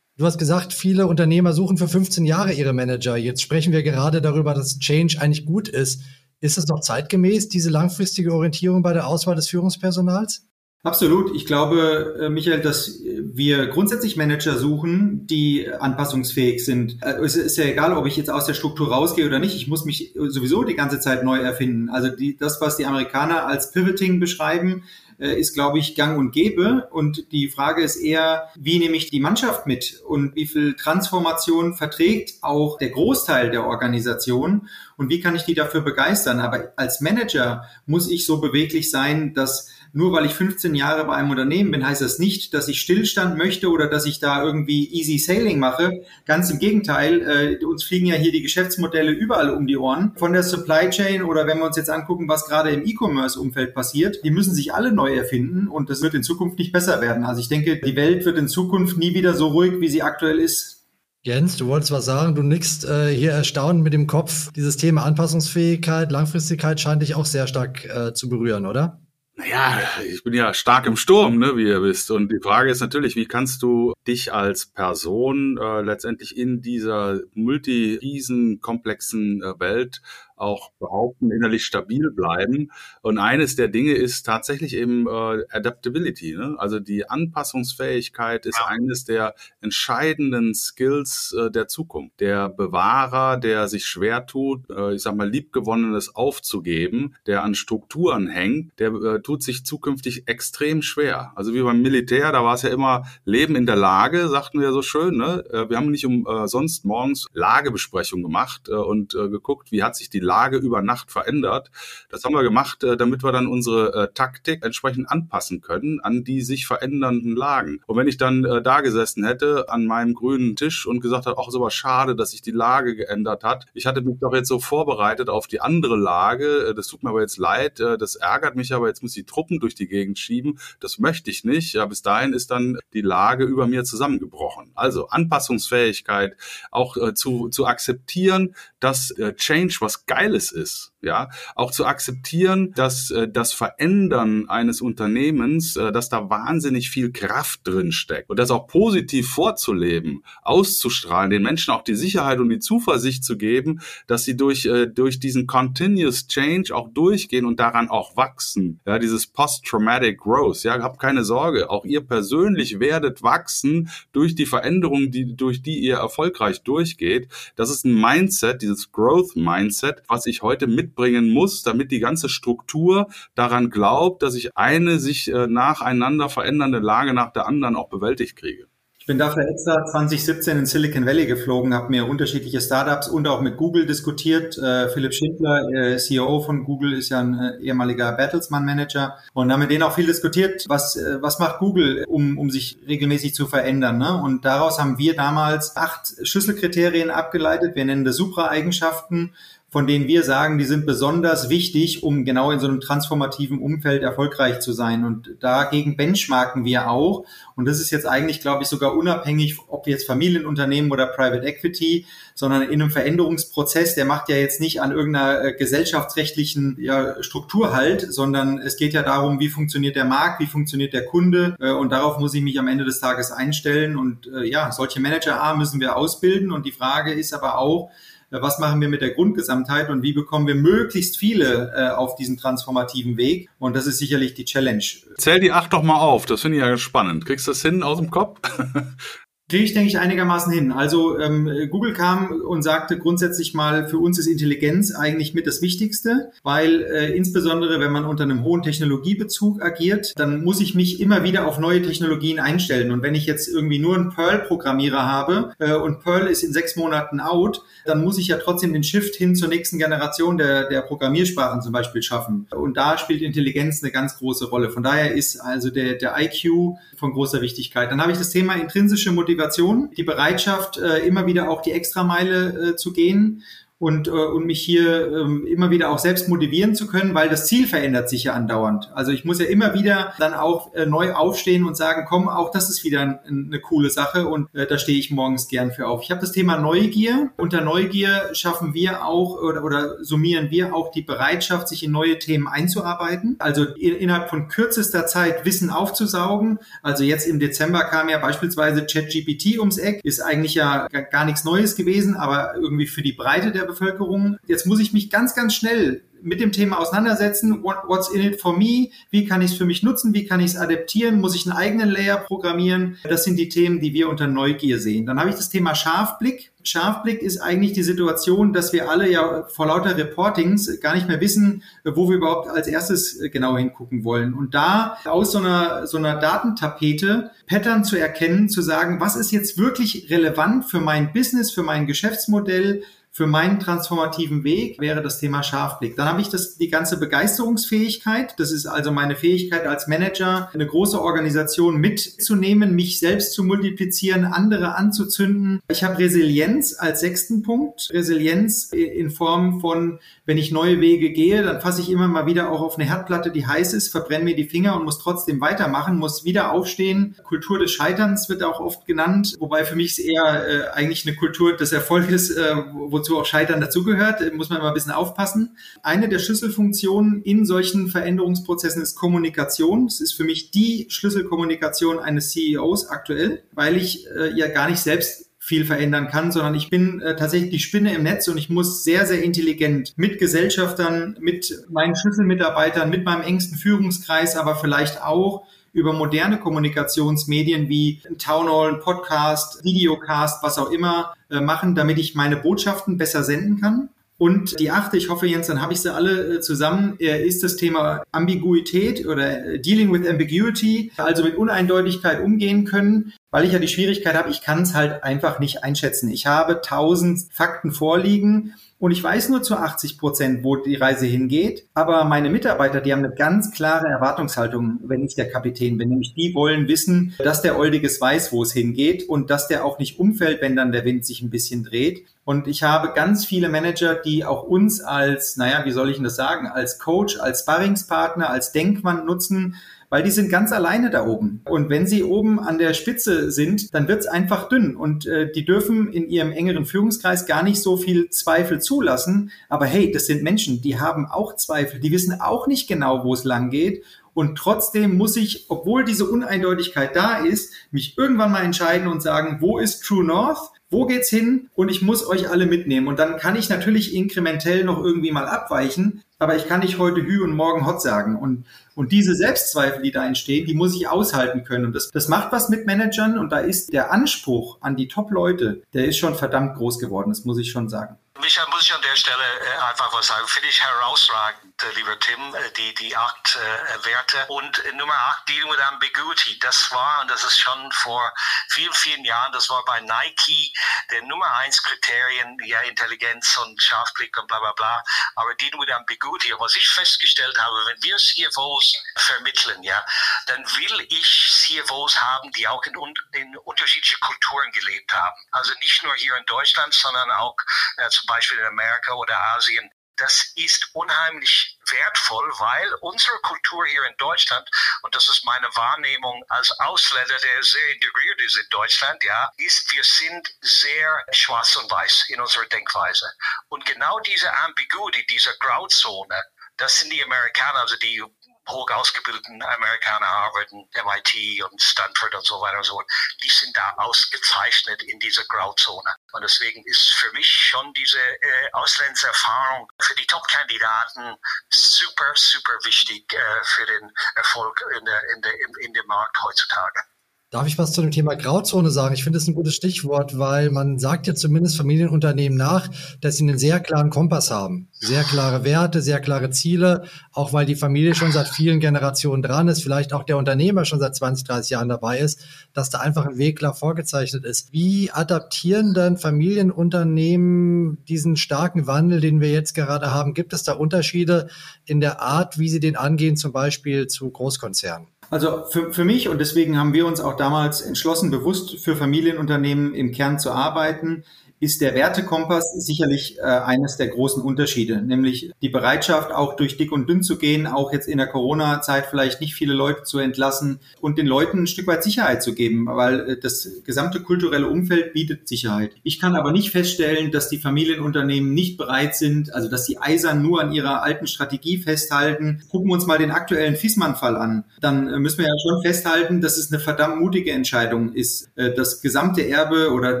Du 0.18 0.26
hast 0.26 0.36
gesagt, 0.36 0.72
viele 0.72 1.06
Unternehmer 1.06 1.52
suchen 1.52 1.78
für 1.78 1.86
15 1.86 2.24
Jahre 2.24 2.52
ihre 2.52 2.72
Manager. 2.72 3.16
Jetzt 3.16 3.40
sprechen 3.40 3.72
wir 3.72 3.84
gerade 3.84 4.20
darüber, 4.20 4.52
dass 4.52 4.80
Change 4.80 5.20
eigentlich 5.20 5.46
gut 5.46 5.68
ist. 5.68 6.02
Ist 6.40 6.58
es 6.58 6.66
noch 6.66 6.80
zeitgemäß, 6.80 7.48
diese 7.48 7.70
langfristige 7.70 8.34
Orientierung 8.34 8.82
bei 8.82 8.92
der 8.92 9.06
Auswahl 9.06 9.36
des 9.36 9.48
Führungspersonals? 9.48 10.42
Absolut. 10.82 11.36
Ich 11.36 11.46
glaube, 11.46 12.16
äh, 12.20 12.28
Michael, 12.30 12.62
dass 12.62 13.00
wir 13.00 13.68
grundsätzlich 13.68 14.16
Manager 14.16 14.58
suchen, 14.58 15.24
die 15.28 15.68
anpassungsfähig 15.70 16.64
sind. 16.64 16.98
Äh, 17.00 17.20
es 17.24 17.36
ist 17.36 17.56
ja 17.56 17.64
egal, 17.64 17.96
ob 17.96 18.06
ich 18.06 18.16
jetzt 18.16 18.30
aus 18.30 18.46
der 18.46 18.54
Struktur 18.54 18.88
rausgehe 18.88 19.26
oder 19.26 19.38
nicht. 19.38 19.54
Ich 19.54 19.68
muss 19.68 19.84
mich 19.84 20.14
sowieso 20.16 20.64
die 20.64 20.74
ganze 20.74 20.98
Zeit 20.98 21.22
neu 21.22 21.38
erfinden. 21.38 21.90
Also 21.90 22.08
die, 22.08 22.36
das, 22.36 22.60
was 22.60 22.76
die 22.76 22.86
Amerikaner 22.86 23.46
als 23.46 23.70
Pivoting 23.70 24.18
beschreiben, 24.18 24.82
ist, 25.18 25.54
glaube 25.54 25.78
ich, 25.78 25.94
gang 25.94 26.18
und 26.18 26.32
gäbe. 26.32 26.88
Und 26.90 27.32
die 27.32 27.48
Frage 27.48 27.82
ist 27.82 27.96
eher, 27.96 28.48
wie 28.56 28.78
nehme 28.78 28.96
ich 28.96 29.10
die 29.10 29.20
Mannschaft 29.20 29.66
mit 29.66 30.00
und 30.06 30.34
wie 30.36 30.46
viel 30.46 30.74
Transformation 30.74 31.74
verträgt 31.74 32.34
auch 32.42 32.78
der 32.78 32.90
Großteil 32.90 33.50
der 33.50 33.66
Organisation 33.66 34.68
und 34.96 35.10
wie 35.10 35.20
kann 35.20 35.36
ich 35.36 35.44
die 35.44 35.54
dafür 35.54 35.80
begeistern? 35.80 36.40
Aber 36.40 36.72
als 36.76 37.00
Manager 37.00 37.64
muss 37.86 38.10
ich 38.10 38.26
so 38.26 38.40
beweglich 38.40 38.90
sein, 38.90 39.34
dass 39.34 39.68
nur 39.98 40.12
weil 40.12 40.26
ich 40.26 40.32
15 40.32 40.76
Jahre 40.76 41.04
bei 41.06 41.14
einem 41.14 41.30
Unternehmen 41.30 41.72
bin, 41.72 41.84
heißt 41.84 42.02
das 42.02 42.20
nicht, 42.20 42.54
dass 42.54 42.68
ich 42.68 42.80
Stillstand 42.80 43.36
möchte 43.36 43.68
oder 43.68 43.88
dass 43.88 44.06
ich 44.06 44.20
da 44.20 44.44
irgendwie 44.44 44.88
easy 44.92 45.18
sailing 45.18 45.58
mache. 45.58 46.02
Ganz 46.24 46.50
im 46.50 46.60
Gegenteil, 46.60 47.58
äh, 47.60 47.64
uns 47.64 47.82
fliegen 47.82 48.06
ja 48.06 48.14
hier 48.14 48.30
die 48.30 48.42
Geschäftsmodelle 48.42 49.10
überall 49.10 49.50
um 49.50 49.66
die 49.66 49.76
Ohren. 49.76 50.12
Von 50.14 50.34
der 50.34 50.44
Supply 50.44 50.88
Chain 50.90 51.24
oder 51.24 51.48
wenn 51.48 51.58
wir 51.58 51.64
uns 51.64 51.76
jetzt 51.76 51.90
angucken, 51.90 52.28
was 52.28 52.46
gerade 52.46 52.70
im 52.70 52.86
E-Commerce-Umfeld 52.86 53.74
passiert, 53.74 54.20
die 54.22 54.30
müssen 54.30 54.54
sich 54.54 54.72
alle 54.72 54.92
neu 54.92 55.16
erfinden 55.16 55.66
und 55.66 55.90
das 55.90 56.00
wird 56.00 56.14
in 56.14 56.22
Zukunft 56.22 56.60
nicht 56.60 56.70
besser 56.70 57.00
werden. 57.00 57.24
Also 57.24 57.40
ich 57.40 57.48
denke, 57.48 57.80
die 57.80 57.96
Welt 57.96 58.24
wird 58.24 58.38
in 58.38 58.46
Zukunft 58.46 58.98
nie 58.98 59.14
wieder 59.14 59.34
so 59.34 59.48
ruhig, 59.48 59.80
wie 59.80 59.88
sie 59.88 60.02
aktuell 60.02 60.38
ist. 60.38 60.86
Jens, 61.22 61.56
du 61.56 61.66
wolltest 61.66 61.90
was 61.90 62.04
sagen. 62.04 62.36
Du 62.36 62.44
nickst 62.44 62.84
äh, 62.84 63.08
hier 63.08 63.32
erstaunt 63.32 63.82
mit 63.82 63.94
dem 63.94 64.06
Kopf. 64.06 64.52
Dieses 64.52 64.76
Thema 64.76 65.02
Anpassungsfähigkeit, 65.02 66.12
Langfristigkeit 66.12 66.80
scheint 66.80 67.02
dich 67.02 67.16
auch 67.16 67.26
sehr 67.26 67.48
stark 67.48 67.84
äh, 67.84 68.14
zu 68.14 68.28
berühren, 68.28 68.64
oder? 68.64 69.00
Naja, 69.38 69.78
ich 70.04 70.24
bin 70.24 70.34
ja 70.34 70.52
stark 70.52 70.86
im 70.86 70.96
Sturm, 70.96 71.38
ne, 71.38 71.56
wie 71.56 71.68
ihr 71.68 71.80
wisst. 71.80 72.10
Und 72.10 72.32
die 72.32 72.40
Frage 72.42 72.72
ist 72.72 72.80
natürlich, 72.80 73.14
wie 73.14 73.26
kannst 73.26 73.62
du 73.62 73.92
dich 74.04 74.32
als 74.32 74.66
Person 74.66 75.56
äh, 75.62 75.80
letztendlich 75.80 76.36
in 76.36 76.60
dieser 76.60 77.20
multi-riesen 77.34 78.60
komplexen 78.60 79.40
äh, 79.40 79.60
Welt 79.60 80.02
auch 80.40 80.72
behaupten, 80.78 81.30
innerlich 81.30 81.64
stabil 81.64 82.10
bleiben. 82.10 82.70
Und 83.02 83.18
eines 83.18 83.56
der 83.56 83.68
Dinge 83.68 83.92
ist 83.92 84.24
tatsächlich 84.24 84.74
eben 84.74 85.06
äh, 85.06 85.44
Adaptability. 85.50 86.36
Ne? 86.36 86.56
Also 86.58 86.80
die 86.80 87.08
Anpassungsfähigkeit 87.08 88.46
ist 88.46 88.60
eines 88.64 89.04
der 89.04 89.34
entscheidenden 89.60 90.54
Skills 90.54 91.34
äh, 91.38 91.50
der 91.50 91.68
Zukunft. 91.68 92.20
Der 92.20 92.48
Bewahrer, 92.48 93.36
der 93.36 93.68
sich 93.68 93.86
schwer 93.86 94.26
tut, 94.26 94.68
äh, 94.70 94.94
ich 94.94 95.02
sag 95.02 95.14
mal, 95.16 95.28
liebgewonnenes 95.28 96.14
aufzugeben, 96.14 97.14
der 97.26 97.42
an 97.42 97.54
Strukturen 97.54 98.28
hängt, 98.28 98.78
der 98.78 98.92
äh, 98.92 99.22
tut 99.22 99.42
sich 99.42 99.64
zukünftig 99.64 100.26
extrem 100.26 100.82
schwer. 100.82 101.32
Also 101.34 101.54
wie 101.54 101.62
beim 101.62 101.82
Militär, 101.82 102.32
da 102.32 102.44
war 102.44 102.54
es 102.54 102.62
ja 102.62 102.70
immer 102.70 103.04
Leben 103.24 103.56
in 103.56 103.66
der 103.66 103.76
Lage, 103.76 104.28
sagten 104.28 104.60
wir 104.60 104.72
so 104.72 104.82
schön. 104.82 105.16
Ne? 105.16 105.44
Äh, 105.50 105.70
wir 105.70 105.76
haben 105.76 105.90
nicht 105.90 106.06
umsonst 106.06 106.84
äh, 106.84 106.88
morgens 106.88 107.26
Lagebesprechung 107.32 108.22
gemacht 108.22 108.68
äh, 108.68 108.72
und 108.72 109.14
äh, 109.14 109.28
geguckt, 109.28 109.72
wie 109.72 109.82
hat 109.82 109.96
sich 109.96 110.10
die 110.10 110.20
Lage 110.28 110.58
über 110.58 110.82
Nacht 110.82 111.10
verändert. 111.10 111.70
Das 112.10 112.22
haben 112.22 112.34
wir 112.34 112.42
gemacht, 112.42 112.84
äh, 112.84 112.96
damit 112.96 113.24
wir 113.24 113.32
dann 113.32 113.46
unsere 113.46 113.94
äh, 113.94 114.12
Taktik 114.12 114.64
entsprechend 114.64 115.10
anpassen 115.10 115.60
können 115.60 116.00
an 116.00 116.24
die 116.24 116.42
sich 116.42 116.66
verändernden 116.66 117.34
Lagen. 117.34 117.80
Und 117.86 117.96
wenn 117.96 118.08
ich 118.08 118.18
dann 118.18 118.44
äh, 118.44 118.62
da 118.62 118.82
gesessen 118.82 119.24
hätte 119.24 119.68
an 119.68 119.86
meinem 119.86 120.14
grünen 120.14 120.54
Tisch 120.56 120.86
und 120.86 121.00
gesagt 121.00 121.26
habe, 121.26 121.40
ach, 121.40 121.48
ist 121.48 121.54
aber 121.54 121.70
schade, 121.70 122.14
dass 122.14 122.32
sich 122.32 122.42
die 122.42 122.50
Lage 122.50 122.94
geändert 122.94 123.42
hat. 123.42 123.66
Ich 123.74 123.86
hatte 123.86 124.02
mich 124.02 124.18
doch 124.20 124.34
jetzt 124.34 124.48
so 124.48 124.60
vorbereitet 124.60 125.28
auf 125.28 125.46
die 125.46 125.60
andere 125.60 125.96
Lage. 125.96 126.74
Das 126.76 126.86
tut 126.88 127.02
mir 127.02 127.10
aber 127.10 127.22
jetzt 127.22 127.38
leid. 127.38 127.80
Das 127.80 128.16
ärgert 128.16 128.56
mich 128.56 128.72
aber. 128.72 128.88
Jetzt 128.88 129.02
muss 129.02 129.16
ich 129.16 129.26
Truppen 129.26 129.60
durch 129.60 129.74
die 129.74 129.88
Gegend 129.88 130.18
schieben. 130.18 130.58
Das 130.80 130.98
möchte 130.98 131.30
ich 131.30 131.44
nicht. 131.44 131.74
Ja, 131.74 131.86
bis 131.86 132.02
dahin 132.02 132.32
ist 132.32 132.50
dann 132.50 132.78
die 132.92 133.00
Lage 133.00 133.44
über 133.44 133.66
mir 133.66 133.84
zusammengebrochen. 133.84 134.70
Also 134.74 135.08
Anpassungsfähigkeit, 135.08 136.36
auch 136.70 136.96
äh, 136.96 137.14
zu, 137.14 137.48
zu 137.48 137.66
akzeptieren, 137.66 138.54
dass 138.80 139.10
äh, 139.12 139.34
Change 139.34 139.76
was 139.80 140.06
Geiles 140.18 140.52
ist. 140.52 140.92
Ja, 141.00 141.28
auch 141.54 141.70
zu 141.70 141.86
akzeptieren, 141.86 142.72
dass 142.74 143.10
äh, 143.10 143.28
das 143.28 143.52
Verändern 143.52 144.48
eines 144.48 144.80
Unternehmens, 144.80 145.76
äh, 145.76 145.92
dass 145.92 146.08
da 146.08 146.28
wahnsinnig 146.28 146.90
viel 146.90 147.12
Kraft 147.12 147.60
drin 147.64 147.92
steckt 147.92 148.28
und 148.28 148.38
das 148.38 148.50
auch 148.50 148.66
positiv 148.66 149.28
vorzuleben, 149.28 150.24
auszustrahlen, 150.42 151.30
den 151.30 151.42
Menschen 151.42 151.72
auch 151.72 151.82
die 151.82 151.94
Sicherheit 151.94 152.40
und 152.40 152.48
die 152.48 152.58
Zuversicht 152.58 153.22
zu 153.22 153.36
geben, 153.36 153.80
dass 154.08 154.24
sie 154.24 154.36
durch 154.36 154.66
äh, 154.66 154.88
durch 154.88 155.20
diesen 155.20 155.46
continuous 155.46 156.26
change 156.26 156.74
auch 156.74 156.88
durchgehen 156.92 157.44
und 157.44 157.60
daran 157.60 157.88
auch 157.88 158.16
wachsen. 158.16 158.80
Ja, 158.84 158.98
dieses 158.98 159.28
post-traumatic 159.28 160.18
growth. 160.18 160.64
Ja, 160.64 160.82
habt 160.82 160.98
keine 160.98 161.24
Sorge, 161.24 161.70
auch 161.70 161.84
ihr 161.84 162.00
persönlich 162.00 162.80
werdet 162.80 163.22
wachsen 163.22 163.88
durch 164.12 164.34
die 164.34 164.46
Veränderungen, 164.46 165.12
die 165.12 165.36
durch 165.36 165.62
die 165.62 165.78
ihr 165.78 165.96
erfolgreich 165.96 166.62
durchgeht. 166.62 167.28
Das 167.54 167.70
ist 167.70 167.84
ein 167.84 167.94
Mindset, 167.94 168.62
dieses 168.62 168.90
Growth 168.90 169.36
Mindset, 169.36 170.02
was 170.08 170.26
ich 170.26 170.42
heute 170.42 170.66
mit 170.66 170.87
mitbringen 170.88 171.30
muss, 171.30 171.62
damit 171.62 171.90
die 171.90 172.00
ganze 172.00 172.28
Struktur 172.28 173.08
daran 173.34 173.70
glaubt, 173.70 174.22
dass 174.22 174.34
ich 174.34 174.56
eine 174.56 174.98
sich 174.98 175.32
äh, 175.32 175.46
nacheinander 175.46 176.28
verändernde 176.28 176.78
Lage 176.78 177.14
nach 177.14 177.32
der 177.32 177.46
anderen 177.46 177.76
auch 177.76 177.88
bewältigt 177.88 178.36
kriege. 178.36 178.66
Ich 178.98 179.06
bin 179.06 179.18
dafür 179.18 179.48
extra 179.48 179.86
2017 179.86 180.58
in 180.58 180.66
Silicon 180.66 181.06
Valley 181.06 181.24
geflogen, 181.24 181.72
habe 181.72 181.88
mir 181.88 182.06
unterschiedliche 182.06 182.60
Startups 182.60 183.08
und 183.08 183.26
auch 183.26 183.40
mit 183.40 183.56
Google 183.56 183.86
diskutiert. 183.86 184.58
Äh, 184.58 184.90
Philipp 184.90 185.14
Schindler, 185.14 185.66
äh, 185.72 185.96
CEO 185.96 186.40
von 186.40 186.64
Google, 186.64 186.92
ist 186.92 187.08
ja 187.08 187.20
ein 187.20 187.54
ehemaliger 187.62 188.12
Bertelsmann-Manager 188.12 189.16
und 189.32 189.50
haben 189.50 189.60
mit 189.60 189.70
denen 189.70 189.82
auch 189.82 189.94
viel 189.94 190.04
diskutiert, 190.04 190.66
was, 190.68 191.00
was 191.22 191.38
macht 191.38 191.58
Google, 191.58 192.04
um, 192.06 192.36
um 192.36 192.50
sich 192.50 192.80
regelmäßig 192.86 193.32
zu 193.34 193.46
verändern. 193.46 193.96
Ne? 193.96 194.20
Und 194.22 194.44
daraus 194.44 194.78
haben 194.78 194.98
wir 194.98 195.16
damals 195.16 195.74
acht 195.74 196.14
Schlüsselkriterien 196.22 197.08
abgeleitet. 197.08 197.76
Wir 197.76 197.86
nennen 197.86 198.04
das 198.04 198.16
Supra-Eigenschaften 198.16 199.32
von 199.70 199.86
denen 199.86 200.08
wir 200.08 200.22
sagen, 200.22 200.56
die 200.56 200.64
sind 200.64 200.86
besonders 200.86 201.50
wichtig, 201.50 202.02
um 202.02 202.24
genau 202.24 202.50
in 202.50 202.58
so 202.58 202.66
einem 202.66 202.80
transformativen 202.80 203.58
Umfeld 203.58 204.02
erfolgreich 204.02 204.60
zu 204.60 204.72
sein. 204.72 205.04
Und 205.04 205.36
dagegen 205.40 205.94
benchmarken 205.94 206.64
wir 206.64 206.90
auch. 206.90 207.26
Und 207.54 207.66
das 207.66 207.78
ist 207.78 207.90
jetzt 207.90 208.06
eigentlich, 208.06 208.40
glaube 208.40 208.62
ich, 208.62 208.68
sogar 208.68 208.96
unabhängig, 208.96 209.58
ob 209.68 209.86
jetzt 209.86 210.06
Familienunternehmen 210.06 210.90
oder 210.90 211.06
Private 211.06 211.46
Equity, 211.46 212.06
sondern 212.34 212.62
in 212.62 212.80
einem 212.80 212.90
Veränderungsprozess, 212.90 213.94
der 213.94 214.06
macht 214.06 214.30
ja 214.30 214.36
jetzt 214.36 214.58
nicht 214.58 214.80
an 214.80 214.92
irgendeiner 214.92 215.44
äh, 215.44 215.52
gesellschaftsrechtlichen 215.52 216.78
ja, 216.80 217.22
Struktur 217.22 217.74
halt, 217.74 218.10
sondern 218.10 218.58
es 218.58 218.76
geht 218.76 218.94
ja 218.94 219.02
darum, 219.02 219.38
wie 219.38 219.50
funktioniert 219.50 219.96
der 219.96 220.06
Markt, 220.06 220.40
wie 220.40 220.46
funktioniert 220.46 220.94
der 220.94 221.04
Kunde. 221.04 221.56
Äh, 221.60 221.72
und 221.72 221.90
darauf 221.90 222.18
muss 222.18 222.32
ich 222.32 222.40
mich 222.40 222.58
am 222.58 222.68
Ende 222.68 222.86
des 222.86 223.00
Tages 223.00 223.32
einstellen. 223.32 223.98
Und 223.98 224.28
äh, 224.28 224.48
ja, 224.48 224.72
solche 224.72 225.00
Manager 225.00 225.42
A 225.42 225.54
müssen 225.54 225.78
wir 225.78 225.96
ausbilden. 225.96 226.52
Und 226.52 226.64
die 226.64 226.72
Frage 226.72 227.12
ist 227.12 227.34
aber 227.34 227.58
auch, 227.58 227.90
was 228.30 228.58
machen 228.58 228.80
wir 228.80 228.88
mit 228.88 229.00
der 229.00 229.10
Grundgesamtheit 229.10 229.88
und 229.88 230.02
wie 230.02 230.12
bekommen 230.12 230.46
wir 230.46 230.54
möglichst 230.54 231.16
viele 231.16 231.72
äh, 231.74 231.90
auf 231.90 232.14
diesen 232.14 232.36
transformativen 232.36 233.16
Weg. 233.16 233.48
Und 233.58 233.74
das 233.74 233.86
ist 233.86 233.98
sicherlich 233.98 234.34
die 234.34 234.44
Challenge. 234.44 234.84
Zähl 235.16 235.40
die 235.40 235.52
acht 235.52 235.72
doch 235.72 235.82
mal 235.82 235.98
auf, 235.98 236.26
das 236.26 236.42
finde 236.42 236.58
ich 236.58 236.64
ja 236.64 236.76
spannend. 236.76 237.26
Kriegst 237.26 237.46
du 237.46 237.52
das 237.52 237.62
hin 237.62 237.82
aus 237.82 237.98
dem 237.98 238.10
Kopf? 238.10 238.40
Kriege 239.50 239.64
ich, 239.64 239.72
denke 239.72 239.88
ich, 239.88 239.98
einigermaßen 239.98 240.52
hin. 240.52 240.72
Also 240.72 241.18
ähm, 241.18 241.50
Google 241.70 241.94
kam 241.94 242.42
und 242.42 242.60
sagte 242.60 242.98
grundsätzlich 242.98 243.54
mal, 243.54 243.88
für 243.88 243.96
uns 243.96 244.18
ist 244.18 244.26
Intelligenz 244.26 244.94
eigentlich 244.94 245.32
mit 245.32 245.46
das 245.46 245.62
Wichtigste, 245.62 246.32
weil 246.42 246.82
äh, 246.82 247.16
insbesondere 247.16 247.80
wenn 247.80 247.90
man 247.90 248.04
unter 248.04 248.24
einem 248.24 248.44
hohen 248.44 248.62
Technologiebezug 248.62 249.62
agiert, 249.62 250.12
dann 250.16 250.44
muss 250.44 250.60
ich 250.60 250.74
mich 250.74 251.00
immer 251.00 251.22
wieder 251.22 251.46
auf 251.46 251.58
neue 251.58 251.80
Technologien 251.80 252.40
einstellen. 252.40 252.90
Und 252.90 253.02
wenn 253.02 253.14
ich 253.14 253.24
jetzt 253.24 253.48
irgendwie 253.48 253.78
nur 253.78 253.94
einen 253.94 254.10
Perl-Programmierer 254.10 255.10
habe 255.10 255.54
äh, 255.60 255.72
und 255.72 256.00
Perl 256.00 256.26
ist 256.26 256.42
in 256.42 256.52
sechs 256.52 256.76
Monaten 256.76 257.18
out, 257.18 257.62
dann 257.86 258.04
muss 258.04 258.18
ich 258.18 258.28
ja 258.28 258.36
trotzdem 258.36 258.74
den 258.74 258.84
Shift 258.84 259.16
hin 259.16 259.34
zur 259.34 259.48
nächsten 259.48 259.78
Generation 259.78 260.36
der, 260.36 260.68
der 260.68 260.82
Programmiersprachen 260.82 261.62
zum 261.62 261.72
Beispiel 261.72 262.02
schaffen. 262.02 262.46
Und 262.54 262.76
da 262.76 262.98
spielt 262.98 263.22
Intelligenz 263.22 263.82
eine 263.82 263.92
ganz 263.92 264.18
große 264.18 264.50
Rolle. 264.50 264.68
Von 264.68 264.82
daher 264.82 265.14
ist 265.14 265.40
also 265.40 265.70
der, 265.70 265.94
der 265.94 266.16
IQ 266.18 266.76
von 266.96 267.12
großer 267.12 267.40
Wichtigkeit. 267.40 267.90
Dann 267.90 268.02
habe 268.02 268.12
ich 268.12 268.18
das 268.18 268.28
Thema 268.28 268.52
intrinsische 268.52 269.10
Motivation 269.10 269.37
Motivation, 269.38 269.90
die 269.96 270.02
Bereitschaft, 270.02 270.78
äh, 270.78 270.98
immer 271.06 271.26
wieder 271.26 271.48
auch 271.48 271.62
die 271.62 271.70
Extrameile 271.70 272.70
äh, 272.70 272.76
zu 272.76 272.92
gehen 272.92 273.44
und, 273.78 274.08
äh, 274.08 274.10
und 274.10 274.44
mich 274.44 274.60
hier 274.60 275.06
ähm, 275.12 275.46
immer 275.46 275.70
wieder 275.70 275.90
auch 275.90 275.98
selbst 275.98 276.28
motivieren 276.28 276.74
zu 276.74 276.88
können, 276.88 277.14
weil 277.14 277.28
das 277.28 277.46
Ziel 277.46 277.66
verändert 277.66 278.08
sich 278.08 278.24
ja 278.24 278.32
andauernd. 278.32 278.90
Also 278.92 279.12
ich 279.12 279.24
muss 279.24 279.38
ja 279.38 279.46
immer 279.46 279.74
wieder 279.74 280.14
dann 280.18 280.34
auch 280.34 280.74
äh, 280.74 280.84
neu 280.84 281.12
aufstehen 281.12 281.64
und 281.64 281.76
sagen, 281.76 282.04
komm, 282.08 282.28
auch 282.28 282.50
das 282.50 282.70
ist 282.70 282.82
wieder 282.82 283.00
ein, 283.00 283.20
eine 283.26 283.60
coole 283.60 283.90
Sache 283.90 284.26
und 284.26 284.52
äh, 284.54 284.66
da 284.66 284.78
stehe 284.78 284.98
ich 284.98 285.10
morgens 285.10 285.48
gern 285.48 285.70
für 285.70 285.86
auf. 285.86 286.02
Ich 286.02 286.10
habe 286.10 286.20
das 286.20 286.32
Thema 286.32 286.58
Neugier. 286.58 287.30
Unter 287.36 287.60
Neugier 287.60 288.30
schaffen 288.32 288.74
wir 288.74 289.04
auch 289.04 289.40
oder, 289.40 289.62
oder 289.62 290.04
summieren 290.04 290.50
wir 290.50 290.74
auch 290.74 290.90
die 290.90 291.02
Bereitschaft, 291.02 291.68
sich 291.68 291.84
in 291.84 291.92
neue 291.92 292.18
Themen 292.18 292.48
einzuarbeiten. 292.48 293.36
Also 293.38 293.64
in, 293.64 293.94
innerhalb 293.94 294.28
von 294.28 294.48
kürzester 294.48 295.06
Zeit 295.06 295.44
Wissen 295.44 295.70
aufzusaugen. 295.70 296.58
Also 296.82 297.04
jetzt 297.04 297.28
im 297.28 297.38
Dezember 297.38 297.84
kam 297.84 298.08
ja 298.08 298.18
beispielsweise 298.18 298.86
ChatGPT 298.86 299.60
ums 299.60 299.78
Eck, 299.78 300.00
ist 300.02 300.20
eigentlich 300.20 300.54
ja 300.54 300.88
gar 300.88 301.24
nichts 301.24 301.44
Neues 301.44 301.76
gewesen, 301.76 302.16
aber 302.16 302.56
irgendwie 302.56 302.88
für 302.88 303.02
die 303.02 303.12
Breite 303.12 303.52
der 303.52 303.67
Bevölkerung. 303.68 304.38
Jetzt 304.46 304.66
muss 304.66 304.80
ich 304.80 304.92
mich 304.92 305.10
ganz, 305.10 305.34
ganz 305.34 305.54
schnell 305.54 306.02
mit 306.22 306.40
dem 306.40 306.52
Thema 306.52 306.78
auseinandersetzen. 306.78 307.62
What's 307.62 308.10
in 308.10 308.22
it 308.22 308.40
for 308.40 308.56
me? 308.56 308.88
Wie 309.10 309.24
kann 309.24 309.42
ich 309.42 309.52
es 309.52 309.56
für 309.56 309.64
mich 309.64 309.82
nutzen? 309.82 310.14
Wie 310.14 310.24
kann 310.24 310.40
ich 310.40 310.52
es 310.52 310.56
adaptieren? 310.56 311.20
Muss 311.20 311.34
ich 311.34 311.46
einen 311.46 311.56
eigenen 311.56 311.90
Layer 311.90 312.16
programmieren? 312.16 312.96
Das 313.04 313.24
sind 313.24 313.36
die 313.36 313.48
Themen, 313.48 313.80
die 313.80 313.92
wir 313.92 314.08
unter 314.08 314.26
Neugier 314.26 314.80
sehen. 314.80 315.06
Dann 315.06 315.18
habe 315.20 315.30
ich 315.30 315.36
das 315.36 315.48
Thema 315.48 315.74
Scharfblick. 315.74 316.52
Scharfblick 316.64 317.22
ist 317.22 317.38
eigentlich 317.38 317.72
die 317.72 317.82
Situation, 317.82 318.52
dass 318.52 318.72
wir 318.72 318.90
alle 318.90 319.10
ja 319.10 319.46
vor 319.48 319.66
lauter 319.66 319.96
Reportings 319.96 320.80
gar 320.80 320.94
nicht 320.94 321.08
mehr 321.08 321.20
wissen, 321.20 321.62
wo 321.84 322.08
wir 322.08 322.16
überhaupt 322.16 322.48
als 322.48 322.66
erstes 322.66 323.20
genau 323.32 323.56
hingucken 323.56 324.04
wollen. 324.04 324.34
Und 324.34 324.54
da 324.54 324.98
aus 325.04 325.32
so 325.32 325.38
einer, 325.38 325.86
so 325.86 325.98
einer 325.98 326.16
Datentapete 326.16 327.30
Pattern 327.46 327.84
zu 327.84 327.96
erkennen, 327.96 328.48
zu 328.48 328.60
sagen, 328.60 329.00
was 329.00 329.16
ist 329.16 329.30
jetzt 329.30 329.56
wirklich 329.56 330.10
relevant 330.10 330.66
für 330.66 330.80
mein 330.80 331.12
Business, 331.12 331.50
für 331.50 331.62
mein 331.62 331.86
Geschäftsmodell, 331.86 332.82
für 333.18 333.26
meinen 333.26 333.58
transformativen 333.58 334.44
Weg 334.44 334.78
wäre 334.78 335.02
das 335.02 335.18
Thema 335.18 335.42
Scharfblick. 335.42 335.96
Dann 335.96 336.06
habe 336.06 336.20
ich 336.20 336.28
das, 336.28 336.56
die 336.56 336.68
ganze 336.68 337.00
Begeisterungsfähigkeit. 337.00 338.34
Das 338.38 338.52
ist 338.52 338.66
also 338.66 338.92
meine 338.92 339.16
Fähigkeit 339.16 339.66
als 339.66 339.88
Manager, 339.88 340.50
eine 340.54 340.68
große 340.68 341.02
Organisation 341.02 341.78
mitzunehmen, 341.78 342.76
mich 342.76 343.00
selbst 343.00 343.32
zu 343.32 343.42
multiplizieren, 343.42 344.24
andere 344.24 344.76
anzuzünden. 344.76 345.58
Ich 345.68 345.82
habe 345.82 345.98
Resilienz 345.98 346.76
als 346.78 347.00
sechsten 347.00 347.42
Punkt. 347.42 347.88
Resilienz 347.92 348.72
in 348.72 349.10
Form 349.10 349.60
von, 349.60 349.98
wenn 350.28 350.36
ich 350.36 350.52
neue 350.52 350.78
Wege 350.82 351.10
gehe, 351.10 351.42
dann 351.42 351.62
fasse 351.62 351.80
ich 351.80 351.90
immer 351.90 352.06
mal 352.06 352.26
wieder 352.26 352.52
auch 352.52 352.60
auf 352.60 352.76
eine 352.76 352.86
Herdplatte, 352.86 353.30
die 353.30 353.46
heiß 353.46 353.72
ist, 353.72 353.88
verbrenne 353.88 354.24
mir 354.24 354.36
die 354.36 354.44
Finger 354.44 354.76
und 354.76 354.84
muss 354.84 354.98
trotzdem 354.98 355.40
weitermachen, 355.40 355.96
muss 355.96 356.22
wieder 356.22 356.52
aufstehen. 356.52 357.16
Kultur 357.24 357.58
des 357.58 357.70
Scheiterns 357.70 358.28
wird 358.28 358.42
auch 358.42 358.60
oft 358.60 358.84
genannt, 358.84 359.36
wobei 359.38 359.64
für 359.64 359.74
mich 359.74 359.92
es 359.92 359.98
eher 359.98 360.46
äh, 360.46 360.68
eigentlich 360.74 361.06
eine 361.06 361.16
Kultur 361.16 361.56
des 361.56 361.72
Erfolges, 361.72 362.28
äh, 362.28 362.56
wozu 362.74 363.18
auch 363.18 363.24
Scheitern 363.24 363.62
dazugehört, 363.62 364.20
muss 364.34 364.50
man 364.50 364.58
immer 364.58 364.68
ein 364.68 364.74
bisschen 364.74 364.92
aufpassen. 364.92 365.56
Eine 365.82 366.10
der 366.10 366.18
Schlüsselfunktionen 366.18 367.22
in 367.22 367.46
solchen 367.46 367.88
Veränderungsprozessen 367.88 368.82
ist 368.82 368.96
Kommunikation. 368.96 369.86
Es 369.86 370.02
ist 370.02 370.12
für 370.12 370.24
mich 370.24 370.50
die 370.50 370.88
Schlüsselkommunikation 370.90 372.00
eines 372.00 372.32
CEOs 372.32 372.90
aktuell, 372.90 373.44
weil 373.52 373.78
ich 373.78 374.06
äh, 374.10 374.36
ja 374.36 374.48
gar 374.48 374.68
nicht 374.68 374.80
selbst 374.80 375.27
viel 375.48 375.64
verändern 375.64 376.08
kann, 376.08 376.30
sondern 376.30 376.54
ich 376.54 376.68
bin 376.68 377.00
äh, 377.00 377.16
tatsächlich 377.16 377.50
die 377.50 377.58
Spinne 377.58 377.94
im 377.94 378.02
Netz 378.02 378.28
und 378.28 378.36
ich 378.36 378.50
muss 378.50 378.84
sehr, 378.84 379.06
sehr 379.06 379.22
intelligent 379.22 379.94
mit 379.96 380.18
Gesellschaftern, 380.18 381.16
mit 381.20 381.64
meinen 381.70 381.96
Schlüsselmitarbeitern, 381.96 382.90
mit 382.90 383.06
meinem 383.06 383.22
engsten 383.22 383.56
Führungskreis, 383.56 384.36
aber 384.36 384.56
vielleicht 384.56 385.02
auch 385.02 385.46
über 385.72 385.94
moderne 385.94 386.38
Kommunikationsmedien 386.38 387.70
wie 387.70 388.02
Town 388.18 388.46
Hall, 388.50 388.78
Podcast, 388.80 389.64
Videocast, 389.64 390.42
was 390.42 390.58
auch 390.58 390.70
immer 390.70 391.14
äh, 391.30 391.40
machen, 391.40 391.74
damit 391.74 391.98
ich 391.98 392.14
meine 392.14 392.36
Botschaften 392.36 392.98
besser 392.98 393.24
senden 393.24 393.58
kann. 393.58 393.88
Und 394.18 394.58
die 394.58 394.72
achte, 394.72 394.96
ich 394.96 395.08
hoffe, 395.08 395.28
Jens, 395.28 395.46
dann 395.46 395.62
habe 395.62 395.72
ich 395.72 395.80
sie 395.80 395.94
alle 395.94 396.36
äh, 396.36 396.40
zusammen, 396.40 396.96
äh, 396.98 397.24
ist 397.24 397.44
das 397.44 397.56
Thema 397.56 398.02
Ambiguität 398.10 399.06
oder 399.06 399.46
äh, 399.46 399.60
Dealing 399.60 399.92
with 399.92 400.08
Ambiguity, 400.08 400.90
also 400.96 401.22
mit 401.22 401.36
Uneindeutigkeit 401.36 402.20
umgehen 402.20 402.64
können, 402.64 403.12
weil 403.30 403.44
ich 403.44 403.52
ja 403.52 403.60
die 403.60 403.68
Schwierigkeit 403.68 404.16
habe, 404.16 404.30
ich 404.30 404.42
kann 404.42 404.62
es 404.62 404.74
halt 404.74 405.04
einfach 405.04 405.38
nicht 405.38 405.62
einschätzen. 405.62 406.10
Ich 406.10 406.26
habe 406.26 406.60
tausend 406.62 407.20
Fakten 407.32 407.70
vorliegen 407.70 408.54
und 408.80 408.92
ich 408.92 409.02
weiß 409.02 409.28
nur 409.30 409.42
zu 409.42 409.56
80 409.56 409.98
Prozent, 409.98 410.44
wo 410.44 410.54
die 410.54 410.76
Reise 410.76 411.04
hingeht. 411.04 411.66
Aber 411.74 412.04
meine 412.04 412.30
Mitarbeiter, 412.30 412.80
die 412.80 412.92
haben 412.92 413.04
eine 413.04 413.14
ganz 413.14 413.50
klare 413.50 413.88
Erwartungshaltung, 413.88 414.78
wenn 414.84 415.04
ich 415.04 415.16
der 415.16 415.28
Kapitän 415.28 415.78
bin. 415.78 415.88
Nämlich 415.88 416.14
die 416.14 416.32
wollen 416.34 416.68
wissen, 416.68 417.14
dass 417.18 417.42
der 417.42 417.58
Oldiges 417.58 418.00
weiß, 418.00 418.32
wo 418.32 418.44
es 418.44 418.52
hingeht 418.52 419.08
und 419.08 419.30
dass 419.30 419.48
der 419.48 419.64
auch 419.64 419.80
nicht 419.80 419.98
umfällt, 419.98 420.40
wenn 420.42 420.54
dann 420.54 420.70
der 420.70 420.84
Wind 420.84 421.04
sich 421.04 421.22
ein 421.22 421.30
bisschen 421.30 421.64
dreht. 421.64 422.04
Und 422.24 422.46
ich 422.46 422.62
habe 422.62 422.92
ganz 422.94 423.24
viele 423.24 423.48
Manager, 423.48 423.96
die 423.96 424.24
auch 424.24 424.44
uns 424.44 424.80
als, 424.80 425.36
naja, 425.36 425.64
wie 425.64 425.72
soll 425.72 425.90
ich 425.90 425.96
denn 425.96 426.04
das 426.04 426.14
sagen, 426.14 426.46
als 426.46 426.78
Coach, 426.78 427.18
als 427.18 427.40
Sparringspartner, 427.40 428.30
als 428.30 428.52
Denkwand 428.52 429.06
nutzen, 429.06 429.56
weil 429.90 430.02
die 430.02 430.10
sind 430.10 430.30
ganz 430.30 430.52
alleine 430.52 430.90
da 430.90 431.06
oben. 431.06 431.42
Und 431.44 431.70
wenn 431.70 431.86
sie 431.86 432.02
oben 432.02 432.40
an 432.40 432.58
der 432.58 432.74
Spitze 432.74 433.30
sind, 433.30 433.74
dann 433.74 433.88
wird 433.88 434.00
es 434.00 434.06
einfach 434.06 434.48
dünn. 434.48 434.76
Und 434.76 435.06
äh, 435.06 435.30
die 435.32 435.44
dürfen 435.44 435.92
in 435.92 436.08
ihrem 436.08 436.32
engeren 436.32 436.64
Führungskreis 436.64 437.26
gar 437.26 437.42
nicht 437.42 437.62
so 437.62 437.76
viel 437.76 438.10
Zweifel 438.10 438.60
zulassen. 438.60 439.30
Aber 439.48 439.66
hey, 439.66 439.90
das 439.90 440.06
sind 440.06 440.22
Menschen, 440.22 440.60
die 440.60 440.78
haben 440.78 441.06
auch 441.06 441.36
Zweifel, 441.36 441.80
die 441.80 441.92
wissen 441.92 442.20
auch 442.20 442.46
nicht 442.46 442.68
genau, 442.68 443.04
wo 443.04 443.14
es 443.14 443.24
lang 443.24 443.50
geht. 443.50 443.84
Und 444.14 444.36
trotzdem 444.36 444.96
muss 444.96 445.16
ich, 445.16 445.46
obwohl 445.48 445.84
diese 445.84 446.04
Uneindeutigkeit 446.04 446.96
da 446.96 447.18
ist, 447.18 447.52
mich 447.70 447.96
irgendwann 447.96 448.32
mal 448.32 448.42
entscheiden 448.42 448.88
und 448.88 449.00
sagen, 449.00 449.38
wo 449.40 449.58
ist 449.58 449.84
True 449.84 450.04
North? 450.04 450.50
Wo 450.70 450.84
geht's 450.84 451.08
hin? 451.08 451.48
Und 451.54 451.70
ich 451.70 451.80
muss 451.80 452.06
euch 452.06 452.28
alle 452.28 452.46
mitnehmen. 452.46 452.88
Und 452.88 452.98
dann 452.98 453.16
kann 453.16 453.36
ich 453.36 453.48
natürlich 453.48 453.94
inkrementell 453.94 454.64
noch 454.64 454.82
irgendwie 454.82 455.12
mal 455.12 455.26
abweichen, 455.26 456.02
aber 456.18 456.36
ich 456.36 456.46
kann 456.46 456.60
nicht 456.60 456.78
heute 456.78 457.02
Hü 457.02 457.22
und 457.22 457.34
morgen 457.34 457.66
Hot 457.66 457.80
sagen. 457.80 458.16
Und, 458.16 458.44
und 458.74 458.92
diese 458.92 459.14
Selbstzweifel, 459.14 459.82
die 459.82 459.92
da 459.92 460.04
entstehen, 460.06 460.46
die 460.46 460.54
muss 460.54 460.74
ich 460.74 460.88
aushalten 460.88 461.44
können. 461.44 461.66
Und 461.66 461.74
das, 461.74 461.90
das 461.90 462.08
macht 462.08 462.32
was 462.32 462.50
mit 462.50 462.66
Managern. 462.66 463.18
Und 463.18 463.32
da 463.32 463.38
ist 463.38 463.72
der 463.72 463.92
Anspruch 463.92 464.58
an 464.60 464.76
die 464.76 464.88
Top-Leute, 464.88 465.62
der 465.72 465.86
ist 465.86 465.96
schon 465.96 466.14
verdammt 466.14 466.56
groß 466.56 466.78
geworden. 466.78 467.10
Das 467.10 467.24
muss 467.24 467.38
ich 467.38 467.50
schon 467.50 467.68
sagen. 467.68 467.96
Michael, 468.20 468.48
muss 468.48 468.64
ich 468.64 468.74
an 468.74 468.82
der 468.82 468.96
Stelle 468.96 469.24
äh, 469.40 469.58
einfach 469.58 469.92
was 469.92 470.08
sagen. 470.08 470.26
Finde 470.26 470.48
ich 470.48 470.60
herausragend, 470.60 471.62
äh, 471.62 471.70
lieber 471.76 471.96
Tim, 472.00 472.34
äh, 472.34 472.50
die, 472.52 472.74
die 472.74 472.96
acht 472.96 473.36
äh, 473.36 473.84
Werte. 473.84 474.26
Und 474.26 474.60
Nummer 474.74 474.94
acht, 474.94 475.28
Dealing 475.28 475.48
with 475.48 475.60
Ambiguity. 475.60 476.36
Das 476.40 476.72
war, 476.72 477.00
und 477.02 477.10
das 477.10 477.22
ist 477.22 477.38
schon 477.38 477.70
vor 477.72 478.12
vielen, 478.48 478.72
vielen 478.72 479.04
Jahren, 479.04 479.32
das 479.32 479.48
war 479.50 479.64
bei 479.64 479.80
Nike 479.80 480.52
der 480.90 481.02
Nummer 481.02 481.32
eins 481.36 481.62
Kriterien, 481.62 482.36
ja, 482.44 482.60
Intelligenz 482.62 483.36
und 483.36 483.62
Scharfblick 483.62 484.16
und 484.18 484.26
bla 484.26 484.40
bla 484.40 484.52
bla. 484.52 484.82
Aber 485.14 485.34
Dealing 485.36 485.60
with 485.60 485.72
Ambiguity, 485.72 486.34
was 486.38 486.56
ich 486.56 486.68
festgestellt 486.70 487.38
habe, 487.38 487.66
wenn 487.66 487.82
wir 487.82 487.96
CFOs 487.98 488.74
vermitteln, 488.96 489.62
ja, 489.62 489.84
dann 490.26 490.44
will 490.56 490.86
ich 490.88 491.32
CFOs 491.32 492.00
haben, 492.00 492.32
die 492.32 492.48
auch 492.48 492.64
in, 492.64 492.74
in 493.12 493.36
unterschiedliche 493.38 493.98
Kulturen 493.98 494.50
gelebt 494.50 494.92
haben. 494.92 495.16
Also 495.30 495.52
nicht 495.60 495.84
nur 495.84 495.94
hier 495.94 496.16
in 496.16 496.24
Deutschland, 496.24 496.74
sondern 496.74 497.10
auch 497.12 497.36
äh, 497.76 497.88
zum 497.90 498.07
Beispiel 498.08 498.38
in 498.38 498.46
Amerika 498.46 498.94
oder 498.94 499.16
Asien, 499.36 499.70
das 499.98 500.32
ist 500.36 500.70
unheimlich 500.74 501.58
wertvoll, 501.70 502.28
weil 502.38 502.74
unsere 502.80 503.18
Kultur 503.20 503.66
hier 503.66 503.84
in 503.84 503.96
Deutschland, 503.98 504.48
und 504.82 504.94
das 504.94 505.08
ist 505.08 505.24
meine 505.24 505.48
Wahrnehmung 505.54 506.24
als 506.28 506.50
Ausländer, 506.60 507.16
der 507.18 507.42
sehr 507.42 507.74
integriert 507.74 508.20
ist 508.20 508.38
in 508.38 508.48
Deutschland, 508.50 509.02
ja, 509.02 509.30
ist, 509.38 509.70
wir 509.72 509.84
sind 509.84 510.28
sehr 510.40 511.04
schwarz 511.12 511.56
und 511.56 511.70
weiß 511.70 512.10
in 512.10 512.20
unserer 512.20 512.46
Denkweise. 512.46 513.12
Und 513.48 513.64
genau 513.64 513.98
diese 514.00 514.32
Ambiguity, 514.32 515.04
diese 515.06 515.36
Grauzone, 515.38 516.22
das 516.56 516.80
sind 516.80 516.90
die 516.92 517.02
Amerikaner, 517.04 517.60
also 517.60 517.76
die 517.76 518.02
hoch 518.48 518.70
ausgebildeten 518.70 519.42
Amerikaner, 519.42 520.32
und 520.50 520.68
MIT 520.74 521.42
und 521.44 521.60
Stanford 521.60 522.14
und 522.14 522.26
so 522.26 522.40
weiter 522.40 522.58
und 522.58 522.64
so 522.64 522.74
fort, 522.74 522.90
die 523.22 523.28
sind 523.28 523.56
da 523.56 523.74
ausgezeichnet 523.76 524.82
in 524.82 524.98
dieser 525.00 525.24
Grauzone. 525.24 525.94
Und 526.12 526.22
deswegen 526.22 526.64
ist 526.64 526.94
für 526.94 527.12
mich 527.12 527.28
schon 527.48 527.72
diese 527.74 528.00
äh, 528.00 528.50
Auslandserfahrung 528.52 529.70
für 529.80 529.94
die 529.94 530.06
Top-Kandidaten 530.06 531.16
super, 531.50 532.12
super 532.14 532.58
wichtig 532.64 533.12
äh, 533.12 533.44
für 533.44 533.66
den 533.66 533.92
Erfolg 534.14 534.60
in, 534.78 534.84
der, 534.84 535.02
in, 535.14 535.22
der, 535.22 535.32
in 535.60 535.72
dem 535.74 535.86
Markt 535.86 536.20
heutzutage. 536.22 536.82
Darf 537.30 537.46
ich 537.46 537.58
was 537.58 537.72
zu 537.72 537.82
dem 537.82 537.90
Thema 537.90 538.14
Grauzone 538.14 538.70
sagen? 538.70 538.94
Ich 538.94 539.04
finde 539.04 539.18
es 539.18 539.28
ein 539.28 539.34
gutes 539.34 539.54
Stichwort, 539.54 540.18
weil 540.18 540.48
man 540.48 540.78
sagt 540.78 541.06
ja 541.06 541.14
zumindest 541.14 541.58
Familienunternehmen 541.58 542.38
nach, 542.38 542.70
dass 543.02 543.18
sie 543.18 543.24
einen 543.24 543.36
sehr 543.36 543.60
klaren 543.60 543.90
Kompass 543.90 544.30
haben. 544.30 544.68
Sehr 544.72 545.04
klare 545.04 545.44
Werte, 545.44 545.82
sehr 545.82 546.00
klare 546.00 546.30
Ziele, 546.30 546.84
auch 547.12 547.34
weil 547.34 547.44
die 547.44 547.54
Familie 547.54 547.94
schon 547.94 548.12
seit 548.12 548.28
vielen 548.28 548.60
Generationen 548.60 549.22
dran 549.22 549.48
ist, 549.48 549.62
vielleicht 549.62 549.92
auch 549.92 550.04
der 550.04 550.16
Unternehmer 550.16 550.64
schon 550.64 550.80
seit 550.80 550.96
20, 550.96 551.26
30 551.26 551.50
Jahren 551.50 551.68
dabei 551.68 551.98
ist, 551.98 552.24
dass 552.54 552.70
da 552.70 552.78
einfach 552.78 553.04
ein 553.04 553.18
Weg 553.18 553.40
klar 553.40 553.52
vorgezeichnet 553.52 554.24
ist. 554.24 554.50
Wie 554.54 554.90
adaptieren 554.90 555.74
dann 555.74 555.98
Familienunternehmen 555.98 557.84
diesen 557.84 558.16
starken 558.16 558.66
Wandel, 558.66 559.02
den 559.02 559.20
wir 559.20 559.32
jetzt 559.32 559.52
gerade 559.52 559.92
haben? 559.92 560.14
Gibt 560.14 560.32
es 560.32 560.44
da 560.44 560.54
Unterschiede 560.54 561.28
in 561.66 561.80
der 561.80 562.00
Art, 562.00 562.38
wie 562.38 562.48
sie 562.48 562.60
den 562.60 562.76
angehen, 562.76 563.18
zum 563.18 563.32
Beispiel 563.32 563.86
zu 563.86 564.10
Großkonzernen? 564.10 564.88
Also 565.10 565.44
für, 565.48 565.72
für 565.72 565.84
mich 565.84 566.08
und 566.08 566.18
deswegen 566.18 566.58
haben 566.58 566.74
wir 566.74 566.86
uns 566.86 567.00
auch 567.00 567.16
damals 567.16 567.62
entschlossen, 567.62 568.10
bewusst 568.10 568.58
für 568.60 568.76
Familienunternehmen 568.76 569.74
im 569.74 569.92
Kern 569.92 570.18
zu 570.18 570.30
arbeiten, 570.30 571.04
ist 571.40 571.60
der 571.60 571.74
Wertekompass 571.74 572.52
sicherlich 572.54 573.18
äh, 573.18 573.22
eines 573.22 573.76
der 573.76 573.88
großen 573.88 574.22
Unterschiede, 574.22 574.82
nämlich 574.82 575.30
die 575.40 575.48
Bereitschaft, 575.48 576.12
auch 576.12 576.36
durch 576.36 576.56
dick 576.56 576.72
und 576.72 576.88
dünn 576.88 577.02
zu 577.02 577.16
gehen, 577.16 577.46
auch 577.46 577.72
jetzt 577.72 577.88
in 577.88 577.98
der 577.98 578.08
Corona-Zeit 578.08 578.86
vielleicht 578.86 579.20
nicht 579.20 579.34
viele 579.34 579.54
Leute 579.54 579.84
zu 579.84 579.98
entlassen 579.98 580.58
und 580.80 580.98
den 580.98 581.06
Leuten 581.06 581.42
ein 581.42 581.46
Stück 581.46 581.66
weit 581.66 581.84
Sicherheit 581.84 582.22
zu 582.22 582.34
geben, 582.34 582.66
weil 582.66 583.00
äh, 583.00 583.20
das 583.20 583.48
gesamte 583.64 584.00
kulturelle 584.00 584.48
Umfeld 584.48 584.92
bietet 584.92 585.28
Sicherheit. 585.28 585.72
Ich 585.84 586.00
kann 586.00 586.16
aber 586.16 586.32
nicht 586.32 586.50
feststellen, 586.50 587.12
dass 587.12 587.28
die 587.28 587.38
Familienunternehmen 587.38 588.34
nicht 588.34 588.56
bereit 588.56 588.96
sind, 588.96 589.32
also 589.32 589.48
dass 589.48 589.64
sie 589.64 589.78
eisern 589.78 590.22
nur 590.22 590.40
an 590.40 590.52
ihrer 590.52 590.82
alten 590.82 591.06
Strategie 591.06 591.58
festhalten. 591.58 592.42
Gucken 592.50 592.68
wir 592.68 592.74
uns 592.74 592.86
mal 592.86 592.98
den 592.98 593.12
aktuellen 593.12 593.56
Fissmann-Fall 593.56 594.16
an. 594.16 594.44
Dann 594.60 594.88
äh, 594.88 594.98
müssen 594.98 595.18
wir 595.18 595.26
ja 595.26 595.34
schon 595.40 595.62
festhalten, 595.62 596.20
dass 596.20 596.36
es 596.36 596.50
eine 596.50 596.60
verdammt 596.60 597.00
mutige 597.00 597.30
Entscheidung 597.30 597.92
ist, 597.92 598.30
äh, 598.34 598.52
das 598.52 598.80
gesamte 598.80 599.26
Erbe 599.28 599.72
oder 599.72 600.00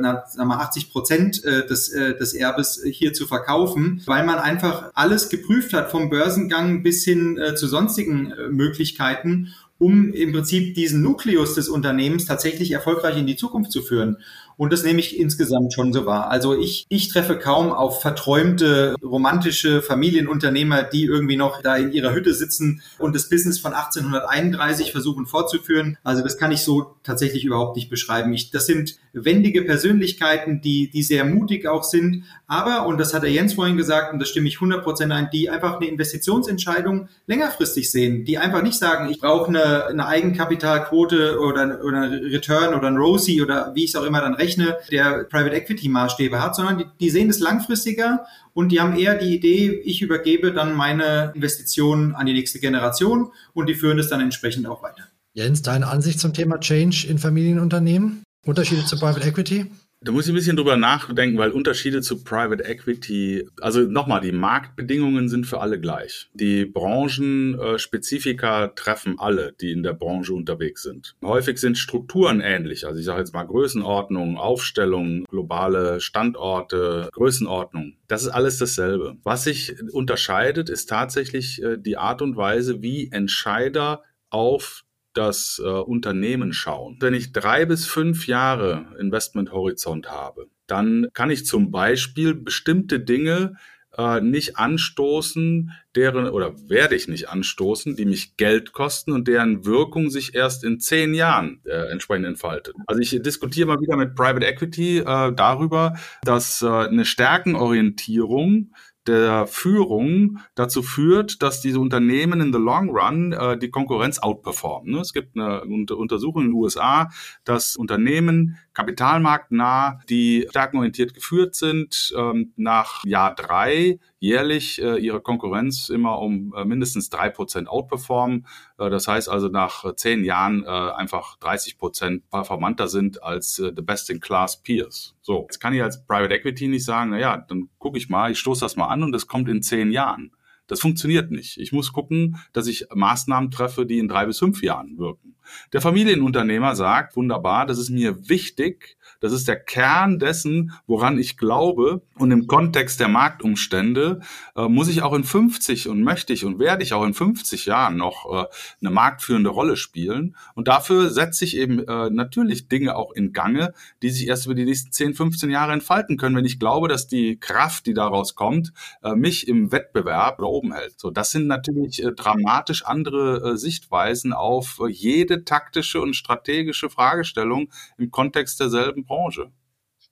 na, 0.00 0.24
sagen 0.26 0.48
wir 0.48 0.60
80 0.60 0.90
Prozent 0.90 1.27
Prozent 1.30 1.44
äh, 1.44 1.66
des, 1.66 1.88
äh, 1.90 2.16
des 2.16 2.34
Erbes 2.34 2.82
hier 2.84 3.12
zu 3.12 3.26
verkaufen, 3.26 4.02
weil 4.06 4.24
man 4.24 4.38
einfach 4.38 4.90
alles 4.94 5.28
geprüft 5.28 5.72
hat, 5.72 5.90
vom 5.90 6.10
Börsengang 6.10 6.82
bis 6.82 7.04
hin 7.04 7.38
äh, 7.38 7.54
zu 7.54 7.66
sonstigen 7.66 8.32
Möglichkeiten 8.50 9.54
um 9.80 10.12
im 10.12 10.32
Prinzip 10.32 10.74
diesen 10.74 11.02
Nukleus 11.02 11.54
des 11.54 11.68
Unternehmens 11.68 12.24
tatsächlich 12.24 12.72
erfolgreich 12.72 13.16
in 13.16 13.28
die 13.28 13.36
Zukunft 13.36 13.70
zu 13.70 13.80
führen. 13.80 14.16
Und 14.58 14.72
das 14.72 14.82
nehme 14.82 14.98
ich 14.98 15.18
insgesamt 15.18 15.72
schon 15.72 15.92
so 15.92 16.04
wahr. 16.04 16.30
Also 16.30 16.58
ich, 16.58 16.84
ich 16.88 17.08
treffe 17.08 17.38
kaum 17.38 17.70
auf 17.70 18.02
verträumte, 18.02 18.96
romantische 19.00 19.82
Familienunternehmer, 19.82 20.82
die 20.82 21.04
irgendwie 21.04 21.36
noch 21.36 21.62
da 21.62 21.76
in 21.76 21.92
ihrer 21.92 22.12
Hütte 22.12 22.34
sitzen 22.34 22.82
und 22.98 23.14
das 23.14 23.28
Business 23.28 23.60
von 23.60 23.72
1831 23.72 24.90
versuchen 24.90 25.26
fortzuführen. 25.26 25.96
Also 26.02 26.24
das 26.24 26.38
kann 26.38 26.50
ich 26.50 26.62
so 26.62 26.96
tatsächlich 27.04 27.44
überhaupt 27.44 27.76
nicht 27.76 27.88
beschreiben. 27.88 28.32
Ich, 28.32 28.50
das 28.50 28.66
sind 28.66 28.96
wendige 29.12 29.62
Persönlichkeiten, 29.62 30.60
die, 30.60 30.90
die 30.90 31.04
sehr 31.04 31.24
mutig 31.24 31.68
auch 31.68 31.84
sind. 31.84 32.24
Aber, 32.48 32.86
und 32.86 32.98
das 32.98 33.14
hat 33.14 33.22
der 33.22 33.30
Jens 33.30 33.54
vorhin 33.54 33.76
gesagt, 33.76 34.12
und 34.12 34.18
das 34.18 34.28
stimme 34.28 34.48
ich 34.48 34.56
100% 34.56 35.12
ein, 35.12 35.28
die 35.32 35.50
einfach 35.50 35.76
eine 35.76 35.86
Investitionsentscheidung 35.86 37.08
längerfristig 37.28 37.92
sehen, 37.92 38.24
die 38.24 38.38
einfach 38.38 38.62
nicht 38.62 38.78
sagen, 38.78 39.08
ich 39.08 39.20
brauche 39.20 39.48
eine, 39.48 39.86
eine 39.86 40.06
Eigenkapitalquote 40.06 41.38
oder, 41.38 41.84
oder 41.84 42.10
Return 42.10 42.74
oder 42.74 42.88
ein 42.88 42.96
ROSI 42.96 43.40
oder 43.40 43.70
wie 43.76 43.84
ich 43.84 43.90
es 43.90 43.96
auch 43.96 44.04
immer 44.04 44.20
dann 44.20 44.34
rechne 44.34 44.47
rechne, 44.48 44.78
der 44.90 45.24
Private 45.24 45.54
Equity 45.54 45.88
Maßstäbe 45.88 46.42
hat, 46.42 46.56
sondern 46.56 46.78
die, 46.78 46.86
die 47.00 47.10
sehen 47.10 47.30
es 47.30 47.38
langfristiger 47.38 48.26
und 48.54 48.70
die 48.70 48.80
haben 48.80 48.96
eher 48.96 49.16
die 49.16 49.34
Idee, 49.34 49.70
ich 49.84 50.02
übergebe 50.02 50.52
dann 50.52 50.74
meine 50.74 51.32
Investitionen 51.34 52.14
an 52.14 52.26
die 52.26 52.32
nächste 52.32 52.58
Generation 52.58 53.32
und 53.54 53.68
die 53.68 53.74
führen 53.74 53.98
es 53.98 54.08
dann 54.08 54.20
entsprechend 54.20 54.66
auch 54.66 54.82
weiter. 54.82 55.04
Jens, 55.34 55.62
deine 55.62 55.86
Ansicht 55.88 56.18
zum 56.18 56.34
Thema 56.34 56.58
Change 56.58 57.06
in 57.08 57.18
Familienunternehmen? 57.18 58.22
Unterschiede 58.44 58.84
zu 58.84 58.98
Private 58.98 59.28
Equity? 59.28 59.66
Da 60.00 60.12
muss 60.12 60.26
ich 60.26 60.32
ein 60.32 60.36
bisschen 60.36 60.56
drüber 60.56 60.76
nachdenken, 60.76 61.38
weil 61.38 61.50
Unterschiede 61.50 62.02
zu 62.02 62.22
Private 62.22 62.62
Equity, 62.62 63.48
also 63.60 63.80
nochmal, 63.80 64.20
die 64.20 64.30
Marktbedingungen 64.30 65.28
sind 65.28 65.44
für 65.44 65.60
alle 65.60 65.80
gleich. 65.80 66.30
Die 66.34 66.66
Branchenspezifika 66.66 68.68
treffen 68.68 69.18
alle, 69.18 69.54
die 69.60 69.72
in 69.72 69.82
der 69.82 69.94
Branche 69.94 70.34
unterwegs 70.34 70.84
sind. 70.84 71.16
Häufig 71.24 71.58
sind 71.58 71.78
Strukturen 71.78 72.40
ähnlich, 72.40 72.86
also 72.86 73.00
ich 73.00 73.06
sage 73.06 73.18
jetzt 73.18 73.34
mal 73.34 73.42
Größenordnung, 73.42 74.38
Aufstellung, 74.38 75.24
globale 75.24 76.00
Standorte, 76.00 77.08
Größenordnung. 77.12 77.94
Das 78.06 78.22
ist 78.22 78.28
alles 78.28 78.58
dasselbe. 78.58 79.16
Was 79.24 79.42
sich 79.44 79.74
unterscheidet, 79.92 80.70
ist 80.70 80.88
tatsächlich 80.88 81.60
äh, 81.60 81.76
die 81.76 81.96
Art 81.96 82.22
und 82.22 82.36
Weise, 82.36 82.82
wie 82.82 83.10
Entscheider 83.10 84.04
auf 84.30 84.84
das 85.18 85.60
äh, 85.62 85.68
Unternehmen 85.68 86.52
schauen. 86.52 86.96
Wenn 87.00 87.12
ich 87.12 87.32
drei 87.32 87.66
bis 87.66 87.86
fünf 87.86 88.26
Jahre 88.28 88.86
Investmenthorizont 88.98 90.10
habe, 90.10 90.46
dann 90.66 91.08
kann 91.12 91.30
ich 91.30 91.44
zum 91.44 91.70
Beispiel 91.70 92.34
bestimmte 92.34 93.00
Dinge 93.00 93.56
äh, 93.96 94.20
nicht 94.20 94.56
anstoßen, 94.56 95.72
deren 95.96 96.28
oder 96.28 96.54
werde 96.68 96.94
ich 96.94 97.08
nicht 97.08 97.28
anstoßen, 97.28 97.96
die 97.96 98.04
mich 98.04 98.36
Geld 98.36 98.72
kosten 98.72 99.12
und 99.12 99.26
deren 99.26 99.64
Wirkung 99.66 100.10
sich 100.10 100.36
erst 100.36 100.62
in 100.62 100.78
zehn 100.78 101.14
Jahren 101.14 101.60
äh, 101.64 101.90
entsprechend 101.90 102.26
entfaltet. 102.26 102.76
Also 102.86 103.00
ich 103.00 103.20
diskutiere 103.20 103.66
mal 103.66 103.80
wieder 103.80 103.96
mit 103.96 104.14
Private 104.14 104.46
Equity 104.46 104.98
äh, 104.98 105.32
darüber, 105.34 105.98
dass 106.22 106.62
äh, 106.62 106.68
eine 106.68 107.04
Stärkenorientierung 107.04 108.72
der 109.08 109.46
Führung 109.46 110.38
dazu 110.54 110.82
führt, 110.82 111.42
dass 111.42 111.60
diese 111.60 111.80
Unternehmen 111.80 112.40
in 112.40 112.52
the 112.52 112.58
long 112.58 112.90
run 112.90 113.32
äh, 113.32 113.58
die 113.58 113.70
Konkurrenz 113.70 114.18
outperformen. 114.18 114.92
Ne? 114.92 115.00
Es 115.00 115.12
gibt 115.12 115.36
eine 115.36 115.62
Untersuchung 115.62 116.42
in 116.42 116.48
den 116.48 116.54
USA, 116.54 117.10
dass 117.44 117.74
Unternehmen 117.76 118.58
kapitalmarktnah, 118.78 119.98
die 120.08 120.46
stärkenorientiert 120.50 121.12
geführt 121.12 121.56
sind, 121.56 122.14
ähm, 122.16 122.52
nach 122.54 123.04
Jahr 123.04 123.34
drei 123.34 123.98
jährlich 124.20 124.80
äh, 124.80 124.98
ihre 124.98 125.20
Konkurrenz 125.20 125.88
immer 125.88 126.20
um 126.20 126.54
äh, 126.56 126.64
mindestens 126.64 127.10
drei 127.10 127.28
Prozent 127.28 127.68
outperformen. 127.68 128.46
Äh, 128.78 128.88
das 128.88 129.08
heißt 129.08 129.28
also 129.28 129.48
nach 129.48 129.84
äh, 129.84 129.96
zehn 129.96 130.22
Jahren 130.22 130.62
äh, 130.64 130.68
einfach 130.68 131.36
30 131.38 131.76
Prozent 131.76 132.30
performanter 132.30 132.86
sind 132.86 133.20
als 133.20 133.58
äh, 133.58 133.72
the 133.74 133.82
best-in-class 133.82 134.62
Peers. 134.62 135.16
So, 135.22 135.42
jetzt 135.42 135.58
kann 135.58 135.74
ich 135.74 135.82
als 135.82 136.06
Private 136.06 136.32
Equity 136.36 136.68
nicht 136.68 136.84
sagen, 136.84 137.10
na 137.10 137.18
ja, 137.18 137.36
dann 137.36 137.68
gucke 137.78 137.98
ich 137.98 138.08
mal, 138.08 138.30
ich 138.30 138.38
stoße 138.38 138.60
das 138.60 138.76
mal 138.76 138.86
an 138.86 139.02
und 139.02 139.12
es 139.12 139.26
kommt 139.26 139.48
in 139.48 139.60
zehn 139.60 139.90
Jahren. 139.90 140.30
Das 140.68 140.80
funktioniert 140.80 141.32
nicht. 141.32 141.58
Ich 141.58 141.72
muss 141.72 141.92
gucken, 141.92 142.36
dass 142.52 142.68
ich 142.68 142.86
Maßnahmen 142.94 143.50
treffe, 143.50 143.86
die 143.86 143.98
in 143.98 144.06
drei 144.06 144.26
bis 144.26 144.38
fünf 144.38 144.62
Jahren 144.62 144.98
wirken. 144.98 145.34
Der 145.72 145.80
Familienunternehmer 145.80 146.76
sagt, 146.76 147.16
wunderbar, 147.16 147.66
das 147.66 147.78
ist 147.78 147.90
mir 147.90 148.28
wichtig, 148.28 148.98
das 149.20 149.32
ist 149.32 149.48
der 149.48 149.58
Kern 149.58 150.18
dessen, 150.18 150.72
woran 150.86 151.18
ich 151.18 151.36
glaube. 151.36 152.02
Und 152.16 152.30
im 152.30 152.46
Kontext 152.46 153.00
der 153.00 153.08
Marktumstände 153.08 154.20
äh, 154.56 154.68
muss 154.68 154.88
ich 154.88 155.02
auch 155.02 155.12
in 155.12 155.24
50 155.24 155.88
und 155.88 156.02
möchte 156.02 156.32
ich 156.32 156.44
und 156.44 156.58
werde 156.58 156.82
ich 156.82 156.92
auch 156.92 157.04
in 157.04 157.14
50 157.14 157.66
Jahren 157.66 157.96
noch 157.96 158.26
äh, 158.32 158.46
eine 158.80 158.90
marktführende 158.90 159.50
Rolle 159.50 159.76
spielen. 159.76 160.36
Und 160.54 160.68
dafür 160.68 161.10
setze 161.10 161.44
ich 161.44 161.56
eben 161.56 161.80
äh, 161.86 162.10
natürlich 162.10 162.68
Dinge 162.68 162.96
auch 162.96 163.12
in 163.12 163.32
Gange, 163.32 163.72
die 164.02 164.10
sich 164.10 164.28
erst 164.28 164.46
über 164.46 164.54
die 164.54 164.64
nächsten 164.64 164.92
10, 164.92 165.14
15 165.14 165.50
Jahre 165.50 165.72
entfalten 165.72 166.16
können, 166.16 166.36
wenn 166.36 166.44
ich 166.44 166.60
glaube, 166.60 166.88
dass 166.88 167.08
die 167.08 167.38
Kraft, 167.38 167.86
die 167.86 167.94
daraus 167.94 168.34
kommt, 168.34 168.72
äh, 169.02 169.14
mich 169.14 169.48
im 169.48 169.72
Wettbewerb 169.72 170.38
da 170.38 170.44
oben 170.44 170.72
hält. 170.72 170.98
So, 170.98 171.10
das 171.10 171.30
sind 171.30 171.46
natürlich 171.46 172.02
äh, 172.04 172.12
dramatisch 172.12 172.84
andere 172.84 173.52
äh, 173.52 173.56
Sichtweisen 173.56 174.32
auf 174.32 174.80
jede 174.88 175.37
taktische 175.44 176.00
und 176.00 176.14
strategische 176.14 176.90
Fragestellung 176.90 177.72
im 177.96 178.10
Kontext 178.10 178.60
derselben 178.60 179.04
Branche. 179.04 179.52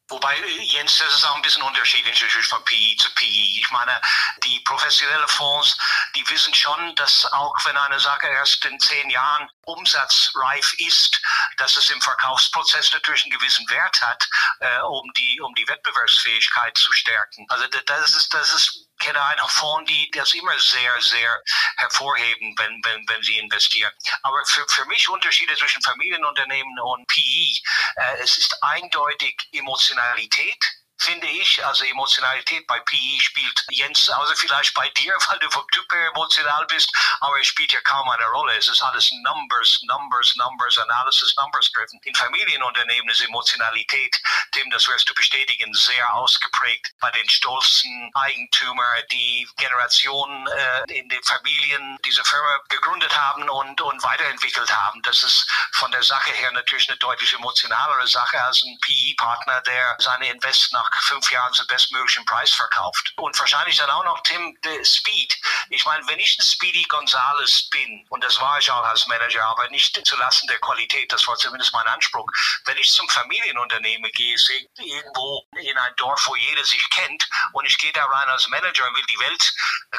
Wobei, 0.08 0.36
Jens, 0.60 0.98
das 0.98 1.16
ist 1.16 1.24
auch 1.24 1.34
ein 1.34 1.42
bisschen 1.42 1.62
unterschiedlich 1.62 2.22
von 2.46 2.64
PI 2.64 2.96
zu 2.96 3.12
PI. 3.14 3.58
Ich 3.60 3.70
meine, 3.72 4.00
die 4.44 4.60
professionellen 4.60 5.26
Fonds, 5.26 5.76
die 6.14 6.28
wissen 6.30 6.54
schon, 6.54 6.94
dass 6.94 7.26
auch 7.32 7.56
wenn 7.64 7.76
eine 7.76 7.98
Sache 7.98 8.28
erst 8.28 8.64
in 8.66 8.78
zehn 8.78 9.10
Jahren 9.10 9.48
umsatzreif 9.64 10.74
ist, 10.78 11.20
dass 11.56 11.76
es 11.76 11.90
im 11.90 12.00
Verkaufsprozess 12.00 12.92
natürlich 12.92 13.24
einen 13.24 13.36
gewissen 13.36 13.68
Wert 13.68 14.00
hat, 14.00 14.28
äh, 14.60 14.80
um 14.82 15.10
die 15.16 15.40
um 15.40 15.52
die 15.56 15.66
Wettbewerbsfähigkeit 15.66 16.76
zu 16.78 16.92
stärken. 16.92 17.44
Also 17.48 17.66
das 17.66 18.14
ist 18.14 18.32
das 18.32 18.54
ist 18.54 18.85
kenne 18.98 19.22
einen 19.24 19.48
Fonds, 19.48 19.90
die 19.90 20.10
das 20.12 20.34
immer 20.34 20.58
sehr, 20.58 21.00
sehr 21.00 21.42
hervorheben, 21.76 22.54
wenn, 22.58 22.80
wenn, 22.84 23.04
wenn 23.08 23.22
sie 23.22 23.38
investieren. 23.38 23.92
Aber 24.22 24.44
für, 24.46 24.66
für 24.68 24.84
mich 24.86 25.08
Unterschiede 25.08 25.54
zwischen 25.56 25.82
Familienunternehmen 25.82 26.78
und 26.80 27.06
PE, 27.06 27.20
äh, 27.20 28.16
es 28.22 28.38
ist 28.38 28.56
eindeutig 28.62 29.36
Emotionalität 29.52 30.75
finde 30.98 31.26
ich. 31.26 31.64
Also 31.64 31.84
Emotionalität 31.84 32.66
bei 32.66 32.78
PE 32.80 33.20
spielt 33.20 33.64
Jens, 33.70 34.08
also 34.10 34.34
vielleicht 34.34 34.74
bei 34.74 34.88
dir, 34.90 35.14
weil 35.28 35.38
du 35.38 35.50
vom 35.50 35.66
Typ 35.72 35.90
her 35.92 36.10
emotional 36.14 36.66
bist, 36.66 36.90
aber 37.20 37.40
es 37.40 37.46
spielt 37.46 37.72
ja 37.72 37.80
kaum 37.82 38.08
eine 38.08 38.24
Rolle. 38.26 38.56
Es 38.56 38.68
ist 38.68 38.82
alles 38.82 39.10
Numbers, 39.22 39.80
Numbers, 39.82 40.34
Numbers, 40.36 40.78
Analysis, 40.78 41.34
Numbers 41.36 41.70
driven. 41.72 42.00
In 42.04 42.14
Familienunternehmen 42.14 43.08
ist 43.10 43.24
Emotionalität, 43.24 44.16
Tim, 44.52 44.70
das 44.70 44.88
wirst 44.88 45.08
du 45.08 45.14
bestätigen, 45.14 45.72
sehr 45.74 46.14
ausgeprägt 46.14 46.92
bei 47.00 47.10
den 47.10 47.28
stolzen 47.28 48.10
Eigentümern, 48.14 48.86
die 49.10 49.48
Generationen 49.56 50.46
äh, 50.46 50.98
in 50.98 51.08
den 51.08 51.22
Familien 51.22 51.98
diese 52.04 52.24
Firma 52.24 52.60
gegründet 52.68 53.16
haben 53.16 53.48
und, 53.48 53.80
und 53.80 54.02
weiterentwickelt 54.02 54.74
haben. 54.74 55.02
Das 55.02 55.22
ist 55.22 55.50
von 55.72 55.90
der 55.92 56.02
Sache 56.02 56.32
her 56.32 56.50
natürlich 56.52 56.88
eine 56.88 56.98
deutlich 56.98 57.34
emotionalere 57.34 58.06
Sache 58.06 58.42
als 58.42 58.62
ein 58.62 58.78
PE-Partner, 58.80 59.60
der 59.62 59.96
seine 59.98 60.28
Invest 60.28 60.72
nach 60.72 60.85
nach 60.92 61.02
fünf 61.02 61.30
Jahren 61.30 61.52
zum 61.52 61.66
bestmöglichen 61.66 62.24
Preis 62.26 62.52
verkauft. 62.52 63.12
Und 63.16 63.38
wahrscheinlich 63.38 63.76
dann 63.76 63.90
auch 63.90 64.04
noch 64.04 64.22
Tim 64.22 64.56
the 64.62 64.84
Speed. 64.84 65.36
Ich 65.70 65.84
meine, 65.84 66.06
wenn 66.08 66.18
ich 66.18 66.38
ein 66.38 66.44
Speedy 66.44 66.82
Gonzales 66.84 67.68
bin, 67.70 68.06
und 68.10 68.22
das 68.24 68.40
war 68.40 68.58
ich 68.58 68.70
auch 68.70 68.84
als 68.84 69.06
Manager, 69.06 69.44
aber 69.44 69.68
nicht 69.70 70.00
zulasten 70.06 70.48
der 70.48 70.58
Qualität, 70.58 71.12
das 71.12 71.26
war 71.26 71.36
zumindest 71.36 71.72
mein 71.72 71.86
Anspruch, 71.86 72.30
wenn 72.64 72.76
ich 72.78 72.92
zum 72.92 73.08
Familienunternehmen 73.08 74.10
gehe, 74.12 74.36
irgendwo 74.78 75.46
in 75.60 75.76
ein 75.76 75.96
Dorf, 75.96 76.26
wo 76.26 76.36
jeder 76.36 76.64
sich 76.64 76.88
kennt, 76.90 77.28
und 77.52 77.64
ich 77.66 77.78
gehe 77.78 77.92
da 77.92 78.04
rein 78.04 78.28
als 78.28 78.48
Manager 78.48 78.86
und 78.86 78.96
will 78.96 79.06
die 79.06 79.18
Welt 79.18 79.54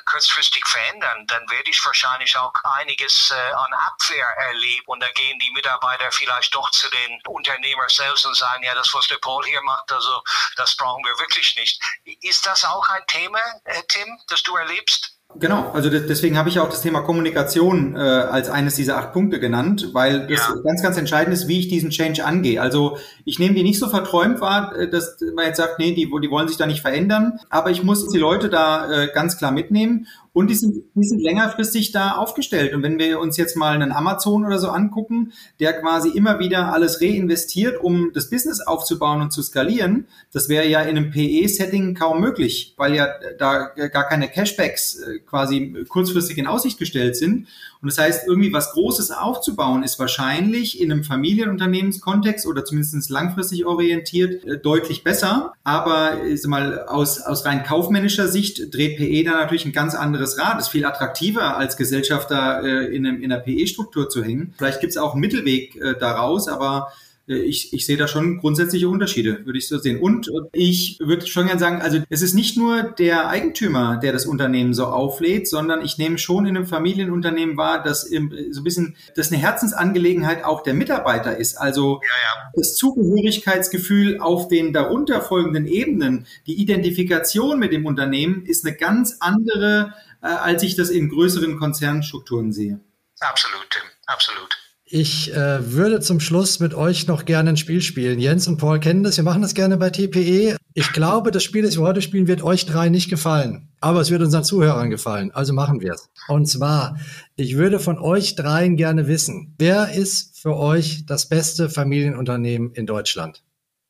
kurzfristig 0.05 0.65
verändern, 0.67 1.25
dann 1.27 1.49
werde 1.49 1.69
ich 1.69 1.83
wahrscheinlich 1.85 2.37
auch 2.37 2.53
einiges 2.63 3.31
äh, 3.31 3.51
an 3.51 3.73
Abwehr 3.73 4.25
erleben. 4.25 4.85
Und 4.87 5.01
da 5.01 5.09
gehen 5.09 5.39
die 5.39 5.51
Mitarbeiter 5.51 6.11
vielleicht 6.11 6.53
doch 6.53 6.69
zu 6.71 6.89
den 6.89 7.21
Unternehmern 7.27 7.89
selbst 7.89 8.25
und 8.25 8.35
sagen, 8.35 8.63
ja, 8.63 8.73
das, 8.75 8.93
was 8.93 9.07
der 9.07 9.17
Paul 9.17 9.45
hier 9.45 9.61
macht, 9.63 9.91
also 9.91 10.23
das 10.55 10.75
brauchen 10.77 11.03
wir 11.03 11.19
wirklich 11.19 11.55
nicht. 11.57 11.81
Ist 12.21 12.45
das 12.45 12.63
auch 12.65 12.87
ein 12.89 13.03
Thema, 13.07 13.39
äh, 13.65 13.81
Tim, 13.87 14.07
das 14.29 14.43
du 14.43 14.55
erlebst? 14.55 15.17
Genau, 15.35 15.71
also 15.71 15.89
deswegen 15.89 16.37
habe 16.37 16.49
ich 16.49 16.59
auch 16.59 16.69
das 16.69 16.81
Thema 16.81 17.01
Kommunikation 17.01 17.95
äh, 17.95 17.99
als 17.99 18.49
eines 18.49 18.75
dieser 18.75 18.97
acht 18.97 19.11
Punkte 19.11 19.39
genannt, 19.39 19.89
weil 19.91 20.25
das 20.25 20.39
ja. 20.39 20.55
ganz, 20.63 20.81
ganz 20.81 20.97
entscheidend 20.97 21.33
ist, 21.33 21.47
wie 21.47 21.59
ich 21.59 21.67
diesen 21.67 21.89
Change 21.89 22.25
angehe. 22.25 22.61
Also 22.61 22.97
ich 23.25 23.37
nehme 23.37 23.53
die 23.53 23.61
nicht 23.61 23.77
so 23.77 23.89
verträumt 23.89 24.39
wahr, 24.39 24.75
äh, 24.75 24.89
dass 24.89 25.17
man 25.35 25.45
jetzt 25.45 25.57
sagt, 25.57 25.79
nee, 25.79 25.93
die, 25.93 26.09
die 26.09 26.31
wollen 26.31 26.47
sich 26.47 26.57
da 26.57 26.65
nicht 26.65 26.81
verändern, 26.81 27.39
aber 27.49 27.69
ich 27.69 27.83
muss 27.83 28.07
die 28.07 28.17
Leute 28.17 28.49
da 28.49 28.89
äh, 28.89 29.07
ganz 29.13 29.37
klar 29.37 29.51
mitnehmen 29.51 30.07
und 30.37 30.51
die 30.51 30.55
sind, 30.55 30.83
die 30.93 31.03
sind 31.03 31.19
längerfristig 31.19 31.93
da 31.93 32.11
aufgestellt. 32.11 32.75
Und 32.75 32.83
wenn 32.83 32.99
wir 32.99 33.19
uns 33.19 33.37
jetzt 33.37 33.57
mal 33.57 33.73
einen 33.73 33.91
Amazon 33.91 34.45
oder 34.45 34.59
so 34.59 34.69
angucken, 34.69 35.33
der 35.59 35.73
quasi 35.81 36.09
immer 36.09 36.37
wieder 36.37 36.71
alles 36.71 37.01
reinvestiert, 37.01 37.81
um 37.81 38.11
das 38.13 38.29
Business 38.29 38.61
aufzubauen 38.61 39.21
und 39.21 39.33
zu 39.33 39.41
skalieren, 39.41 40.05
das 40.31 40.47
wäre 40.47 40.67
ja 40.67 40.81
in 40.81 40.95
einem 40.95 41.09
PE-Setting 41.09 41.95
kaum 41.95 42.21
möglich, 42.21 42.75
weil 42.77 42.93
ja 42.93 43.07
da 43.39 43.69
gar 43.91 44.07
keine 44.07 44.27
Cashbacks 44.27 44.99
äh, 44.99 45.19
quasi 45.25 45.73
kurzfristig 45.89 46.37
in 46.37 46.45
Aussicht 46.45 46.77
gestellt 46.77 47.15
sind. 47.15 47.47
Und 47.87 47.95
das 47.97 48.03
heißt, 48.03 48.27
irgendwie 48.27 48.51
was 48.51 48.73
Großes 48.73 49.11
aufzubauen, 49.11 49.81
ist 49.81 49.97
wahrscheinlich 49.97 50.81
in 50.81 50.91
einem 50.91 51.05
Familienunternehmenskontext 51.05 52.45
oder 52.45 52.65
zumindest 52.65 53.09
langfristig 53.09 53.65
orientiert 53.65 54.43
äh, 54.43 54.57
deutlich 54.57 55.05
besser. 55.05 55.53
Aber 55.63 56.21
ich 56.25 56.41
sag 56.41 56.49
mal, 56.49 56.81
aus, 56.81 57.21
aus 57.21 57.45
rein 57.45 57.63
kaufmännischer 57.63 58.27
Sicht 58.27 58.75
dreht 58.75 58.97
PE 58.97 59.23
da 59.23 59.39
natürlich 59.39 59.63
ein 59.63 59.71
ganz 59.71 59.95
anderes 59.95 60.37
Rad. 60.37 60.59
Ist 60.59 60.67
viel 60.67 60.85
attraktiver 60.85 61.55
als 61.55 61.77
Gesellschafter 61.77 62.61
äh, 62.61 62.93
in, 62.93 63.05
in 63.05 63.31
einer 63.31 63.41
PE-Struktur 63.41 64.09
zu 64.09 64.21
hängen. 64.21 64.53
Vielleicht 64.57 64.81
gibt 64.81 64.91
es 64.91 64.97
auch 64.97 65.13
einen 65.13 65.21
Mittelweg 65.21 65.77
äh, 65.77 65.95
daraus, 65.97 66.49
aber 66.49 66.89
äh, 66.89 67.06
ich, 67.27 67.73
ich 67.73 67.85
sehe 67.85 67.97
da 67.97 68.07
schon 68.07 68.37
grundsätzliche 68.37 68.87
Unterschiede, 68.87 69.45
würde 69.45 69.59
ich 69.59 69.67
so 69.67 69.77
sehen. 69.77 69.99
Und 69.99 70.31
ich 70.53 70.97
würde 71.01 71.27
schon 71.27 71.47
gerne 71.47 71.59
sagen, 71.59 71.81
also 71.81 71.99
es 72.09 72.21
ist 72.21 72.33
nicht 72.33 72.57
nur 72.57 72.83
der 72.83 73.27
Eigentümer, 73.27 73.97
der 73.97 74.13
das 74.13 74.25
Unternehmen 74.25 74.73
so 74.73 74.85
auflädt, 74.85 75.47
sondern 75.47 75.83
ich 75.83 75.97
nehme 75.97 76.17
schon 76.17 76.45
in 76.45 76.55
einem 76.55 76.65
Familienunternehmen 76.65 77.57
wahr, 77.57 77.83
dass 77.83 78.03
so 78.03 78.15
ein 78.15 78.63
bisschen, 78.63 78.95
dass 79.15 79.31
eine 79.31 79.41
Herzensangelegenheit 79.41 80.45
auch 80.45 80.63
der 80.63 80.73
Mitarbeiter 80.73 81.35
ist. 81.35 81.55
Also 81.55 81.99
ja, 82.01 82.09
ja. 82.09 82.51
das 82.55 82.75
Zugehörigkeitsgefühl 82.75 84.19
auf 84.19 84.47
den 84.47 84.71
darunter 84.71 85.21
folgenden 85.21 85.67
Ebenen, 85.67 86.27
die 86.45 86.61
Identifikation 86.61 87.59
mit 87.59 87.73
dem 87.73 87.85
Unternehmen 87.85 88.45
ist 88.45 88.65
eine 88.65 88.75
ganz 88.75 89.17
andere, 89.19 89.93
äh, 90.21 90.27
als 90.27 90.63
ich 90.63 90.75
das 90.75 90.89
in 90.89 91.09
größeren 91.09 91.57
Konzernstrukturen 91.57 92.53
sehe. 92.53 92.79
Absolut, 93.19 93.67
Tim, 93.69 93.83
absolut. 94.05 94.57
Ich 94.89 95.33
äh, 95.33 95.73
würde 95.73 95.99
zum 95.99 96.21
Schluss 96.21 96.61
mit 96.61 96.73
euch 96.73 97.07
noch 97.07 97.25
gerne 97.25 97.49
ein 97.49 97.57
Spiel 97.57 97.81
spielen. 97.81 98.19
Jens 98.19 98.47
und 98.47 98.57
Paul 98.57 98.79
kennen 98.79 99.03
das, 99.03 99.17
wir 99.17 99.25
machen 99.25 99.41
das 99.41 99.53
gerne 99.53 99.75
bei 99.75 99.89
TPE. 99.89 100.55
Ich 100.73 100.93
glaube, 100.93 101.31
das 101.31 101.43
Spiel, 101.43 101.63
das 101.63 101.75
wir 101.75 101.83
heute 101.83 102.01
spielen, 102.01 102.27
wird 102.27 102.41
euch 102.41 102.65
drei 102.65 102.87
nicht 102.87 103.09
gefallen. 103.09 103.67
Aber 103.81 103.99
es 103.99 104.11
wird 104.11 104.21
unseren 104.21 104.45
Zuhörern 104.45 104.89
gefallen. 104.89 105.31
Also 105.31 105.51
machen 105.51 105.81
wir 105.81 105.91
es. 105.91 106.09
Und 106.29 106.45
zwar, 106.45 106.97
ich 107.35 107.57
würde 107.57 107.79
von 107.79 107.99
euch 107.99 108.35
dreien 108.35 108.77
gerne 108.77 109.07
wissen, 109.07 109.55
wer 109.57 109.91
ist 109.91 110.39
für 110.39 110.55
euch 110.55 111.05
das 111.05 111.27
beste 111.27 111.69
Familienunternehmen 111.69 112.71
in 112.71 112.85
Deutschland? 112.85 113.43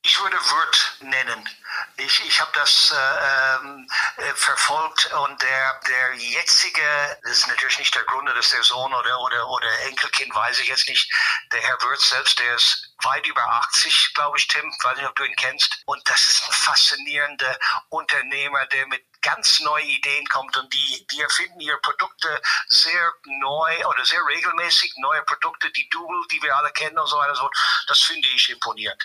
Ich 0.03 0.17
würde 0.19 0.35
Wirt 0.35 0.97
nennen. 1.03 1.56
Ich, 1.99 2.23
ich 2.27 2.39
habe 2.39 2.51
das 2.53 2.91
äh, 2.91 3.55
ähm, 3.65 3.87
äh, 4.17 4.33
verfolgt 4.35 5.11
und 5.13 5.41
der, 5.41 5.81
der 5.87 6.13
jetzige, 6.15 6.81
das 7.23 7.39
ist 7.39 7.47
natürlich 7.47 7.79
nicht 7.79 7.95
der 7.95 8.03
Gründer, 8.03 8.35
das 8.35 8.45
ist 8.45 8.53
der 8.53 8.63
Sohn 8.63 8.93
oder, 8.93 9.19
oder, 9.19 9.49
oder 9.49 9.79
Enkelkind, 9.87 10.33
weiß 10.33 10.59
ich 10.59 10.67
jetzt 10.67 10.87
nicht. 10.87 11.11
Der 11.51 11.59
Herr 11.61 11.81
Wirtz 11.81 12.09
selbst, 12.09 12.37
der 12.37 12.55
ist 12.55 12.93
weit 13.01 13.25
über 13.25 13.41
80, 13.41 14.13
glaube 14.13 14.37
ich, 14.37 14.47
Tim, 14.47 14.63
weiß 14.83 14.97
nicht, 14.97 15.07
ob 15.07 15.15
du 15.15 15.23
ihn 15.23 15.35
kennst. 15.37 15.81
Und 15.85 15.99
das 16.07 16.21
ist 16.21 16.43
ein 16.43 16.53
faszinierender 16.53 17.57
Unternehmer, 17.89 18.63
der 18.67 18.85
mit 18.87 19.03
ganz 19.21 19.59
neue 19.61 19.85
Ideen 19.85 20.27
kommt 20.27 20.55
und 20.55 20.71
die, 20.71 21.07
die 21.11 21.21
erfinden 21.21 21.59
ihre 21.59 21.79
Produkte 21.79 22.41
sehr 22.67 23.11
neu 23.25 23.87
oder 23.87 24.05
sehr 24.05 24.23
regelmäßig, 24.23 24.93
neue 24.97 25.23
Produkte, 25.23 25.71
die 25.71 25.89
Double, 25.89 26.21
die 26.31 26.41
wir 26.43 26.55
alle 26.55 26.71
kennen 26.71 26.99
und 26.99 27.07
so 27.07 27.17
weiter. 27.17 27.49
Das 27.87 28.01
finde 28.01 28.27
ich 28.27 28.49
imponierend. 28.51 29.03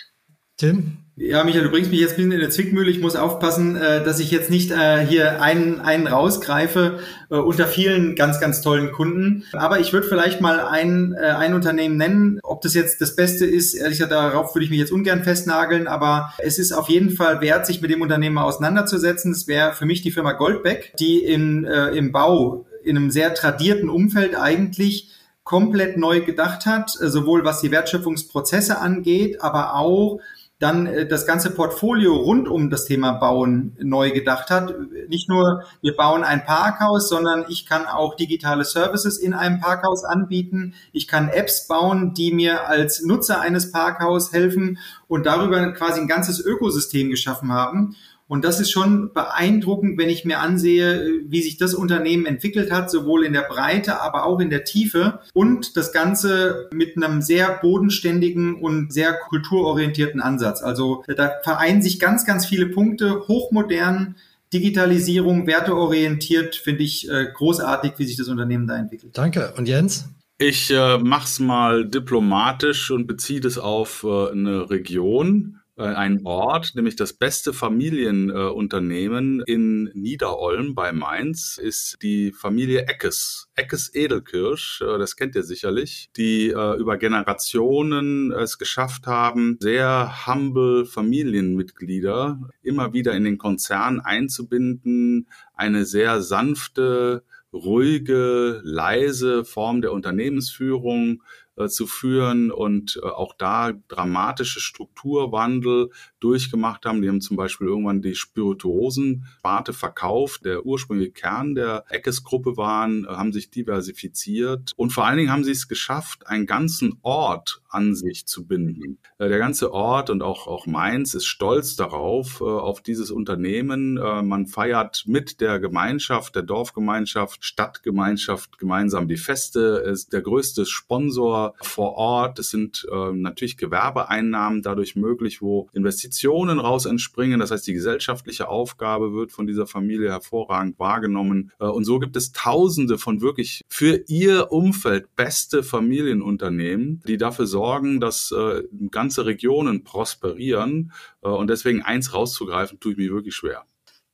Tim? 0.57 1.02
Ja, 1.15 1.43
Michael, 1.43 1.65
du 1.65 1.69
bringst 1.69 1.91
mich 1.91 1.99
jetzt 1.99 2.13
ein 2.13 2.15
bisschen 2.15 2.31
in 2.31 2.39
der 2.39 2.49
Zwickmühle. 2.49 2.89
Ich 2.89 2.99
muss 2.99 3.15
aufpassen, 3.15 3.75
äh, 3.75 4.03
dass 4.03 4.19
ich 4.19 4.31
jetzt 4.31 4.49
nicht 4.49 4.71
äh, 4.71 5.05
hier 5.05 5.43
einen, 5.43 5.79
einen 5.79 6.07
rausgreife 6.07 7.01
äh, 7.29 7.35
unter 7.35 7.67
vielen 7.67 8.15
ganz, 8.15 8.39
ganz 8.39 8.61
tollen 8.61 8.91
Kunden. 8.91 9.43
Aber 9.53 9.79
ich 9.79 9.93
würde 9.93 10.07
vielleicht 10.07 10.41
mal 10.41 10.61
ein, 10.61 11.13
ein 11.13 11.53
Unternehmen 11.53 11.97
nennen. 11.97 12.39
Ob 12.41 12.61
das 12.61 12.73
jetzt 12.73 12.99
das 12.99 13.15
Beste 13.15 13.45
ist, 13.45 13.75
ehrlich 13.75 13.99
gesagt, 13.99 14.11
darauf 14.11 14.55
würde 14.55 14.65
ich 14.65 14.71
mich 14.71 14.79
jetzt 14.79 14.91
ungern 14.91 15.23
festnageln. 15.23 15.87
Aber 15.87 16.33
es 16.39 16.57
ist 16.57 16.71
auf 16.71 16.89
jeden 16.89 17.11
Fall 17.11 17.41
wert, 17.41 17.67
sich 17.67 17.79
mit 17.79 17.91
dem 17.91 18.01
Unternehmen 18.01 18.39
auseinanderzusetzen. 18.39 19.33
Es 19.33 19.47
wäre 19.47 19.73
für 19.73 19.85
mich 19.85 20.01
die 20.01 20.11
Firma 20.11 20.31
Goldbeck, 20.31 20.93
die 20.97 21.19
in, 21.19 21.65
im 21.65 22.11
Bau 22.11 22.65
in 22.83 22.97
einem 22.97 23.11
sehr 23.11 23.35
tradierten 23.35 23.89
Umfeld 23.89 24.35
eigentlich 24.35 25.11
komplett 25.43 25.97
neu 25.97 26.21
gedacht 26.21 26.65
hat, 26.65 26.89
sowohl 26.89 27.45
was 27.45 27.61
die 27.61 27.71
Wertschöpfungsprozesse 27.71 28.79
angeht, 28.79 29.41
aber 29.41 29.75
auch 29.75 30.19
dann 30.59 30.87
äh, 30.87 31.07
das 31.07 31.25
ganze 31.25 31.51
Portfolio 31.51 32.15
rund 32.15 32.47
um 32.47 32.69
das 32.69 32.85
Thema 32.85 33.13
Bauen 33.13 33.75
neu 33.79 34.11
gedacht 34.11 34.49
hat. 34.49 34.73
Nicht 35.09 35.29
nur, 35.29 35.63
wir 35.81 35.95
bauen 35.95 36.23
ein 36.23 36.45
Parkhaus, 36.45 37.09
sondern 37.09 37.45
ich 37.49 37.65
kann 37.65 37.85
auch 37.85 38.15
digitale 38.15 38.63
Services 38.63 39.17
in 39.17 39.33
einem 39.33 39.59
Parkhaus 39.59 40.03
anbieten. 40.03 40.75
Ich 40.91 41.07
kann 41.07 41.29
Apps 41.29 41.67
bauen, 41.67 42.13
die 42.13 42.31
mir 42.33 42.67
als 42.67 43.03
Nutzer 43.03 43.41
eines 43.41 43.71
Parkhaus 43.71 44.31
helfen 44.31 44.79
und 45.07 45.25
darüber 45.25 45.71
quasi 45.73 46.01
ein 46.01 46.07
ganzes 46.07 46.39
Ökosystem 46.39 47.09
geschaffen 47.09 47.51
haben. 47.51 47.95
Und 48.27 48.45
das 48.45 48.59
ist 48.59 48.71
schon 48.71 49.13
beeindruckend, 49.13 49.97
wenn 49.97 50.09
ich 50.09 50.25
mir 50.25 50.39
ansehe, 50.39 51.21
wie 51.27 51.41
sich 51.41 51.57
das 51.57 51.73
Unternehmen 51.73 52.25
entwickelt 52.25 52.71
hat, 52.71 52.89
sowohl 52.89 53.25
in 53.25 53.33
der 53.33 53.41
Breite, 53.47 54.01
aber 54.01 54.25
auch 54.25 54.39
in 54.39 54.49
der 54.49 54.63
Tiefe. 54.63 55.19
Und 55.33 55.77
das 55.77 55.91
Ganze 55.91 56.69
mit 56.71 56.95
einem 56.95 57.21
sehr 57.21 57.59
bodenständigen 57.61 58.55
und 58.55 58.93
sehr 58.93 59.13
kulturorientierten 59.13 60.21
Ansatz. 60.21 60.61
Also 60.63 61.03
da 61.15 61.31
vereinen 61.43 61.81
sich 61.81 61.99
ganz, 61.99 62.25
ganz 62.25 62.45
viele 62.45 62.67
Punkte, 62.67 63.27
hochmodern, 63.27 64.15
Digitalisierung, 64.53 65.47
werteorientiert, 65.47 66.55
finde 66.55 66.83
ich 66.83 67.09
äh, 67.09 67.27
großartig, 67.33 67.93
wie 67.97 68.05
sich 68.05 68.17
das 68.17 68.27
Unternehmen 68.27 68.67
da 68.67 68.77
entwickelt. 68.77 69.17
Danke. 69.17 69.53
Und 69.57 69.67
Jens? 69.67 70.09
Ich 70.37 70.71
äh, 70.71 70.97
mach's 70.97 71.39
mal 71.39 71.85
diplomatisch 71.85 72.91
und 72.91 73.07
beziehe 73.07 73.39
das 73.39 73.57
auf 73.57 74.03
äh, 74.03 74.31
eine 74.31 74.69
Region. 74.69 75.59
Äh, 75.75 75.85
ein 75.85 76.21
Ort, 76.23 76.75
nämlich 76.75 76.95
das 76.95 77.13
beste 77.13 77.51
Familienunternehmen 77.51 79.41
äh, 79.41 79.51
in 79.51 79.85
Niederolm 79.95 80.75
bei 80.75 80.91
Mainz, 80.91 81.57
ist 81.57 81.97
die 82.03 82.31
Familie 82.31 82.85
Eckes. 82.85 83.47
Eckes 83.55 83.93
Edelkirsch, 83.95 84.81
äh, 84.81 84.99
das 84.99 85.15
kennt 85.15 85.35
ihr 85.35 85.41
sicherlich, 85.43 86.09
die 86.15 86.49
über 86.49 86.97
Generationen 86.97 88.31
es 88.31 88.57
geschafft 88.57 89.07
haben, 89.07 89.57
sehr 89.59 90.27
humble 90.27 90.85
Familienmitglieder 90.85 92.39
immer 92.61 92.93
wieder 92.93 93.13
in 93.13 93.23
den 93.23 93.37
Konzern 93.37 93.99
einzubinden, 93.99 95.27
eine 95.55 95.85
sehr 95.85 96.21
sanfte, 96.21 97.23
ruhige, 97.51 98.61
leise 98.63 99.45
Form 99.45 99.81
der 99.81 99.93
Unternehmensführung 99.93 101.23
äh, 101.55 101.67
zu 101.67 101.85
führen 101.85 102.49
und 102.49 102.99
äh, 103.03 103.05
auch 103.05 103.35
da 103.37 103.73
dramatische 103.87 104.59
Strukturwandel 104.59 105.91
durchgemacht 106.19 106.83
haben. 106.83 107.03
Die 107.03 107.07
haben 107.07 107.21
zum 107.21 107.37
Beispiel 107.37 107.67
irgendwann 107.67 108.01
die 108.01 108.15
Spirituosen-Sparte 108.15 109.71
verkauft. 109.73 110.45
Der 110.45 110.65
ursprüngliche 110.65 111.11
Kern 111.11 111.53
der 111.53 111.85
Eckes-Gruppe 111.89 112.57
waren, 112.57 113.05
äh, 113.05 113.09
haben 113.09 113.31
sich 113.33 113.51
diversifiziert 113.51 114.71
und 114.77 114.93
vor 114.93 115.05
allen 115.05 115.17
Dingen 115.17 115.31
haben 115.31 115.43
sie 115.43 115.51
es 115.51 115.67
geschafft, 115.67 116.25
einen 116.25 116.47
ganzen 116.47 116.97
Ort 117.03 117.61
an 117.69 117.93
sich 117.93 118.25
zu 118.25 118.47
binden. 118.47 118.97
Der 119.19 119.37
ganze 119.37 119.71
Ort 119.71 120.09
und 120.09 120.23
auch, 120.23 120.47
auch 120.47 120.65
Mainz 120.65 121.13
ist 121.13 121.25
stolz 121.25 121.75
darauf, 121.75 122.41
auf 122.41 122.81
dieses 122.81 123.09
Unternehmen. 123.09 123.95
Man 123.95 124.45
feiert 124.45 125.05
mit 125.07 125.41
der 125.41 125.59
Gemeinschaft, 125.59 126.35
der 126.35 126.43
Dorfgemeinschaft, 126.43 127.43
Stadtgemeinschaft 127.43 128.59
gemeinsam 128.59 129.07
die 129.07 129.17
Feste, 129.17 129.83
ist 129.85 130.13
der 130.13 130.21
größte 130.21 130.67
Sponsor 130.67 131.42
vor 131.61 131.93
Ort. 131.95 132.39
Es 132.39 132.49
sind 132.49 132.87
äh, 132.91 133.11
natürlich 133.11 133.57
Gewerbeeinnahmen 133.57 134.61
dadurch 134.61 134.95
möglich, 134.95 135.41
wo 135.41 135.69
Investitionen 135.73 136.59
raus 136.59 136.85
entspringen. 136.85 137.39
Das 137.39 137.51
heißt, 137.51 137.67
die 137.67 137.73
gesellschaftliche 137.73 138.47
Aufgabe 138.47 139.13
wird 139.13 139.31
von 139.31 139.47
dieser 139.47 139.67
Familie 139.67 140.09
hervorragend 140.09 140.79
wahrgenommen. 140.79 141.51
Äh, 141.59 141.65
und 141.65 141.85
so 141.85 141.99
gibt 141.99 142.15
es 142.15 142.31
Tausende 142.31 142.97
von 142.97 143.21
wirklich 143.21 143.61
für 143.67 144.03
ihr 144.07 144.51
Umfeld 144.51 145.15
beste 145.15 145.63
Familienunternehmen, 145.63 147.01
die 147.07 147.17
dafür 147.17 147.47
sorgen, 147.47 147.99
dass 147.99 148.31
äh, 148.31 148.63
ganze 148.91 149.25
Regionen 149.25 149.83
prosperieren. 149.83 150.91
Äh, 151.21 151.29
und 151.29 151.49
deswegen 151.49 151.81
eins 151.81 152.13
rauszugreifen, 152.13 152.79
tue 152.79 152.93
ich 152.93 152.97
mir 152.97 153.11
wirklich 153.11 153.35
schwer. 153.35 153.65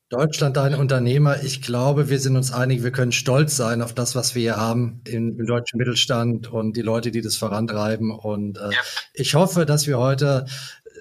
Deutschland 0.09 0.57
ein 0.57 0.73
Unternehmer. 0.73 1.43
Ich 1.43 1.61
glaube, 1.61 2.09
wir 2.09 2.19
sind 2.19 2.35
uns 2.35 2.51
einig, 2.51 2.81
wir 2.81 2.91
können 2.91 3.11
stolz 3.11 3.55
sein 3.55 3.83
auf 3.83 3.93
das, 3.93 4.15
was 4.15 4.33
wir 4.33 4.41
hier 4.41 4.57
haben 4.57 5.01
im, 5.05 5.39
im 5.39 5.45
deutschen 5.45 5.77
Mittelstand 5.77 6.51
und 6.51 6.75
die 6.75 6.81
Leute, 6.81 7.11
die 7.11 7.21
das 7.21 7.35
vorantreiben. 7.35 8.09
Und 8.09 8.57
äh, 8.57 8.71
ja. 8.71 8.79
ich 9.13 9.35
hoffe, 9.35 9.67
dass 9.67 9.85
wir 9.85 9.99
heute 9.99 10.47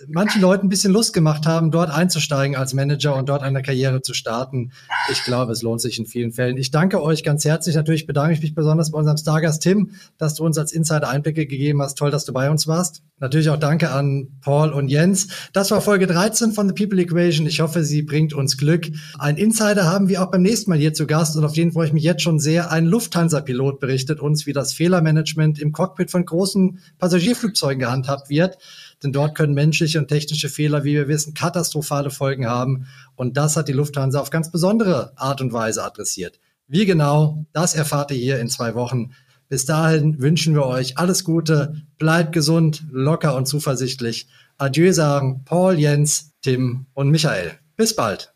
manchen 0.06 0.40
Leuten 0.40 0.66
ein 0.66 0.68
bisschen 0.68 0.92
Lust 0.92 1.12
gemacht 1.12 1.46
haben, 1.46 1.70
dort 1.70 1.90
einzusteigen 1.90 2.56
als 2.56 2.74
Manager 2.74 3.16
und 3.16 3.28
dort 3.28 3.42
eine 3.42 3.62
Karriere 3.62 4.02
zu 4.02 4.14
starten. 4.14 4.72
Ich 5.10 5.24
glaube, 5.24 5.52
es 5.52 5.62
lohnt 5.62 5.80
sich 5.80 5.98
in 5.98 6.06
vielen 6.06 6.32
Fällen. 6.32 6.56
Ich 6.56 6.70
danke 6.70 7.02
euch 7.02 7.24
ganz 7.24 7.44
herzlich. 7.44 7.74
Natürlich 7.74 8.06
bedanke 8.06 8.34
ich 8.34 8.42
mich 8.42 8.54
besonders 8.54 8.90
bei 8.90 8.98
unserem 8.98 9.16
Stargast 9.16 9.62
Tim, 9.62 9.92
dass 10.18 10.34
du 10.34 10.44
uns 10.44 10.58
als 10.58 10.72
Insider 10.72 11.08
Einblicke 11.08 11.46
gegeben 11.46 11.82
hast. 11.82 11.96
Toll, 11.96 12.10
dass 12.10 12.24
du 12.24 12.32
bei 12.32 12.50
uns 12.50 12.66
warst. 12.66 13.02
Natürlich 13.20 13.50
auch 13.50 13.56
danke 13.56 13.90
an 13.90 14.28
Paul 14.42 14.72
und 14.72 14.88
Jens. 14.88 15.28
Das 15.52 15.70
war 15.72 15.80
Folge 15.80 16.06
13 16.06 16.52
von 16.52 16.68
The 16.68 16.74
People 16.74 17.00
Equation. 17.02 17.46
Ich 17.46 17.60
hoffe, 17.60 17.82
sie 17.82 18.02
bringt 18.02 18.32
uns 18.32 18.56
Glück. 18.56 18.88
Ein 19.18 19.36
Insider 19.36 19.86
haben 19.86 20.08
wir 20.08 20.22
auch 20.22 20.30
beim 20.30 20.42
nächsten 20.42 20.70
Mal 20.70 20.78
hier 20.78 20.94
zu 20.94 21.06
Gast 21.06 21.36
und 21.36 21.44
auf 21.44 21.52
den 21.52 21.72
freue 21.72 21.86
ich 21.86 21.92
mich 21.92 22.04
jetzt 22.04 22.22
schon 22.22 22.38
sehr. 22.38 22.70
Ein 22.70 22.86
Lufthansa-Pilot 22.86 23.80
berichtet 23.80 24.20
uns, 24.20 24.46
wie 24.46 24.52
das 24.52 24.72
Fehlermanagement 24.72 25.58
im 25.58 25.72
Cockpit 25.72 26.10
von 26.12 26.24
großen 26.24 26.78
Passagierflugzeugen 26.98 27.80
gehandhabt 27.80 28.30
wird 28.30 28.58
denn 29.02 29.12
dort 29.12 29.36
können 29.36 29.54
menschliche 29.54 29.98
und 29.98 30.08
technische 30.08 30.48
Fehler, 30.48 30.84
wie 30.84 30.94
wir 30.94 31.08
wissen, 31.08 31.34
katastrophale 31.34 32.10
Folgen 32.10 32.46
haben. 32.46 32.86
Und 33.16 33.36
das 33.36 33.56
hat 33.56 33.68
die 33.68 33.72
Lufthansa 33.72 34.20
auf 34.20 34.30
ganz 34.30 34.50
besondere 34.50 35.12
Art 35.16 35.40
und 35.40 35.52
Weise 35.52 35.84
adressiert. 35.84 36.40
Wie 36.66 36.84
genau, 36.84 37.46
das 37.52 37.74
erfahrt 37.74 38.10
ihr 38.10 38.18
hier 38.18 38.40
in 38.40 38.48
zwei 38.48 38.74
Wochen. 38.74 39.12
Bis 39.48 39.64
dahin 39.64 40.20
wünschen 40.20 40.54
wir 40.54 40.66
euch 40.66 40.98
alles 40.98 41.24
Gute, 41.24 41.82
bleibt 41.96 42.32
gesund, 42.32 42.84
locker 42.90 43.34
und 43.34 43.46
zuversichtlich. 43.46 44.28
Adieu 44.58 44.92
sagen 44.92 45.42
Paul, 45.44 45.78
Jens, 45.78 46.32
Tim 46.42 46.86
und 46.92 47.10
Michael. 47.10 47.52
Bis 47.76 47.96
bald. 47.96 48.34